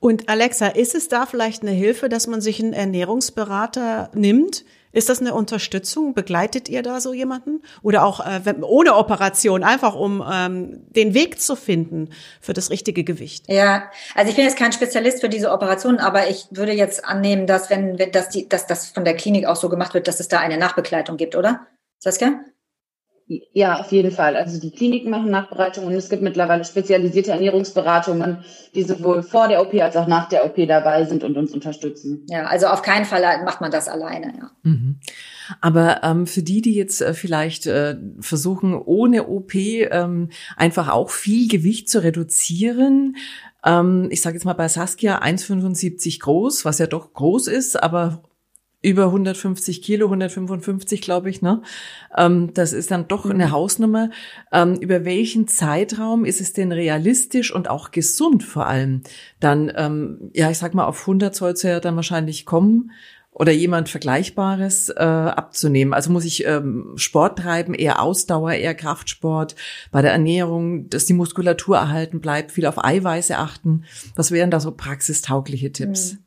Und 0.00 0.28
Alexa, 0.28 0.68
ist 0.68 0.94
es 0.94 1.08
da 1.08 1.26
vielleicht 1.26 1.62
eine 1.62 1.70
Hilfe, 1.70 2.08
dass 2.08 2.26
man 2.26 2.40
sich 2.40 2.60
einen 2.60 2.72
Ernährungsberater 2.72 4.10
nimmt? 4.14 4.64
Ist 4.92 5.08
das 5.08 5.20
eine 5.20 5.34
Unterstützung? 5.34 6.14
Begleitet 6.14 6.68
ihr 6.68 6.82
da 6.82 7.00
so 7.00 7.12
jemanden? 7.12 7.62
Oder 7.82 8.04
auch 8.04 8.20
äh, 8.20 8.40
ohne 8.62 8.96
Operation, 8.96 9.62
einfach 9.62 9.94
um 9.94 10.24
ähm, 10.28 10.84
den 10.88 11.14
Weg 11.14 11.40
zu 11.40 11.54
finden 11.54 12.10
für 12.40 12.52
das 12.52 12.70
richtige 12.70 13.04
Gewicht? 13.04 13.44
Ja, 13.48 13.90
also 14.14 14.30
ich 14.30 14.36
bin 14.36 14.44
jetzt 14.44 14.58
kein 14.58 14.72
Spezialist 14.72 15.20
für 15.20 15.28
diese 15.28 15.52
Operation, 15.52 15.98
aber 15.98 16.28
ich 16.28 16.48
würde 16.50 16.72
jetzt 16.72 17.04
annehmen, 17.04 17.46
dass 17.46 17.70
wenn, 17.70 17.98
wenn 17.98 18.10
dass, 18.10 18.30
die, 18.30 18.48
dass 18.48 18.66
das 18.66 18.88
von 18.88 19.04
der 19.04 19.14
Klinik 19.14 19.46
auch 19.46 19.56
so 19.56 19.68
gemacht 19.68 19.94
wird, 19.94 20.08
dass 20.08 20.18
es 20.18 20.28
da 20.28 20.40
eine 20.40 20.58
Nachbegleitung 20.58 21.16
gibt, 21.16 21.36
oder? 21.36 21.66
Saskia? 21.98 22.40
Ja, 23.52 23.78
auf 23.78 23.92
jeden 23.92 24.10
Fall. 24.10 24.36
Also 24.36 24.60
die 24.60 24.72
Kliniken 24.72 25.08
machen 25.08 25.30
Nachbereitung 25.30 25.86
und 25.86 25.92
es 25.92 26.08
gibt 26.08 26.20
mittlerweile 26.20 26.64
spezialisierte 26.64 27.30
Ernährungsberatungen, 27.30 28.38
die 28.74 28.82
sowohl 28.82 29.22
vor 29.22 29.46
der 29.46 29.62
OP 29.62 29.72
als 29.74 29.96
auch 29.96 30.08
nach 30.08 30.28
der 30.28 30.44
OP 30.44 30.56
dabei 30.66 31.04
sind 31.04 31.22
und 31.22 31.36
uns 31.36 31.52
unterstützen. 31.52 32.26
Ja, 32.28 32.46
also 32.46 32.66
auf 32.66 32.82
keinen 32.82 33.04
Fall 33.04 33.22
macht 33.44 33.60
man 33.60 33.70
das 33.70 33.86
alleine. 33.86 34.32
Ja. 34.36 34.50
Mhm. 34.64 34.98
Aber 35.60 36.02
ähm, 36.02 36.26
für 36.26 36.42
die, 36.42 36.60
die 36.60 36.74
jetzt 36.74 37.02
äh, 37.02 37.14
vielleicht 37.14 37.66
äh, 37.66 37.96
versuchen, 38.18 38.74
ohne 38.74 39.28
OP 39.28 39.54
ähm, 39.54 40.30
einfach 40.56 40.88
auch 40.88 41.10
viel 41.10 41.48
Gewicht 41.48 41.88
zu 41.88 42.02
reduzieren, 42.02 43.16
ähm, 43.64 44.08
ich 44.10 44.22
sage 44.22 44.34
jetzt 44.34 44.44
mal 44.44 44.54
bei 44.54 44.66
Saskia 44.66 45.22
1,75 45.22 46.20
groß, 46.20 46.64
was 46.64 46.78
ja 46.78 46.86
doch 46.86 47.12
groß 47.12 47.46
ist, 47.46 47.80
aber 47.80 48.22
über 48.82 49.06
150 49.06 49.82
Kilo, 49.82 50.06
155 50.06 51.02
glaube 51.02 51.30
ich, 51.30 51.42
ne? 51.42 51.62
Ähm, 52.16 52.52
das 52.54 52.72
ist 52.72 52.90
dann 52.90 53.08
doch 53.08 53.26
eine 53.26 53.46
mhm. 53.46 53.50
Hausnummer. 53.50 54.10
Ähm, 54.52 54.76
über 54.76 55.04
welchen 55.04 55.48
Zeitraum 55.48 56.24
ist 56.24 56.40
es 56.40 56.52
denn 56.52 56.72
realistisch 56.72 57.54
und 57.54 57.68
auch 57.68 57.90
gesund 57.90 58.42
vor 58.42 58.66
allem 58.66 59.02
dann, 59.38 59.70
ähm, 59.76 60.30
ja, 60.32 60.50
ich 60.50 60.58
sag 60.58 60.74
mal, 60.74 60.86
auf 60.86 61.00
100 61.00 61.34
soll 61.34 61.52
es 61.52 61.62
ja 61.62 61.80
dann 61.80 61.96
wahrscheinlich 61.96 62.46
kommen 62.46 62.90
oder 63.32 63.52
jemand 63.52 63.88
Vergleichbares 63.88 64.88
äh, 64.90 65.02
abzunehmen. 65.02 65.94
Also 65.94 66.10
muss 66.10 66.24
ich 66.24 66.46
ähm, 66.46 66.92
Sport 66.96 67.38
treiben, 67.38 67.74
eher 67.74 68.02
Ausdauer, 68.02 68.52
eher 68.52 68.74
Kraftsport, 68.74 69.56
bei 69.92 70.02
der 70.02 70.12
Ernährung, 70.12 70.88
dass 70.88 71.06
die 71.06 71.12
Muskulatur 71.12 71.76
erhalten 71.76 72.20
bleibt, 72.20 72.52
viel 72.52 72.66
auf 72.66 72.82
Eiweiße 72.82 73.38
achten. 73.38 73.84
Was 74.16 74.30
wären 74.30 74.50
da 74.50 74.58
so 74.58 74.72
praxistaugliche 74.72 75.70
Tipps? 75.70 76.14
Mhm. 76.14 76.18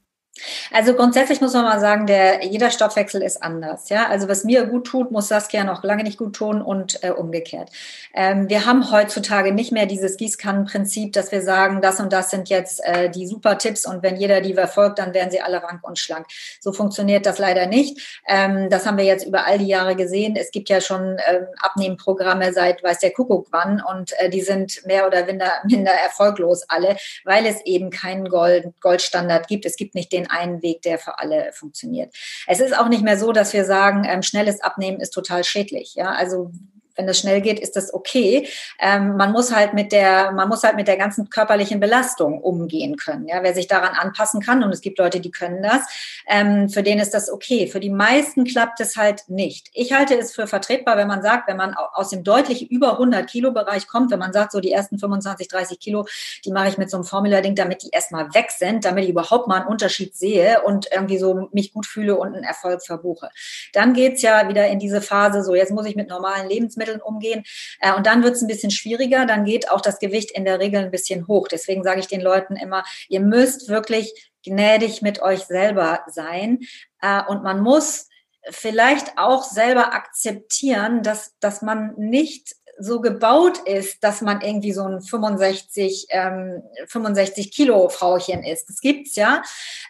Also 0.71 0.95
grundsätzlich 0.95 1.41
muss 1.41 1.53
man 1.53 1.63
mal 1.63 1.79
sagen, 1.79 2.07
der, 2.07 2.43
jeder 2.43 2.71
Stoffwechsel 2.71 3.21
ist 3.21 3.43
anders. 3.43 3.89
Ja, 3.89 4.07
also 4.07 4.27
was 4.27 4.43
mir 4.43 4.65
gut 4.65 4.87
tut, 4.87 5.11
muss 5.11 5.27
Saskia 5.27 5.63
noch 5.63 5.83
lange 5.83 6.03
nicht 6.03 6.17
gut 6.17 6.35
tun 6.35 6.61
und 6.63 7.03
äh, 7.03 7.11
umgekehrt. 7.11 7.69
Ähm, 8.15 8.49
wir 8.49 8.65
haben 8.65 8.91
heutzutage 8.91 9.51
nicht 9.51 9.71
mehr 9.71 9.85
dieses 9.85 10.17
Gießkannenprinzip, 10.17 11.13
dass 11.13 11.31
wir 11.31 11.43
sagen, 11.43 11.81
das 11.81 11.99
und 11.99 12.11
das 12.11 12.31
sind 12.31 12.49
jetzt 12.49 12.83
äh, 12.83 13.11
die 13.11 13.27
super 13.27 13.59
Tipps 13.59 13.85
und 13.85 14.01
wenn 14.01 14.15
jeder 14.15 14.41
die 14.41 14.55
verfolgt, 14.55 14.97
dann 14.97 15.13
werden 15.13 15.29
sie 15.29 15.39
alle 15.41 15.61
rank 15.61 15.83
und 15.83 15.99
schlank. 15.99 16.25
So 16.59 16.73
funktioniert 16.73 17.27
das 17.27 17.37
leider 17.37 17.67
nicht. 17.67 18.21
Ähm, 18.27 18.71
das 18.71 18.87
haben 18.87 18.97
wir 18.97 19.05
jetzt 19.05 19.27
über 19.27 19.45
all 19.45 19.59
die 19.59 19.67
Jahre 19.67 19.95
gesehen. 19.95 20.35
Es 20.35 20.49
gibt 20.49 20.67
ja 20.69 20.81
schon 20.81 21.17
ähm, 21.27 21.45
Abnehmprogramme 21.61 22.53
seit 22.53 22.83
weiß 22.83 22.97
der 22.99 23.11
Kuckuck 23.11 23.49
wann 23.51 23.83
und 23.83 24.13
äh, 24.19 24.31
die 24.31 24.41
sind 24.41 24.83
mehr 24.87 25.05
oder 25.05 25.25
minder, 25.25 25.51
minder 25.65 25.91
erfolglos 25.91 26.63
alle, 26.69 26.97
weil 27.23 27.45
es 27.45 27.61
eben 27.65 27.91
keinen 27.91 28.29
Gold, 28.29 28.73
Goldstandard 28.81 29.47
gibt. 29.47 29.67
Es 29.67 29.75
gibt 29.75 29.93
nicht 29.93 30.11
den 30.11 30.22
den 30.23 30.29
einen 30.29 30.61
Weg, 30.61 30.81
der 30.81 30.99
für 30.99 31.19
alle 31.19 31.51
funktioniert. 31.53 32.13
Es 32.47 32.59
ist 32.59 32.77
auch 32.77 32.87
nicht 32.87 33.03
mehr 33.03 33.17
so, 33.17 33.31
dass 33.31 33.53
wir 33.53 33.65
sagen, 33.65 34.03
ähm, 34.05 34.23
schnelles 34.23 34.61
Abnehmen 34.61 34.99
ist 34.99 35.11
total 35.11 35.43
schädlich. 35.43 35.95
Ja, 35.95 36.11
also 36.11 36.51
wenn 36.95 37.07
das 37.07 37.19
schnell 37.19 37.41
geht, 37.41 37.59
ist 37.59 37.75
das 37.75 37.93
okay. 37.93 38.47
Ähm, 38.79 39.17
man 39.17 39.31
muss 39.31 39.53
halt 39.53 39.73
mit 39.73 39.91
der, 39.91 40.31
man 40.31 40.47
muss 40.47 40.63
halt 40.63 40.75
mit 40.75 40.87
der 40.87 40.97
ganzen 40.97 41.29
körperlichen 41.29 41.79
Belastung 41.79 42.39
umgehen 42.39 42.97
können. 42.97 43.27
Ja, 43.27 43.41
wer 43.41 43.53
sich 43.53 43.67
daran 43.67 43.95
anpassen 43.95 44.41
kann, 44.41 44.63
und 44.63 44.71
es 44.71 44.81
gibt 44.81 44.99
Leute, 44.99 45.19
die 45.19 45.31
können 45.31 45.63
das, 45.63 45.81
ähm, 46.27 46.69
für 46.69 46.83
den 46.83 46.99
ist 46.99 47.13
das 47.13 47.31
okay. 47.31 47.67
Für 47.67 47.79
die 47.79 47.89
meisten 47.89 48.43
klappt 48.45 48.79
es 48.79 48.95
halt 48.95 49.23
nicht. 49.27 49.69
Ich 49.73 49.93
halte 49.93 50.17
es 50.17 50.33
für 50.33 50.47
vertretbar, 50.47 50.97
wenn 50.97 51.07
man 51.07 51.21
sagt, 51.21 51.47
wenn 51.47 51.57
man 51.57 51.73
aus 51.73 52.09
dem 52.09 52.23
deutlich 52.23 52.69
über 52.71 52.93
100 52.93 53.29
Kilo 53.29 53.51
Bereich 53.51 53.87
kommt, 53.87 54.11
wenn 54.11 54.19
man 54.19 54.33
sagt, 54.33 54.51
so 54.51 54.59
die 54.59 54.71
ersten 54.71 54.99
25, 54.99 55.47
30 55.47 55.79
Kilo, 55.79 56.05
die 56.45 56.51
mache 56.51 56.69
ich 56.69 56.77
mit 56.77 56.89
so 56.89 56.97
einem 56.97 57.05
Formula-Ding, 57.05 57.55
damit 57.55 57.83
die 57.83 57.89
erstmal 57.91 58.33
weg 58.33 58.51
sind, 58.51 58.85
damit 58.85 59.05
ich 59.05 59.09
überhaupt 59.09 59.47
mal 59.47 59.61
einen 59.61 59.67
Unterschied 59.67 60.15
sehe 60.15 60.61
und 60.61 60.87
irgendwie 60.91 61.17
so 61.17 61.49
mich 61.51 61.73
gut 61.73 61.85
fühle 61.85 62.17
und 62.17 62.35
einen 62.35 62.43
Erfolg 62.43 62.85
verbuche. 62.85 63.29
Dann 63.73 63.93
geht's 63.93 64.21
ja 64.21 64.47
wieder 64.47 64.67
in 64.67 64.79
diese 64.79 65.01
Phase, 65.01 65.43
so 65.43 65.55
jetzt 65.55 65.71
muss 65.71 65.85
ich 65.85 65.95
mit 65.95 66.09
normalen 66.09 66.47
Lebensmitteln 66.47 66.82
Lebensmitteln 66.83 67.01
umgehen. 67.01 67.43
Äh, 67.79 67.93
und 67.93 68.05
dann 68.05 68.23
wird 68.23 68.35
es 68.35 68.41
ein 68.41 68.47
bisschen 68.47 68.71
schwieriger, 68.71 69.25
dann 69.25 69.45
geht 69.45 69.69
auch 69.69 69.81
das 69.81 69.99
Gewicht 69.99 70.31
in 70.31 70.45
der 70.45 70.59
Regel 70.59 70.83
ein 70.83 70.91
bisschen 70.91 71.27
hoch. 71.27 71.47
Deswegen 71.47 71.83
sage 71.83 71.99
ich 71.99 72.07
den 72.07 72.21
Leuten 72.21 72.55
immer, 72.55 72.83
ihr 73.09 73.19
müsst 73.19 73.69
wirklich 73.69 74.31
gnädig 74.43 75.01
mit 75.01 75.21
euch 75.21 75.41
selber 75.41 76.01
sein. 76.07 76.59
Äh, 77.01 77.23
und 77.27 77.43
man 77.43 77.61
muss 77.61 78.07
vielleicht 78.49 79.17
auch 79.17 79.43
selber 79.43 79.93
akzeptieren, 79.93 81.01
dass, 81.01 81.33
dass 81.39 81.61
man 81.61 81.93
nicht 81.95 82.55
so 82.79 83.01
gebaut 83.01 83.59
ist, 83.65 84.03
dass 84.03 84.21
man 84.21 84.41
irgendwie 84.41 84.71
so 84.71 84.83
ein 84.83 85.01
65, 85.01 86.07
ähm, 86.09 86.63
65 86.87 87.51
Kilo 87.51 87.89
Frauchen 87.89 88.43
ist. 88.43 88.69
Das 88.69 88.81
gibt's 88.81 89.15
ja. 89.15 89.41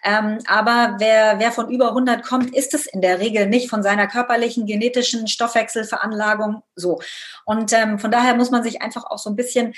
Ähm, 0.04 0.39
aber 0.48 0.96
wer, 1.00 1.39
wer 1.39 1.52
von 1.52 1.69
über 1.69 1.89
100 1.89 2.24
kommt, 2.24 2.54
ist 2.54 2.74
es 2.74 2.86
in 2.86 3.02
der 3.02 3.19
Regel 3.19 3.48
nicht 3.48 3.69
von 3.69 3.84
seiner 3.84 4.08
körperlichen, 4.08 4.65
genetischen 4.65 5.28
Stoffwechselveranlagung 5.28 6.62
so. 6.76 7.02
Und 7.46 7.72
ähm, 7.74 8.00
von 8.00 8.12
daher 8.12 8.36
muss 8.36 8.52
man 8.52 8.63
sich 8.63 8.82
einfach 8.82 9.06
auch 9.06 9.19
so 9.19 9.30
ein 9.30 9.36
bisschen 9.36 9.74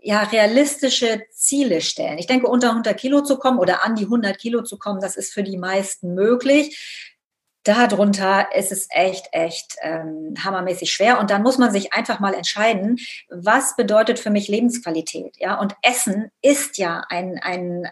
ja, 0.00 0.22
realistische 0.22 1.22
Ziele 1.32 1.80
stellen. 1.80 2.18
Ich 2.18 2.28
denke, 2.28 2.46
unter 2.46 2.70
100 2.70 2.96
Kilo 2.96 3.22
zu 3.22 3.38
kommen 3.38 3.58
oder 3.58 3.84
an 3.84 3.96
die 3.96 4.04
100 4.04 4.38
Kilo 4.38 4.62
zu 4.62 4.78
kommen, 4.78 5.00
das 5.00 5.16
ist 5.16 5.32
für 5.32 5.42
die 5.42 5.56
meisten 5.56 6.14
möglich 6.14 7.15
darunter 7.66 8.54
ist 8.54 8.70
es 8.70 8.86
echt, 8.90 9.28
echt 9.32 9.76
ähm, 9.82 10.34
hammermäßig 10.42 10.92
schwer. 10.92 11.18
Und 11.18 11.30
dann 11.30 11.42
muss 11.42 11.58
man 11.58 11.72
sich 11.72 11.92
einfach 11.92 12.20
mal 12.20 12.34
entscheiden, 12.34 12.98
was 13.28 13.76
bedeutet 13.76 14.18
für 14.18 14.30
mich 14.30 14.48
Lebensqualität. 14.48 15.36
Ja, 15.38 15.58
und 15.58 15.74
Essen 15.82 16.30
ist 16.42 16.78
ja 16.78 17.04
ein, 17.08 17.38
ein, 17.42 17.88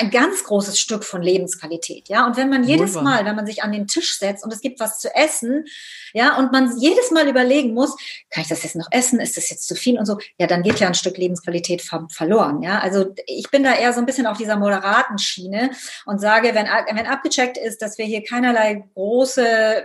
ein 0.00 0.10
ganz 0.10 0.42
großes 0.42 0.78
Stück 0.78 1.04
von 1.04 1.22
Lebensqualität. 1.22 2.08
Ja, 2.08 2.26
und 2.26 2.36
wenn 2.36 2.48
man 2.48 2.64
jedes 2.64 2.94
Mal, 2.94 3.24
wenn 3.24 3.36
man 3.36 3.46
sich 3.46 3.62
an 3.62 3.70
den 3.70 3.86
Tisch 3.86 4.18
setzt 4.18 4.44
und 4.44 4.52
es 4.52 4.60
gibt 4.60 4.80
was 4.80 4.98
zu 4.98 5.14
essen, 5.14 5.66
ja, 6.12 6.36
und 6.36 6.50
man 6.50 6.76
jedes 6.78 7.12
Mal 7.12 7.28
überlegen 7.28 7.72
muss, 7.72 7.96
kann 8.30 8.42
ich 8.42 8.48
das 8.48 8.64
jetzt 8.64 8.74
noch 8.74 8.88
essen? 8.90 9.20
Ist 9.20 9.36
das 9.36 9.48
jetzt 9.50 9.68
zu 9.68 9.76
viel 9.76 9.98
und 9.98 10.06
so? 10.06 10.18
Ja, 10.38 10.48
dann 10.48 10.62
geht 10.62 10.80
ja 10.80 10.88
ein 10.88 10.94
Stück 10.94 11.16
Lebensqualität 11.16 11.82
verloren. 12.08 12.62
Ja, 12.62 12.80
also 12.80 13.14
ich 13.26 13.48
bin 13.50 13.62
da 13.62 13.74
eher 13.74 13.92
so 13.92 14.00
ein 14.00 14.06
bisschen 14.06 14.26
auf 14.26 14.36
dieser 14.36 14.56
moderaten 14.56 15.18
Schiene 15.18 15.70
und 16.06 16.20
sage, 16.20 16.54
wenn, 16.54 16.66
wenn 16.66 17.06
abgecheckt 17.06 17.56
ist, 17.56 17.82
dass 17.82 17.98
wir 17.98 18.04
hier 18.04 18.24
keinerlei 18.24 18.84
große 18.94 19.46
äh, 19.46 19.84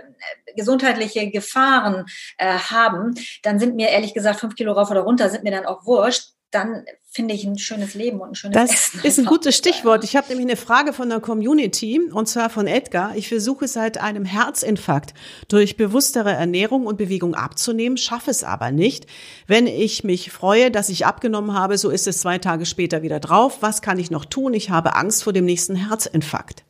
gesundheitliche 0.56 1.30
Gefahren 1.30 2.06
äh, 2.38 2.46
haben, 2.46 3.14
dann 3.42 3.60
sind 3.60 3.76
mir 3.76 3.90
ehrlich 3.90 4.12
gesagt 4.12 4.40
fünf 4.40 4.56
Kilo 4.56 4.72
rauf 4.72 4.90
oder 4.90 5.02
runter, 5.02 5.30
sind 5.30 5.44
mir 5.44 5.52
dann 5.52 5.66
auch 5.66 5.86
wurscht 5.86 6.32
dann 6.52 6.84
finde 7.10 7.34
ich 7.34 7.44
ein 7.44 7.58
schönes 7.58 7.94
Leben 7.94 8.20
und 8.20 8.30
ein 8.30 8.34
schönes 8.34 8.54
das 8.54 8.70
Essen. 8.70 9.00
Das 9.02 9.04
ist 9.04 9.18
ein 9.18 9.24
gutes 9.26 9.56
Stichwort. 9.56 10.04
Ich 10.04 10.16
habe 10.16 10.28
nämlich 10.28 10.46
eine 10.46 10.56
Frage 10.56 10.92
von 10.92 11.08
der 11.08 11.20
Community 11.20 12.00
und 12.00 12.26
zwar 12.26 12.48
von 12.48 12.66
Edgar. 12.66 13.16
Ich 13.16 13.28
versuche 13.28 13.68
seit 13.68 13.98
einem 13.98 14.24
Herzinfarkt 14.24 15.12
durch 15.48 15.76
bewusstere 15.76 16.32
Ernährung 16.32 16.86
und 16.86 16.96
Bewegung 16.96 17.34
abzunehmen, 17.34 17.96
schaffe 17.96 18.30
es 18.30 18.44
aber 18.44 18.70
nicht. 18.70 19.06
Wenn 19.46 19.66
ich 19.66 20.04
mich 20.04 20.30
freue, 20.30 20.70
dass 20.70 20.88
ich 20.88 21.04
abgenommen 21.04 21.54
habe, 21.54 21.76
so 21.76 21.90
ist 21.90 22.06
es 22.06 22.20
zwei 22.20 22.38
Tage 22.38 22.64
später 22.64 23.02
wieder 23.02 23.20
drauf. 23.20 23.58
Was 23.60 23.82
kann 23.82 23.98
ich 23.98 24.10
noch 24.10 24.24
tun? 24.24 24.54
Ich 24.54 24.70
habe 24.70 24.94
Angst 24.94 25.24
vor 25.24 25.32
dem 25.32 25.44
nächsten 25.44 25.74
Herzinfarkt. 25.76 26.64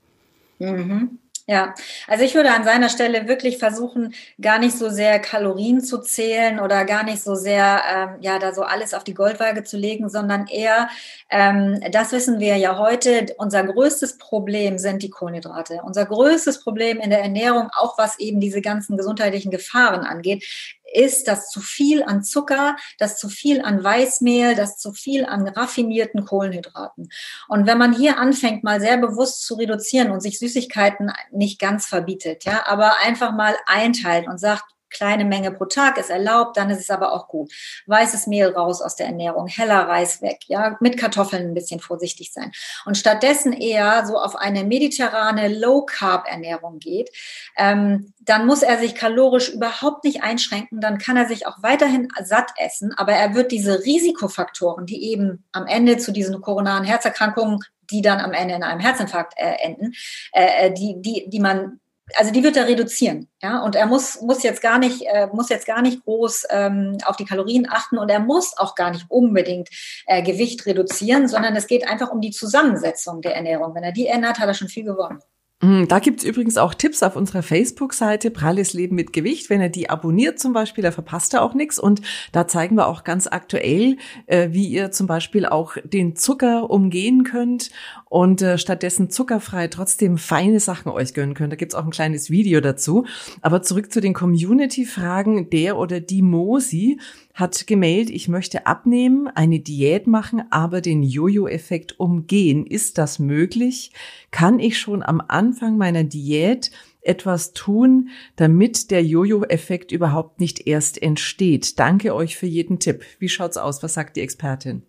Mhm. 0.59 1.19
Ja, 1.49 1.75
also 2.07 2.25
ich 2.25 2.37
würde 2.37 2.53
an 2.53 2.63
seiner 2.63 2.89
Stelle 2.89 3.27
wirklich 3.27 3.59
versuchen, 3.59 4.15
gar 4.41 4.61
nicht 4.61 4.79
so 4.79 4.89
sehr 4.91 5.19
Kalorien 5.19 5.81
zu 5.81 5.99
zählen 6.01 6.61
oder 6.61 6.85
gar 6.85 7.03
nicht 7.03 7.21
so 7.21 7.35
sehr, 7.35 7.83
ähm, 7.93 8.09
ja, 8.21 8.39
da 8.39 8.55
so 8.55 8.63
alles 8.63 8.95
auf 8.95 9.03
die 9.03 9.15
Goldwaage 9.15 9.65
zu 9.65 9.77
legen, 9.77 10.09
sondern 10.09 10.47
eher, 10.47 10.89
ähm, 11.31 11.81
das 11.91 12.13
wissen 12.13 12.39
wir 12.39 12.57
ja 12.59 12.79
heute, 12.79 13.27
unser 13.39 13.65
größtes 13.65 14.19
Problem 14.19 14.79
sind 14.79 15.03
die 15.03 15.11
Kohlenhydrate. 15.11 15.81
Unser 15.85 16.07
größtes 16.07 16.63
Problem 16.63 17.01
in 17.01 17.11
der 17.11 17.23
Ernährung, 17.23 17.71
auch 17.77 17.99
was 17.99 18.21
eben 18.21 18.39
diese 18.39 18.61
ganzen 18.61 18.97
gesundheitlichen 18.97 19.51
Gefahren 19.51 20.07
angeht, 20.07 20.45
ist 20.93 21.29
das 21.29 21.51
zu 21.51 21.61
viel 21.61 22.03
an 22.03 22.23
Zucker, 22.23 22.77
das 22.99 23.19
zu 23.19 23.29
viel 23.29 23.63
an 23.63 23.83
Weißmehl, 23.83 24.55
das 24.55 24.79
zu 24.79 24.93
viel 24.93 25.25
an 25.25 25.49
raffinierten 25.49 26.25
Kohlenhydraten. 26.25 27.09
Und 27.49 27.67
wenn 27.67 27.79
man 27.79 27.93
hier 27.93 28.19
anfängt, 28.19 28.65
mal 28.65 28.81
sehr 28.81 28.99
bewusst 28.99 29.45
zu 29.47 29.55
reduzieren 29.55 30.11
und 30.11 30.21
sich 30.21 30.39
Süßigkeiten 30.39 31.13
nicht 31.31 31.59
ganz 31.59 31.87
verbietet, 31.87 32.45
ja, 32.45 32.67
aber 32.67 33.01
einfach 33.01 33.33
mal 33.33 33.55
einteilt 33.67 34.29
und 34.29 34.39
sagt, 34.39 34.65
kleine 34.93 35.25
Menge 35.25 35.51
pro 35.51 35.65
Tag 35.65 35.99
ist 35.99 36.11
erlaubt, 36.11 36.57
dann 36.57 36.71
ist 36.71 36.81
es 36.81 36.91
aber 36.91 37.13
auch 37.13 37.29
gut. 37.29 37.53
Weißes 37.87 38.27
Mehl 38.27 38.49
raus 38.49 38.83
aus 38.83 38.97
der 38.97 39.07
Ernährung, 39.07 39.47
heller 39.47 39.89
Reis 39.89 40.23
weg, 40.23 40.41
ja, 40.47 40.77
mit 40.81 40.99
Kartoffeln 40.99 41.49
ein 41.49 41.55
bisschen 41.55 41.81
vorsichtig 41.81 42.33
sein. 42.33 42.53
Und 42.85 42.97
stattdessen 42.97 43.53
eher 43.53 44.07
so 44.07 44.19
auf 44.19 44.37
eine 44.37 44.65
mediterrane 44.65 45.49
Low-Carb-Ernährung 45.49 46.79
geht, 46.79 47.11
ähm, 47.57 48.13
dann 48.21 48.47
muss 48.47 48.63
er 48.63 48.79
sich 48.79 48.95
kalorisch 48.95 49.49
überhaupt 49.49 50.05
nicht 50.05 50.23
einschränken, 50.23 50.81
dann 50.81 50.99
kann 50.99 51.17
er 51.17 51.27
sich 51.27 51.47
auch 51.47 51.63
weiterhin 51.63 52.09
satt 52.23 52.53
essen, 52.59 52.93
aber 52.97 53.13
er 53.13 53.35
wird 53.35 53.53
diese 53.53 53.85
Risikofaktoren, 53.85 54.87
die 54.87 55.11
eben 55.11 55.45
am 55.53 55.67
Ende 55.67 55.99
zu 55.99 56.13
diesen 56.13 56.41
koronaren 56.41 56.85
Herzerkrankungen 56.85 57.61
die 57.91 58.01
dann 58.01 58.21
am 58.21 58.33
Ende 58.33 58.55
in 58.55 58.63
einem 58.63 58.81
Herzinfarkt 58.81 59.35
äh, 59.37 59.57
enden, 59.63 59.93
äh, 60.33 60.67
äh 60.67 60.73
die, 60.73 60.97
die, 61.03 61.29
die 61.29 61.41
man 61.41 61.81
also 62.15 62.33
die 62.33 62.43
wird 62.43 62.57
er 62.57 62.67
reduzieren, 62.67 63.29
ja, 63.43 63.63
und 63.63 63.77
er 63.77 63.87
muss 63.87 64.21
muss 64.21 64.43
jetzt 64.43 64.61
gar 64.61 64.79
nicht 64.79 65.03
äh, 65.03 65.29
muss 65.33 65.49
jetzt 65.49 65.67
gar 65.67 65.83
nicht 65.83 66.05
groß 66.05 66.47
ähm, 66.51 66.99
auf 67.05 67.17
die 67.17 67.25
Kalorien 67.25 67.67
achten 67.71 67.99
und 67.99 68.11
er 68.11 68.21
muss 68.21 68.57
auch 68.57 68.75
gar 68.75 68.91
nicht 68.91 69.07
unbedingt 69.09 69.69
äh, 70.07 70.23
Gewicht 70.23 70.67
reduzieren, 70.67 71.29
sondern 71.29 71.57
es 71.57 71.67
geht 71.67 71.87
einfach 71.87 72.11
um 72.11 72.21
die 72.21 72.31
Zusammensetzung 72.31 73.23
der 73.23 73.37
Ernährung. 73.37 73.75
Wenn 73.75 73.85
er 73.85 73.93
die 73.93 74.07
ändert, 74.07 74.39
hat 74.39 74.49
er 74.49 74.55
schon 74.55 74.69
viel 74.69 74.85
gewonnen. 74.85 75.21
Mm, 75.63 75.87
da 75.87 76.01
gibt's 76.01 76.25
übrigens 76.25 76.57
auch 76.57 76.75
Tipps 76.75 77.05
auf 77.05 77.15
unserer 77.15 77.45
Facebook-Seite 77.45 78.33
Pralles 78.33 78.73
Leben 78.73 78.97
mit 78.97 79.13
Gewicht. 79.13 79.49
Wenn 79.49 79.61
er 79.61 79.69
die 79.69 79.89
abonniert 79.89 80.41
zum 80.41 80.53
Beispiel, 80.53 80.83
da 80.83 80.91
verpasst 80.91 81.35
er 81.35 81.43
auch 81.43 81.55
nichts. 81.55 81.79
Und 81.79 82.03
da 82.33 82.49
zeigen 82.49 82.75
wir 82.75 82.89
auch 82.89 83.05
ganz 83.05 83.29
aktuell, 83.29 83.97
äh, 84.27 84.49
wie 84.51 84.67
ihr 84.67 84.91
zum 84.91 85.07
Beispiel 85.07 85.47
auch 85.47 85.77
den 85.85 86.17
Zucker 86.17 86.69
umgehen 86.69 87.23
könnt 87.23 87.71
und 88.13 88.43
äh, 88.43 88.59
stattdessen 88.59 89.09
zuckerfrei 89.09 89.69
trotzdem 89.69 90.19
feine 90.19 90.61
Sachen 90.61 90.93
euch 90.93 91.15
gönnen 91.15 91.33
könnt. 91.33 91.51
Da 91.51 91.57
gibt's 91.57 91.75
auch 91.75 91.87
ein 91.87 91.93
kleines 91.93 92.29
Video 92.29 92.61
dazu. 92.61 93.07
Aber 93.41 93.63
zurück 93.63 93.91
zu 93.91 94.03
den 94.03 94.13
Community-Fragen. 94.13 95.49
Der 95.49 95.79
oder 95.79 95.99
die 95.99 96.21
Mosi 96.21 97.01
hat 97.33 97.67
gemeldet, 97.67 98.15
ich 98.15 98.29
möchte 98.29 98.67
abnehmen, 98.67 99.29
eine 99.29 99.61
Diät 99.61 100.07
machen, 100.07 100.43
aber 100.51 100.83
den 100.83 101.03
Jojo-Effekt 101.03 101.99
umgehen. 101.99 102.67
Ist 102.67 102.99
das 102.99 103.19
möglich? 103.19 103.93
Kann 104.31 104.59
ich 104.59 104.79
schon 104.79 105.03
am 105.03 105.23
Anfang 105.27 105.79
meiner 105.79 106.05
Diät 106.05 106.71
etwas 107.01 107.55
tun, 107.55 108.11
damit 108.37 108.91
der 108.91 109.03
Jojo-Effekt 109.03 109.91
überhaupt 109.91 110.39
nicht 110.39 110.67
erst 110.67 111.01
entsteht? 111.01 111.79
Danke 111.79 112.15
euch 112.15 112.37
für 112.37 112.45
jeden 112.45 112.79
Tipp. 112.79 113.05
Wie 113.19 113.31
schaut's 113.31 113.57
aus? 113.57 113.83
Was 113.83 113.95
sagt 113.95 114.17
die 114.17 114.21
Expertin? 114.21 114.83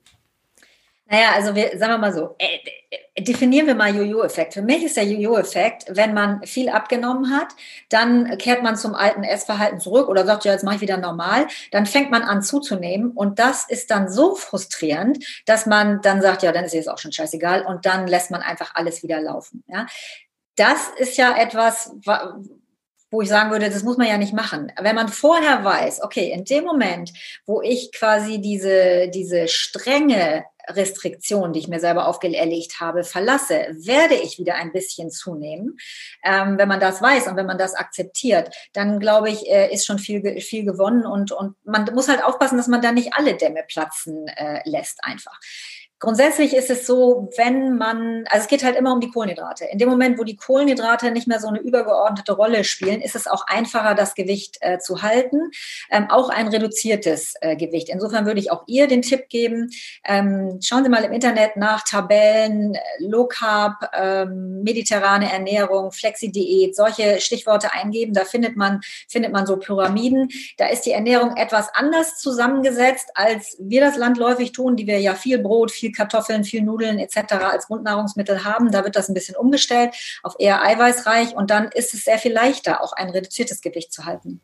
Naja, 1.05 1.31
also 1.36 1.55
wir, 1.55 1.77
sagen 1.77 1.93
wir 1.93 1.97
mal 1.99 2.13
so, 2.13 2.36
äh, 2.38 2.57
definieren 3.17 3.67
wir 3.67 3.76
mal 3.76 3.95
Jojo-Effekt. 3.95 4.54
Für 4.54 4.63
mich 4.63 4.84
ist 4.84 4.97
der 4.97 5.06
Jojo-Effekt, 5.06 5.86
wenn 5.89 6.13
man 6.13 6.43
viel 6.43 6.69
abgenommen 6.69 7.30
hat, 7.30 7.49
dann 7.89 8.38
kehrt 8.39 8.63
man 8.63 8.76
zum 8.76 8.95
alten 8.95 9.23
Essverhalten 9.23 9.80
zurück 9.80 10.10
oder 10.10 10.26
sagt, 10.26 10.45
ja, 10.45 10.52
jetzt 10.52 10.63
mache 10.63 10.76
ich 10.76 10.82
wieder 10.82 10.97
normal. 10.97 11.47
Dann 11.71 11.86
fängt 11.86 12.10
man 12.10 12.23
an 12.23 12.41
zuzunehmen 12.41 13.12
und 13.12 13.38
das 13.38 13.65
ist 13.69 13.91
dann 13.91 14.12
so 14.12 14.36
frustrierend, 14.36 15.23
dass 15.45 15.67
man 15.67 16.02
dann 16.02 16.21
sagt, 16.21 16.41
ja, 16.41 16.52
dann 16.52 16.65
ist 16.65 16.73
jetzt 16.73 16.89
auch 16.89 16.97
schon 16.97 17.12
scheißegal 17.12 17.63
und 17.65 17.86
dann 17.86 18.08
lässt 18.08 18.32
man 18.32 18.41
einfach 18.41 18.73
alles 18.73 19.04
wieder 19.04 19.21
laufen. 19.21 19.63
Ja? 19.67 19.86
Das 20.56 20.89
ist 20.97 21.17
ja 21.17 21.38
etwas, 21.38 21.93
wo 23.12 23.21
ich 23.21 23.30
sagen 23.30 23.52
würde, 23.52 23.69
das 23.69 23.84
muss 23.84 23.97
man 23.97 24.08
ja 24.08 24.17
nicht 24.17 24.34
machen. 24.34 24.71
Wenn 24.82 24.95
man 24.95 25.08
vorher 25.08 25.63
weiß, 25.63 26.02
okay, 26.02 26.32
in 26.32 26.45
dem 26.45 26.63
Moment, 26.63 27.13
wo 27.45 27.62
ich 27.62 27.91
quasi 27.91 28.41
diese, 28.41 29.08
diese 29.10 29.47
strenge 29.47 30.45
Restriktion, 30.69 31.54
die 31.54 31.60
ich 31.60 31.67
mir 31.67 31.80
selber 31.80 32.08
aufgelegt 32.08 32.80
habe, 32.80 33.04
verlasse, 33.04 33.67
werde 33.71 34.15
ich 34.15 34.39
wieder 34.39 34.56
ein 34.56 34.71
bisschen 34.71 35.12
zunehmen. 35.12 35.78
Ähm, 36.23 36.58
wenn 36.58 36.67
man 36.67 36.80
das 36.80 37.02
weiß 37.02 37.28
und 37.28 37.36
wenn 37.36 37.45
man 37.45 37.58
das 37.58 37.76
akzeptiert, 37.76 38.54
dann 38.73 38.99
glaube 38.99 39.30
ich, 39.30 39.47
äh, 39.49 39.73
ist 39.73 39.86
schon 39.86 39.99
viel, 39.99 40.41
viel 40.41 40.65
gewonnen 40.65 41.06
und, 41.06 41.32
und 41.32 41.56
man 41.65 41.86
muss 41.93 42.10
halt 42.10 42.23
aufpassen, 42.23 42.58
dass 42.58 42.67
man 42.67 42.82
da 42.82 42.91
nicht 42.91 43.13
alle 43.13 43.36
Dämme 43.36 43.63
platzen 43.67 44.28
äh, 44.28 44.62
lässt 44.65 45.04
einfach. 45.04 45.39
Grundsätzlich 46.03 46.53
ist 46.53 46.69
es 46.69 46.85
so, 46.85 47.29
wenn 47.37 47.77
man, 47.77 48.25
also 48.27 48.43
es 48.43 48.49
geht 48.49 48.65
halt 48.65 48.75
immer 48.75 48.91
um 48.91 48.99
die 48.99 49.09
Kohlenhydrate. 49.09 49.63
In 49.71 49.77
dem 49.77 49.87
Moment, 49.87 50.19
wo 50.19 50.25
die 50.25 50.35
Kohlenhydrate 50.35 51.11
nicht 51.11 51.29
mehr 51.29 51.39
so 51.39 51.47
eine 51.47 51.59
übergeordnete 51.59 52.33
Rolle 52.33 52.65
spielen, 52.65 52.99
ist 52.99 53.15
es 53.15 53.25
auch 53.25 53.47
einfacher, 53.47 53.95
das 53.95 54.13
Gewicht 54.13 54.57
äh, 54.59 54.79
zu 54.79 55.01
halten. 55.01 55.51
Ähm, 55.89 56.07
auch 56.09 56.27
ein 56.27 56.49
reduziertes 56.49 57.35
äh, 57.39 57.55
Gewicht. 57.55 57.87
Insofern 57.87 58.25
würde 58.25 58.41
ich 58.41 58.51
auch 58.51 58.65
ihr 58.67 58.87
den 58.87 59.01
Tipp 59.01 59.29
geben, 59.29 59.69
ähm, 60.03 60.59
schauen 60.61 60.83
Sie 60.83 60.89
mal 60.89 61.05
im 61.05 61.13
Internet 61.13 61.55
nach 61.55 61.85
Tabellen, 61.85 62.77
Low 62.99 63.25
Carb, 63.25 63.89
ähm, 63.93 64.61
mediterrane 64.61 65.31
Ernährung, 65.31 65.93
Flexi-Diät, 65.93 66.75
solche 66.75 67.21
Stichworte 67.21 67.71
eingeben. 67.71 68.13
Da 68.13 68.25
findet 68.25 68.57
man, 68.57 68.81
findet 69.07 69.31
man 69.31 69.45
so 69.45 69.55
Pyramiden. 69.55 70.27
Da 70.57 70.67
ist 70.67 70.81
die 70.81 70.91
Ernährung 70.91 71.37
etwas 71.37 71.69
anders 71.73 72.19
zusammengesetzt, 72.19 73.11
als 73.15 73.55
wir 73.57 73.79
das 73.79 73.95
landläufig 73.95 74.51
tun, 74.51 74.75
die 74.75 74.85
wir 74.85 74.99
ja 74.99 75.15
viel 75.15 75.39
Brot, 75.39 75.71
viel 75.71 75.92
Kartoffeln, 75.93 76.43
viel 76.43 76.62
Nudeln 76.62 76.99
etc. 76.99 77.34
als 77.34 77.67
Grundnahrungsmittel 77.67 78.43
haben. 78.43 78.71
Da 78.71 78.84
wird 78.84 78.95
das 78.95 79.10
ein 79.10 79.13
bisschen 79.13 79.36
umgestellt 79.36 79.95
auf 80.23 80.36
eher 80.39 80.62
eiweißreich 80.62 81.36
und 81.36 81.49
dann 81.49 81.69
ist 81.69 81.93
es 81.93 82.03
sehr 82.03 82.17
viel 82.17 82.34
leichter, 82.34 82.82
auch 82.82 82.93
ein 82.93 83.10
reduziertes 83.10 83.62
Gewicht 83.62 83.93
zu 83.93 84.06
halten. 84.06 84.41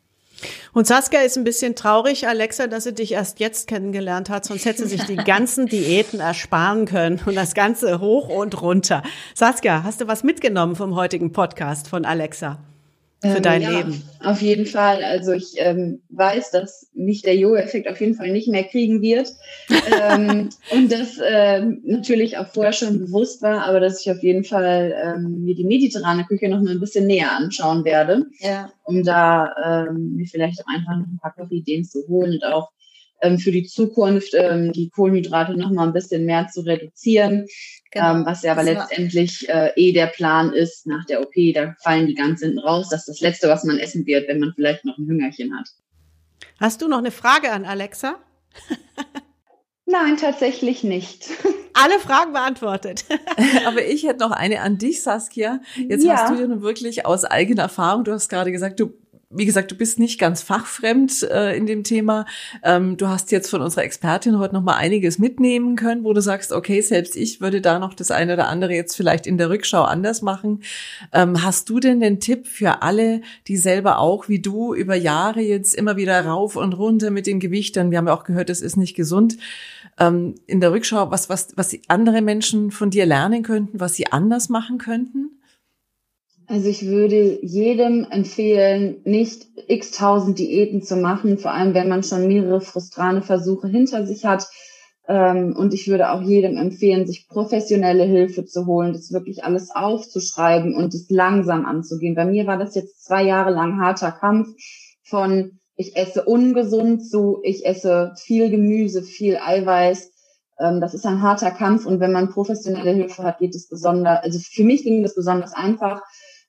Und 0.72 0.86
Saskia 0.86 1.20
ist 1.20 1.36
ein 1.36 1.44
bisschen 1.44 1.74
traurig, 1.74 2.26
Alexa, 2.26 2.66
dass 2.66 2.84
sie 2.84 2.94
dich 2.94 3.12
erst 3.12 3.40
jetzt 3.40 3.66
kennengelernt 3.66 4.30
hat, 4.30 4.44
sonst 4.44 4.64
hätte 4.64 4.86
sie 4.86 4.96
sich 4.96 5.04
die 5.04 5.16
ganzen 5.16 5.66
Diäten 5.66 6.20
ersparen 6.20 6.86
können 6.86 7.20
und 7.26 7.34
das 7.34 7.54
Ganze 7.54 8.00
hoch 8.00 8.28
und 8.28 8.60
runter. 8.62 9.02
Saskia, 9.34 9.82
hast 9.82 10.00
du 10.00 10.08
was 10.08 10.22
mitgenommen 10.22 10.76
vom 10.76 10.94
heutigen 10.94 11.32
Podcast 11.32 11.88
von 11.88 12.04
Alexa? 12.04 12.58
Für 13.20 13.36
ähm, 13.36 13.42
dein 13.42 13.62
ja, 13.62 13.70
Leben. 13.70 14.02
Auf 14.22 14.40
jeden 14.40 14.66
Fall. 14.66 15.04
Also 15.04 15.32
ich 15.32 15.54
ähm, 15.56 16.00
weiß, 16.08 16.50
dass 16.52 16.90
mich 16.94 17.22
der 17.22 17.36
Jo-Effekt 17.36 17.88
auf 17.88 18.00
jeden 18.00 18.14
Fall 18.14 18.30
nicht 18.32 18.48
mehr 18.48 18.64
kriegen 18.64 19.02
wird. 19.02 19.32
ähm, 19.68 20.48
und 20.70 20.90
das 20.90 21.18
äh, 21.18 21.60
natürlich 21.84 22.38
auch 22.38 22.46
vorher 22.46 22.72
schon 22.72 22.98
bewusst 22.98 23.42
war, 23.42 23.66
aber 23.66 23.80
dass 23.80 24.00
ich 24.00 24.10
auf 24.10 24.22
jeden 24.22 24.44
Fall 24.44 24.94
ähm, 25.04 25.44
mir 25.44 25.54
die 25.54 25.64
mediterrane 25.64 26.24
Küche 26.24 26.48
noch 26.48 26.62
mal 26.62 26.70
ein 26.70 26.80
bisschen 26.80 27.06
näher 27.06 27.32
anschauen 27.32 27.84
werde. 27.84 28.26
Ja. 28.38 28.72
Um 28.84 29.04
da 29.04 29.86
ähm, 29.88 30.16
mir 30.16 30.26
vielleicht 30.26 30.62
auch 30.62 30.68
einfach 30.68 30.96
noch 30.96 31.06
ein 31.06 31.18
paar 31.20 31.34
Kochideen 31.34 31.84
zu 31.84 32.06
holen 32.08 32.32
und 32.32 32.44
auch 32.44 32.70
ähm, 33.22 33.38
für 33.38 33.52
die 33.52 33.64
Zukunft 33.64 34.34
ähm, 34.34 34.72
die 34.72 34.90
Kohlenhydrate 34.90 35.56
noch 35.58 35.70
mal 35.70 35.86
ein 35.86 35.92
bisschen 35.92 36.24
mehr 36.24 36.48
zu 36.48 36.60
reduzieren. 36.62 37.46
Genau. 37.90 38.16
Ähm, 38.16 38.26
was 38.26 38.42
ja 38.42 38.52
aber 38.52 38.62
letztendlich 38.62 39.48
äh, 39.48 39.72
eh 39.76 39.92
der 39.92 40.06
Plan 40.06 40.52
ist 40.52 40.86
nach 40.86 41.04
der 41.06 41.20
OP, 41.22 41.32
da 41.54 41.74
fallen 41.82 42.06
die 42.06 42.14
ganz 42.14 42.40
hinten 42.40 42.60
raus. 42.60 42.88
Das 42.90 43.00
ist 43.00 43.08
das 43.08 43.20
Letzte, 43.20 43.48
was 43.48 43.64
man 43.64 43.78
essen 43.78 44.06
wird, 44.06 44.28
wenn 44.28 44.38
man 44.38 44.52
vielleicht 44.54 44.84
noch 44.84 44.96
ein 44.96 45.06
Hüngerchen 45.06 45.56
hat. 45.58 45.68
Hast 46.60 46.82
du 46.82 46.88
noch 46.88 46.98
eine 46.98 47.10
Frage 47.10 47.50
an 47.50 47.64
Alexa? 47.64 48.16
Nein, 49.86 50.16
tatsächlich 50.18 50.84
nicht. 50.84 51.30
Alle 51.72 51.98
Fragen 51.98 52.32
beantwortet. 52.32 53.04
Aber 53.66 53.84
ich 53.84 54.04
hätte 54.04 54.20
noch 54.20 54.30
eine 54.30 54.60
an 54.60 54.78
dich, 54.78 55.02
Saskia. 55.02 55.60
Jetzt 55.76 56.04
ja. 56.04 56.16
hast 56.16 56.30
du 56.30 56.40
ja 56.40 56.46
nun 56.46 56.62
wirklich 56.62 57.06
aus 57.06 57.24
eigener 57.24 57.62
Erfahrung, 57.62 58.04
du 58.04 58.12
hast 58.12 58.28
gerade 58.28 58.52
gesagt, 58.52 58.78
du 58.78 58.92
wie 59.32 59.46
gesagt, 59.46 59.70
du 59.70 59.76
bist 59.76 60.00
nicht 60.00 60.18
ganz 60.18 60.42
fachfremd 60.42 61.22
äh, 61.22 61.56
in 61.56 61.66
dem 61.66 61.84
Thema. 61.84 62.26
Ähm, 62.64 62.96
du 62.96 63.06
hast 63.06 63.30
jetzt 63.30 63.48
von 63.48 63.62
unserer 63.62 63.84
Expertin 63.84 64.40
heute 64.40 64.54
noch 64.54 64.62
mal 64.62 64.74
einiges 64.74 65.20
mitnehmen 65.20 65.76
können, 65.76 66.02
wo 66.02 66.12
du 66.12 66.20
sagst, 66.20 66.50
okay, 66.50 66.80
selbst 66.80 67.14
ich 67.14 67.40
würde 67.40 67.60
da 67.60 67.78
noch 67.78 67.94
das 67.94 68.10
eine 68.10 68.34
oder 68.34 68.48
andere 68.48 68.74
jetzt 68.74 68.96
vielleicht 68.96 69.28
in 69.28 69.38
der 69.38 69.48
Rückschau 69.48 69.82
anders 69.82 70.20
machen. 70.20 70.62
Ähm, 71.12 71.44
hast 71.44 71.68
du 71.70 71.78
denn 71.78 72.00
den 72.00 72.18
Tipp 72.18 72.48
für 72.48 72.82
alle, 72.82 73.20
die 73.46 73.56
selber 73.56 74.00
auch 74.00 74.28
wie 74.28 74.40
du 74.40 74.74
über 74.74 74.96
Jahre 74.96 75.40
jetzt 75.40 75.76
immer 75.76 75.96
wieder 75.96 76.24
rauf 76.24 76.56
und 76.56 76.72
runter 76.72 77.12
mit 77.12 77.28
den 77.28 77.38
Gewichtern, 77.38 77.92
wir 77.92 77.98
haben 77.98 78.08
ja 78.08 78.14
auch 78.14 78.24
gehört, 78.24 78.48
das 78.48 78.60
ist 78.60 78.76
nicht 78.76 78.96
gesund, 78.96 79.36
ähm, 80.00 80.34
in 80.48 80.60
der 80.60 80.72
Rückschau, 80.72 81.12
was, 81.12 81.28
was, 81.28 81.56
was 81.56 81.78
andere 81.86 82.20
Menschen 82.20 82.72
von 82.72 82.90
dir 82.90 83.06
lernen 83.06 83.44
könnten, 83.44 83.78
was 83.78 83.94
sie 83.94 84.10
anders 84.10 84.48
machen 84.48 84.78
könnten? 84.78 85.39
Also 86.50 86.68
ich 86.68 86.84
würde 86.84 87.38
jedem 87.42 88.08
empfehlen, 88.10 89.02
nicht 89.04 89.46
x 89.68 89.92
tausend 89.92 90.40
Diäten 90.40 90.82
zu 90.82 90.96
machen, 90.96 91.38
vor 91.38 91.52
allem 91.52 91.74
wenn 91.74 91.88
man 91.88 92.02
schon 92.02 92.26
mehrere 92.26 92.60
frustrane 92.60 93.22
Versuche 93.22 93.68
hinter 93.68 94.04
sich 94.04 94.24
hat. 94.24 94.48
Ähm, 95.06 95.54
und 95.56 95.72
ich 95.74 95.86
würde 95.86 96.10
auch 96.10 96.22
jedem 96.22 96.56
empfehlen, 96.56 97.06
sich 97.06 97.28
professionelle 97.28 98.02
Hilfe 98.02 98.46
zu 98.46 98.66
holen, 98.66 98.92
das 98.92 99.12
wirklich 99.12 99.44
alles 99.44 99.70
aufzuschreiben 99.72 100.74
und 100.74 100.92
es 100.92 101.08
langsam 101.08 101.66
anzugehen. 101.66 102.16
Bei 102.16 102.24
mir 102.24 102.48
war 102.48 102.58
das 102.58 102.74
jetzt 102.74 103.04
zwei 103.04 103.22
Jahre 103.22 103.50
lang 103.52 103.80
harter 103.80 104.10
Kampf 104.10 104.48
von 105.04 105.60
ich 105.76 105.94
esse 105.94 106.24
ungesund 106.24 107.08
zu 107.08 107.38
ich 107.44 107.64
esse 107.64 108.12
viel 108.18 108.50
Gemüse, 108.50 109.04
viel 109.04 109.36
Eiweiß. 109.36 110.10
Ähm, 110.58 110.80
das 110.80 110.94
ist 110.94 111.06
ein 111.06 111.22
harter 111.22 111.52
Kampf 111.52 111.86
und 111.86 112.00
wenn 112.00 112.10
man 112.10 112.28
professionelle 112.28 112.90
Hilfe 112.90 113.22
hat, 113.22 113.38
geht 113.38 113.54
es 113.54 113.68
besonders, 113.68 114.24
also 114.24 114.40
für 114.40 114.64
mich 114.64 114.82
ging 114.82 115.04
das 115.04 115.14
besonders 115.14 115.52
einfach 115.52 116.02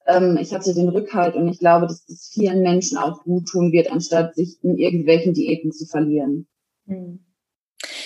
ähm, 0.08 0.38
ich 0.40 0.54
hatte 0.54 0.74
den 0.74 0.90
Rückhalt 0.90 1.36
und 1.36 1.48
ich 1.48 1.60
glaube, 1.60 1.88
dass 1.88 2.06
das 2.06 2.30
vielen 2.34 2.62
Menschen 2.62 2.98
auch 2.98 3.24
gut 3.24 3.48
tun 3.48 3.72
wird, 3.72 3.92
anstatt 3.92 4.36
sich 4.36 4.64
in 4.64 4.78
irgendwelchen 4.78 5.34
Diäten 5.34 5.72
zu 5.72 5.86
verlieren. 5.86 6.48
Hm. 6.88 7.20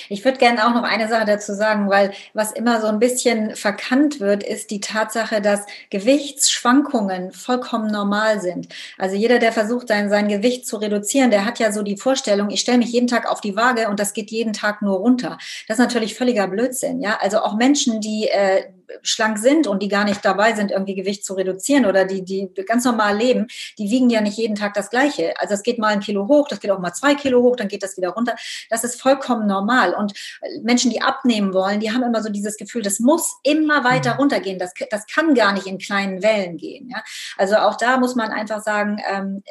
Ich 0.09 0.23
würde 0.23 0.37
gerne 0.37 0.65
auch 0.65 0.73
noch 0.73 0.83
eine 0.83 1.07
Sache 1.07 1.25
dazu 1.25 1.53
sagen, 1.53 1.89
weil 1.89 2.11
was 2.33 2.51
immer 2.51 2.79
so 2.79 2.87
ein 2.87 2.99
bisschen 2.99 3.55
verkannt 3.55 4.19
wird, 4.19 4.43
ist 4.43 4.71
die 4.71 4.79
Tatsache, 4.79 5.41
dass 5.41 5.65
Gewichtsschwankungen 5.89 7.31
vollkommen 7.31 7.91
normal 7.91 8.39
sind. 8.39 8.69
Also 8.97 9.15
jeder, 9.15 9.39
der 9.39 9.51
versucht, 9.51 9.87
sein, 9.87 10.09
sein 10.09 10.27
Gewicht 10.27 10.67
zu 10.67 10.77
reduzieren, 10.77 11.31
der 11.31 11.45
hat 11.45 11.59
ja 11.59 11.71
so 11.71 11.81
die 11.81 11.97
Vorstellung, 11.97 12.49
ich 12.49 12.61
stelle 12.61 12.77
mich 12.77 12.91
jeden 12.91 13.07
Tag 13.07 13.29
auf 13.29 13.41
die 13.41 13.55
Waage 13.55 13.89
und 13.89 13.99
das 13.99 14.13
geht 14.13 14.31
jeden 14.31 14.53
Tag 14.53 14.81
nur 14.81 14.97
runter. 14.97 15.37
Das 15.67 15.79
ist 15.79 15.83
natürlich 15.83 16.15
völliger 16.15 16.47
Blödsinn. 16.47 17.01
Ja, 17.01 17.17
also 17.21 17.39
auch 17.39 17.55
Menschen, 17.55 17.99
die 17.99 18.27
äh, 18.27 18.63
schlank 19.01 19.37
sind 19.37 19.67
und 19.67 19.81
die 19.81 19.87
gar 19.87 20.03
nicht 20.03 20.23
dabei 20.23 20.53
sind, 20.53 20.71
irgendwie 20.71 20.95
Gewicht 20.95 21.25
zu 21.25 21.33
reduzieren 21.33 21.85
oder 21.85 22.05
die, 22.05 22.23
die 22.23 22.49
ganz 22.65 22.85
normal 22.85 23.17
leben, 23.17 23.47
die 23.77 23.89
wiegen 23.89 24.09
ja 24.09 24.21
nicht 24.21 24.37
jeden 24.37 24.55
Tag 24.55 24.73
das 24.73 24.89
Gleiche. 24.89 25.33
Also 25.39 25.53
es 25.53 25.63
geht 25.63 25.77
mal 25.77 25.87
ein 25.87 25.99
Kilo 25.99 26.27
hoch, 26.27 26.47
das 26.47 26.59
geht 26.59 26.71
auch 26.71 26.79
mal 26.79 26.93
zwei 26.93 27.15
Kilo 27.15 27.41
hoch, 27.41 27.55
dann 27.55 27.67
geht 27.67 27.83
das 27.83 27.97
wieder 27.97 28.09
runter. 28.09 28.35
Das 28.69 28.83
ist 28.83 29.01
vollkommen 29.01 29.47
normal. 29.47 29.93
Und 29.93 30.13
Menschen, 30.61 30.91
die 30.91 31.01
abnehmen 31.01 31.53
wollen, 31.53 31.79
die 31.79 31.91
haben 31.91 32.03
immer 32.03 32.21
so 32.21 32.29
dieses 32.29 32.57
Gefühl, 32.57 32.81
das 32.81 32.99
muss 32.99 33.37
immer 33.43 33.83
weiter 33.83 34.13
mhm. 34.13 34.19
runtergehen. 34.19 34.59
Das, 34.59 34.73
das 34.89 35.05
kann 35.07 35.33
gar 35.35 35.53
nicht 35.53 35.67
in 35.67 35.77
kleinen 35.77 36.21
Wellen 36.21 36.57
gehen. 36.57 36.89
Ja? 36.89 37.03
Also 37.37 37.55
auch 37.57 37.75
da 37.77 37.97
muss 37.97 38.15
man 38.15 38.31
einfach 38.31 38.61
sagen, 38.61 39.01
ähm, 39.11 39.43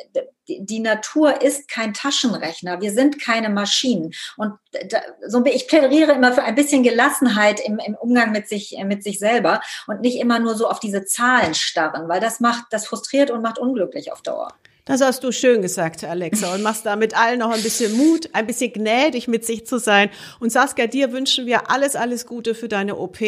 die 0.48 0.80
Natur 0.80 1.42
ist 1.42 1.68
kein 1.68 1.94
Taschenrechner. 1.94 2.80
Wir 2.80 2.92
sind 2.92 3.20
keine 3.20 3.48
Maschinen. 3.48 4.12
Und 4.37 4.52
da, 4.90 5.00
so, 5.26 5.44
ich 5.46 5.68
plädiere 5.68 6.12
immer 6.12 6.33
für 6.33 6.42
ein 6.42 6.54
bisschen 6.54 6.83
Gelassenheit 6.83 7.61
im, 7.61 7.78
im 7.78 7.94
Umgang 7.94 8.33
mit 8.33 8.48
sich, 8.48 8.76
mit 8.85 9.02
sich 9.02 9.18
selber 9.18 9.61
und 9.87 10.00
nicht 10.00 10.18
immer 10.18 10.38
nur 10.38 10.54
so 10.54 10.68
auf 10.68 10.80
diese 10.80 11.04
Zahlen 11.04 11.54
starren, 11.54 12.09
weil 12.09 12.20
das 12.20 12.40
macht, 12.40 12.64
das 12.70 12.87
frustriert 12.87 13.30
und 13.30 13.42
macht 13.42 13.59
unglücklich 13.59 14.12
auf 14.12 14.22
Dauer. 14.22 14.48
Das 14.87 15.00
hast 15.00 15.24
du 15.24 15.33
schön 15.33 15.62
gesagt, 15.62 16.04
Alexa, 16.04 16.54
und 16.54 16.62
machst 16.62 16.85
damit 16.85 17.16
allen 17.16 17.38
noch 17.38 17.50
ein 17.50 17.62
bisschen 17.62 17.96
Mut, 17.96 18.28
ein 18.35 18.46
bisschen 18.46 18.70
gnädig 18.70 19.28
mit 19.28 19.46
sich 19.46 19.66
zu 19.66 19.78
sein. 19.78 20.11
Und 20.40 20.52
Saskia, 20.52 20.87
dir 20.87 21.11
wünschen 21.12 21.46
wir 21.46 21.70
alles, 21.70 21.96
alles 21.96 22.26
Gute 22.26 22.54
für 22.54 22.68
deine 22.68 22.96
OP 22.96 23.18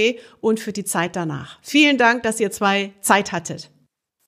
und 0.43 0.61
für 0.61 0.73
die 0.73 0.85
Zeit 0.85 1.17
danach. 1.17 1.59
Vielen 1.63 1.97
Dank, 1.97 2.25
dass 2.25 2.41
ihr 2.41 2.51
zwei 2.51 2.93
Zeit 3.01 3.33
hattet. 3.33 3.71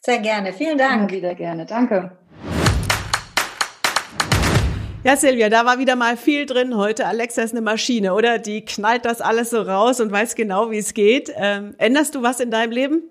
Sehr 0.01 0.21
gerne. 0.21 0.55
Vielen 0.55 0.79
Dank. 0.79 1.11
Immer 1.11 1.19
wieder 1.19 1.35
gerne. 1.35 1.67
Danke. 1.67 2.17
Ja, 5.09 5.17
Silvia, 5.17 5.49
da 5.49 5.65
war 5.65 5.79
wieder 5.79 5.97
mal 5.97 6.19
viel 6.19 6.45
drin 6.45 6.77
heute. 6.77 7.07
Alexa 7.07 7.41
ist 7.41 7.53
eine 7.53 7.63
Maschine, 7.63 8.13
oder? 8.13 8.39
Die 8.39 8.63
knallt 8.67 9.07
das 9.07 9.23
alles 9.23 9.49
so 9.49 9.63
raus 9.63 10.03
und 10.03 10.13
weiß 10.13 10.35
genau, 10.35 10.71
wie 10.71 10.77
es 10.77 10.93
geht. 10.93 11.33
Ähm, 11.35 11.75
änderst 11.79 12.15
du 12.15 12.21
was 12.23 12.41
in 12.41 12.51
deinem 12.51 12.73
Leben? 12.73 13.05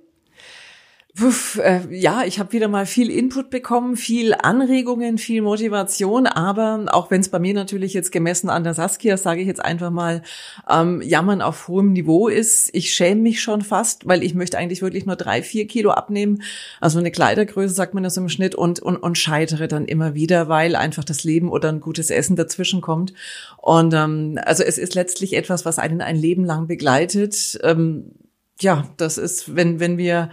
Puff, 1.17 1.59
äh, 1.63 1.81
ja, 1.89 2.25
ich 2.25 2.37
habe 2.37 2.51
wieder 2.51 2.67
mal 2.67 2.85
viel 2.85 3.09
Input 3.09 3.49
bekommen, 3.49 3.97
viel 3.97 4.35
Anregungen, 4.35 5.17
viel 5.17 5.41
Motivation, 5.41 6.27
aber 6.27 6.85
auch 6.91 7.09
wenn 7.09 7.21
es 7.21 7.29
bei 7.29 7.39
mir 7.39 7.55
natürlich 7.55 7.95
jetzt 7.95 8.11
gemessen 8.11 8.51
an 8.51 8.63
der 8.63 8.75
Saskia, 8.75 9.17
sage 9.17 9.41
ich 9.41 9.47
jetzt 9.47 9.63
einfach 9.65 9.89
mal, 9.89 10.21
ähm, 10.69 11.01
jammern 11.01 11.41
auf 11.41 11.69
hohem 11.69 11.93
Niveau 11.93 12.27
ist, 12.27 12.69
ich 12.73 12.93
schäme 12.93 13.21
mich 13.21 13.41
schon 13.41 13.63
fast, 13.63 14.07
weil 14.07 14.21
ich 14.21 14.35
möchte 14.35 14.59
eigentlich 14.59 14.83
wirklich 14.83 15.07
nur 15.07 15.15
drei, 15.15 15.41
vier 15.41 15.65
Kilo 15.65 15.89
abnehmen, 15.89 16.43
also 16.81 16.99
eine 16.99 17.09
Kleidergröße 17.09 17.73
sagt 17.73 17.95
man 17.95 18.03
das 18.03 18.15
im 18.17 18.29
Schnitt 18.29 18.53
und, 18.53 18.79
und, 18.79 18.97
und 18.97 19.17
scheitere 19.17 19.67
dann 19.67 19.85
immer 19.85 20.13
wieder, 20.13 20.49
weil 20.49 20.75
einfach 20.75 21.03
das 21.03 21.23
Leben 21.23 21.49
oder 21.49 21.69
ein 21.69 21.81
gutes 21.81 22.11
Essen 22.11 22.35
dazwischen 22.35 22.81
kommt. 22.81 23.15
Und 23.57 23.91
ähm, 23.95 24.39
also 24.45 24.61
es 24.61 24.77
ist 24.77 24.93
letztlich 24.93 25.33
etwas, 25.35 25.65
was 25.65 25.79
einen 25.79 26.01
ein 26.01 26.15
Leben 26.15 26.45
lang 26.45 26.67
begleitet. 26.67 27.59
Ähm, 27.63 28.11
ja, 28.59 28.87
das 28.97 29.17
ist, 29.17 29.55
wenn, 29.55 29.79
wenn 29.79 29.97
wir 29.97 30.29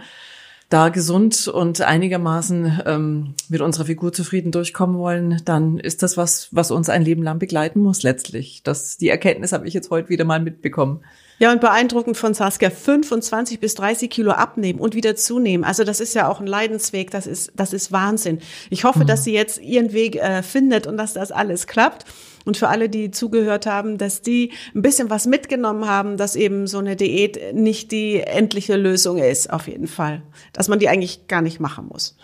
da 0.69 0.89
gesund 0.89 1.47
und 1.47 1.81
einigermaßen 1.81 2.81
ähm, 2.85 3.35
mit 3.49 3.61
unserer 3.61 3.85
Figur 3.85 4.11
zufrieden 4.11 4.51
durchkommen 4.51 4.97
wollen, 4.97 5.41
dann 5.45 5.77
ist 5.77 6.01
das 6.01 6.17
was, 6.17 6.49
was 6.51 6.71
uns 6.71 6.89
ein 6.89 7.03
Leben 7.03 7.21
lang 7.21 7.37
begleiten 7.37 7.79
muss 7.79 8.01
letztlich. 8.01 8.61
Das, 8.63 8.97
die 8.97 9.09
Erkenntnis 9.09 9.51
habe 9.51 9.67
ich 9.67 9.73
jetzt 9.73 9.91
heute 9.91 10.09
wieder 10.09 10.25
mal 10.25 10.39
mitbekommen. 10.39 11.01
Ja, 11.37 11.51
und 11.51 11.59
beeindruckend 11.59 12.17
von 12.17 12.33
Saskia, 12.33 12.69
25 12.69 13.59
bis 13.59 13.75
30 13.75 14.09
Kilo 14.09 14.31
abnehmen 14.31 14.79
und 14.79 14.95
wieder 14.95 15.15
zunehmen. 15.15 15.65
Also 15.65 15.83
das 15.83 15.99
ist 15.99 16.15
ja 16.15 16.29
auch 16.29 16.39
ein 16.39 16.47
Leidensweg, 16.47 17.11
das 17.11 17.27
ist, 17.27 17.51
das 17.55 17.73
ist 17.73 17.91
Wahnsinn. 17.91 18.39
Ich 18.69 18.85
hoffe, 18.85 18.99
mhm. 18.99 19.07
dass 19.07 19.25
sie 19.25 19.33
jetzt 19.33 19.61
ihren 19.61 19.91
Weg 19.91 20.15
äh, 20.15 20.41
findet 20.43 20.87
und 20.87 20.97
dass 20.97 21.13
das 21.13 21.31
alles 21.31 21.67
klappt. 21.67 22.05
Und 22.45 22.57
für 22.57 22.69
alle, 22.69 22.89
die 22.89 23.11
zugehört 23.11 23.65
haben, 23.65 23.97
dass 23.97 24.21
die 24.21 24.51
ein 24.75 24.83
bisschen 24.83 25.09
was 25.09 25.25
mitgenommen 25.25 25.87
haben, 25.87 26.15
dass 26.15 26.35
eben 26.35 26.67
so 26.67 26.77
eine 26.77 26.95
Diät 26.95 27.53
nicht 27.53 27.91
die 27.91 28.21
endliche 28.21 28.77
Lösung 28.77 29.17
ist, 29.17 29.51
auf 29.51 29.67
jeden 29.67 29.87
Fall. 29.87 30.21
Dass 30.53 30.67
man 30.67 30.79
die 30.79 30.87
eigentlich 30.87 31.27
gar 31.27 31.41
nicht 31.41 31.59
machen 31.59 31.87
muss, 31.87 32.15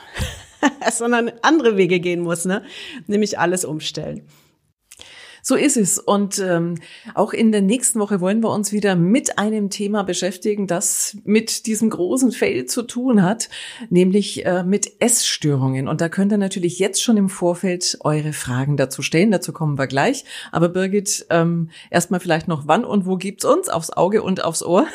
sondern 0.93 1.31
andere 1.41 1.75
Wege 1.75 1.99
gehen 1.99 2.21
muss, 2.21 2.45
ne? 2.45 2.61
Nämlich 3.07 3.39
alles 3.39 3.65
umstellen. 3.65 4.21
So 5.41 5.55
ist 5.55 5.77
es. 5.77 5.99
Und 5.99 6.39
ähm, 6.39 6.75
auch 7.15 7.33
in 7.33 7.51
der 7.51 7.61
nächsten 7.61 7.99
Woche 7.99 8.21
wollen 8.21 8.41
wir 8.43 8.51
uns 8.51 8.71
wieder 8.71 8.95
mit 8.95 9.37
einem 9.37 9.69
Thema 9.69 10.03
beschäftigen, 10.03 10.67
das 10.67 11.17
mit 11.23 11.65
diesem 11.65 11.89
großen 11.89 12.31
Fail 12.31 12.65
zu 12.65 12.83
tun 12.83 13.23
hat, 13.23 13.49
nämlich 13.89 14.45
äh, 14.45 14.63
mit 14.63 14.91
Essstörungen. 14.99 15.87
Und 15.87 16.01
da 16.01 16.09
könnt 16.09 16.31
ihr 16.31 16.37
natürlich 16.37 16.79
jetzt 16.79 17.01
schon 17.01 17.17
im 17.17 17.29
Vorfeld 17.29 17.97
eure 18.01 18.33
Fragen 18.33 18.77
dazu 18.77 19.01
stellen. 19.01 19.31
Dazu 19.31 19.53
kommen 19.53 19.77
wir 19.77 19.87
gleich. 19.87 20.25
Aber 20.51 20.69
Birgit, 20.69 21.25
ähm, 21.29 21.69
erstmal 21.89 22.19
vielleicht 22.19 22.47
noch, 22.47 22.67
wann 22.67 22.85
und 22.85 23.05
wo 23.05 23.17
gibt's 23.17 23.45
uns? 23.45 23.69
Aufs 23.69 23.91
Auge 23.91 24.21
und 24.23 24.43
aufs 24.43 24.63
Ohr? 24.63 24.87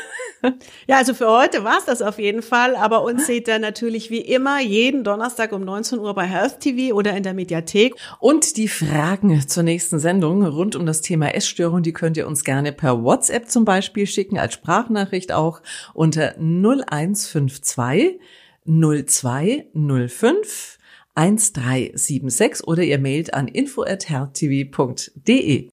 Ja, 0.86 0.98
also 0.98 1.14
für 1.14 1.28
heute 1.28 1.64
war's 1.64 1.86
das 1.86 2.02
auf 2.02 2.18
jeden 2.18 2.42
Fall. 2.42 2.76
Aber 2.76 3.02
uns 3.02 3.26
seht 3.26 3.48
ihr 3.48 3.58
natürlich 3.58 4.10
wie 4.10 4.20
immer 4.20 4.60
jeden 4.60 5.02
Donnerstag 5.02 5.52
um 5.52 5.64
19 5.64 5.98
Uhr 5.98 6.14
bei 6.14 6.24
Health 6.24 6.60
TV 6.60 6.94
oder 6.94 7.16
in 7.16 7.22
der 7.22 7.34
Mediathek. 7.34 7.94
Und 8.20 8.56
die 8.56 8.68
Fragen 8.68 9.48
zur 9.48 9.62
nächsten 9.62 9.98
Sendung 9.98 10.35
Sendung 10.36 10.54
rund 10.54 10.76
um 10.76 10.86
das 10.86 11.00
Thema 11.00 11.34
Essstörung, 11.34 11.82
die 11.82 11.92
könnt 11.92 12.16
ihr 12.16 12.26
uns 12.26 12.44
gerne 12.44 12.72
per 12.72 13.02
WhatsApp 13.02 13.50
zum 13.50 13.64
Beispiel 13.64 14.06
schicken, 14.06 14.38
als 14.38 14.54
Sprachnachricht 14.54 15.32
auch 15.32 15.60
unter 15.94 16.36
0152 16.38 18.20
0205 18.66 20.78
1376 21.14 22.66
oder 22.66 22.82
ihr 22.82 22.98
mailt 22.98 23.32
an 23.32 23.46
info@healthtv.de. 23.48 25.70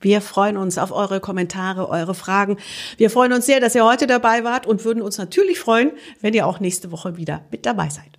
Wir 0.00 0.20
freuen 0.20 0.56
uns 0.56 0.78
auf 0.78 0.90
eure 0.90 1.20
Kommentare, 1.20 1.88
eure 1.88 2.16
Fragen. 2.16 2.56
Wir 2.96 3.10
freuen 3.10 3.32
uns 3.32 3.46
sehr, 3.46 3.60
dass 3.60 3.76
ihr 3.76 3.84
heute 3.84 4.08
dabei 4.08 4.42
wart 4.42 4.66
und 4.66 4.84
würden 4.84 5.00
uns 5.00 5.18
natürlich 5.18 5.60
freuen, 5.60 5.92
wenn 6.20 6.34
ihr 6.34 6.48
auch 6.48 6.58
nächste 6.58 6.90
Woche 6.90 7.16
wieder 7.16 7.46
mit 7.52 7.66
dabei 7.66 7.88
seid. 7.88 8.18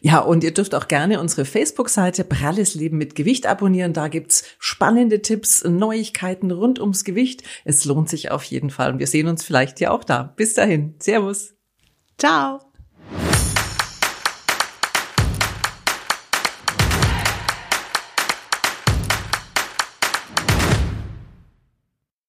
Ja, 0.00 0.20
und 0.20 0.44
ihr 0.44 0.52
dürft 0.52 0.74
auch 0.74 0.88
gerne 0.88 1.20
unsere 1.20 1.44
Facebook-Seite 1.44 2.24
Pralles 2.24 2.74
Leben 2.74 2.98
mit 2.98 3.14
Gewicht 3.14 3.46
abonnieren. 3.46 3.92
Da 3.92 4.08
gibt's 4.08 4.44
spannende 4.58 5.22
Tipps, 5.22 5.64
Neuigkeiten 5.64 6.50
rund 6.50 6.78
ums 6.80 7.04
Gewicht. 7.04 7.42
Es 7.64 7.84
lohnt 7.84 8.08
sich 8.08 8.30
auf 8.30 8.44
jeden 8.44 8.70
Fall 8.70 8.92
und 8.92 8.98
wir 8.98 9.06
sehen 9.06 9.28
uns 9.28 9.44
vielleicht 9.44 9.80
ja 9.80 9.90
auch 9.90 10.04
da. 10.04 10.34
Bis 10.36 10.54
dahin. 10.54 10.94
Servus. 10.98 11.54
Ciao. 12.18 12.69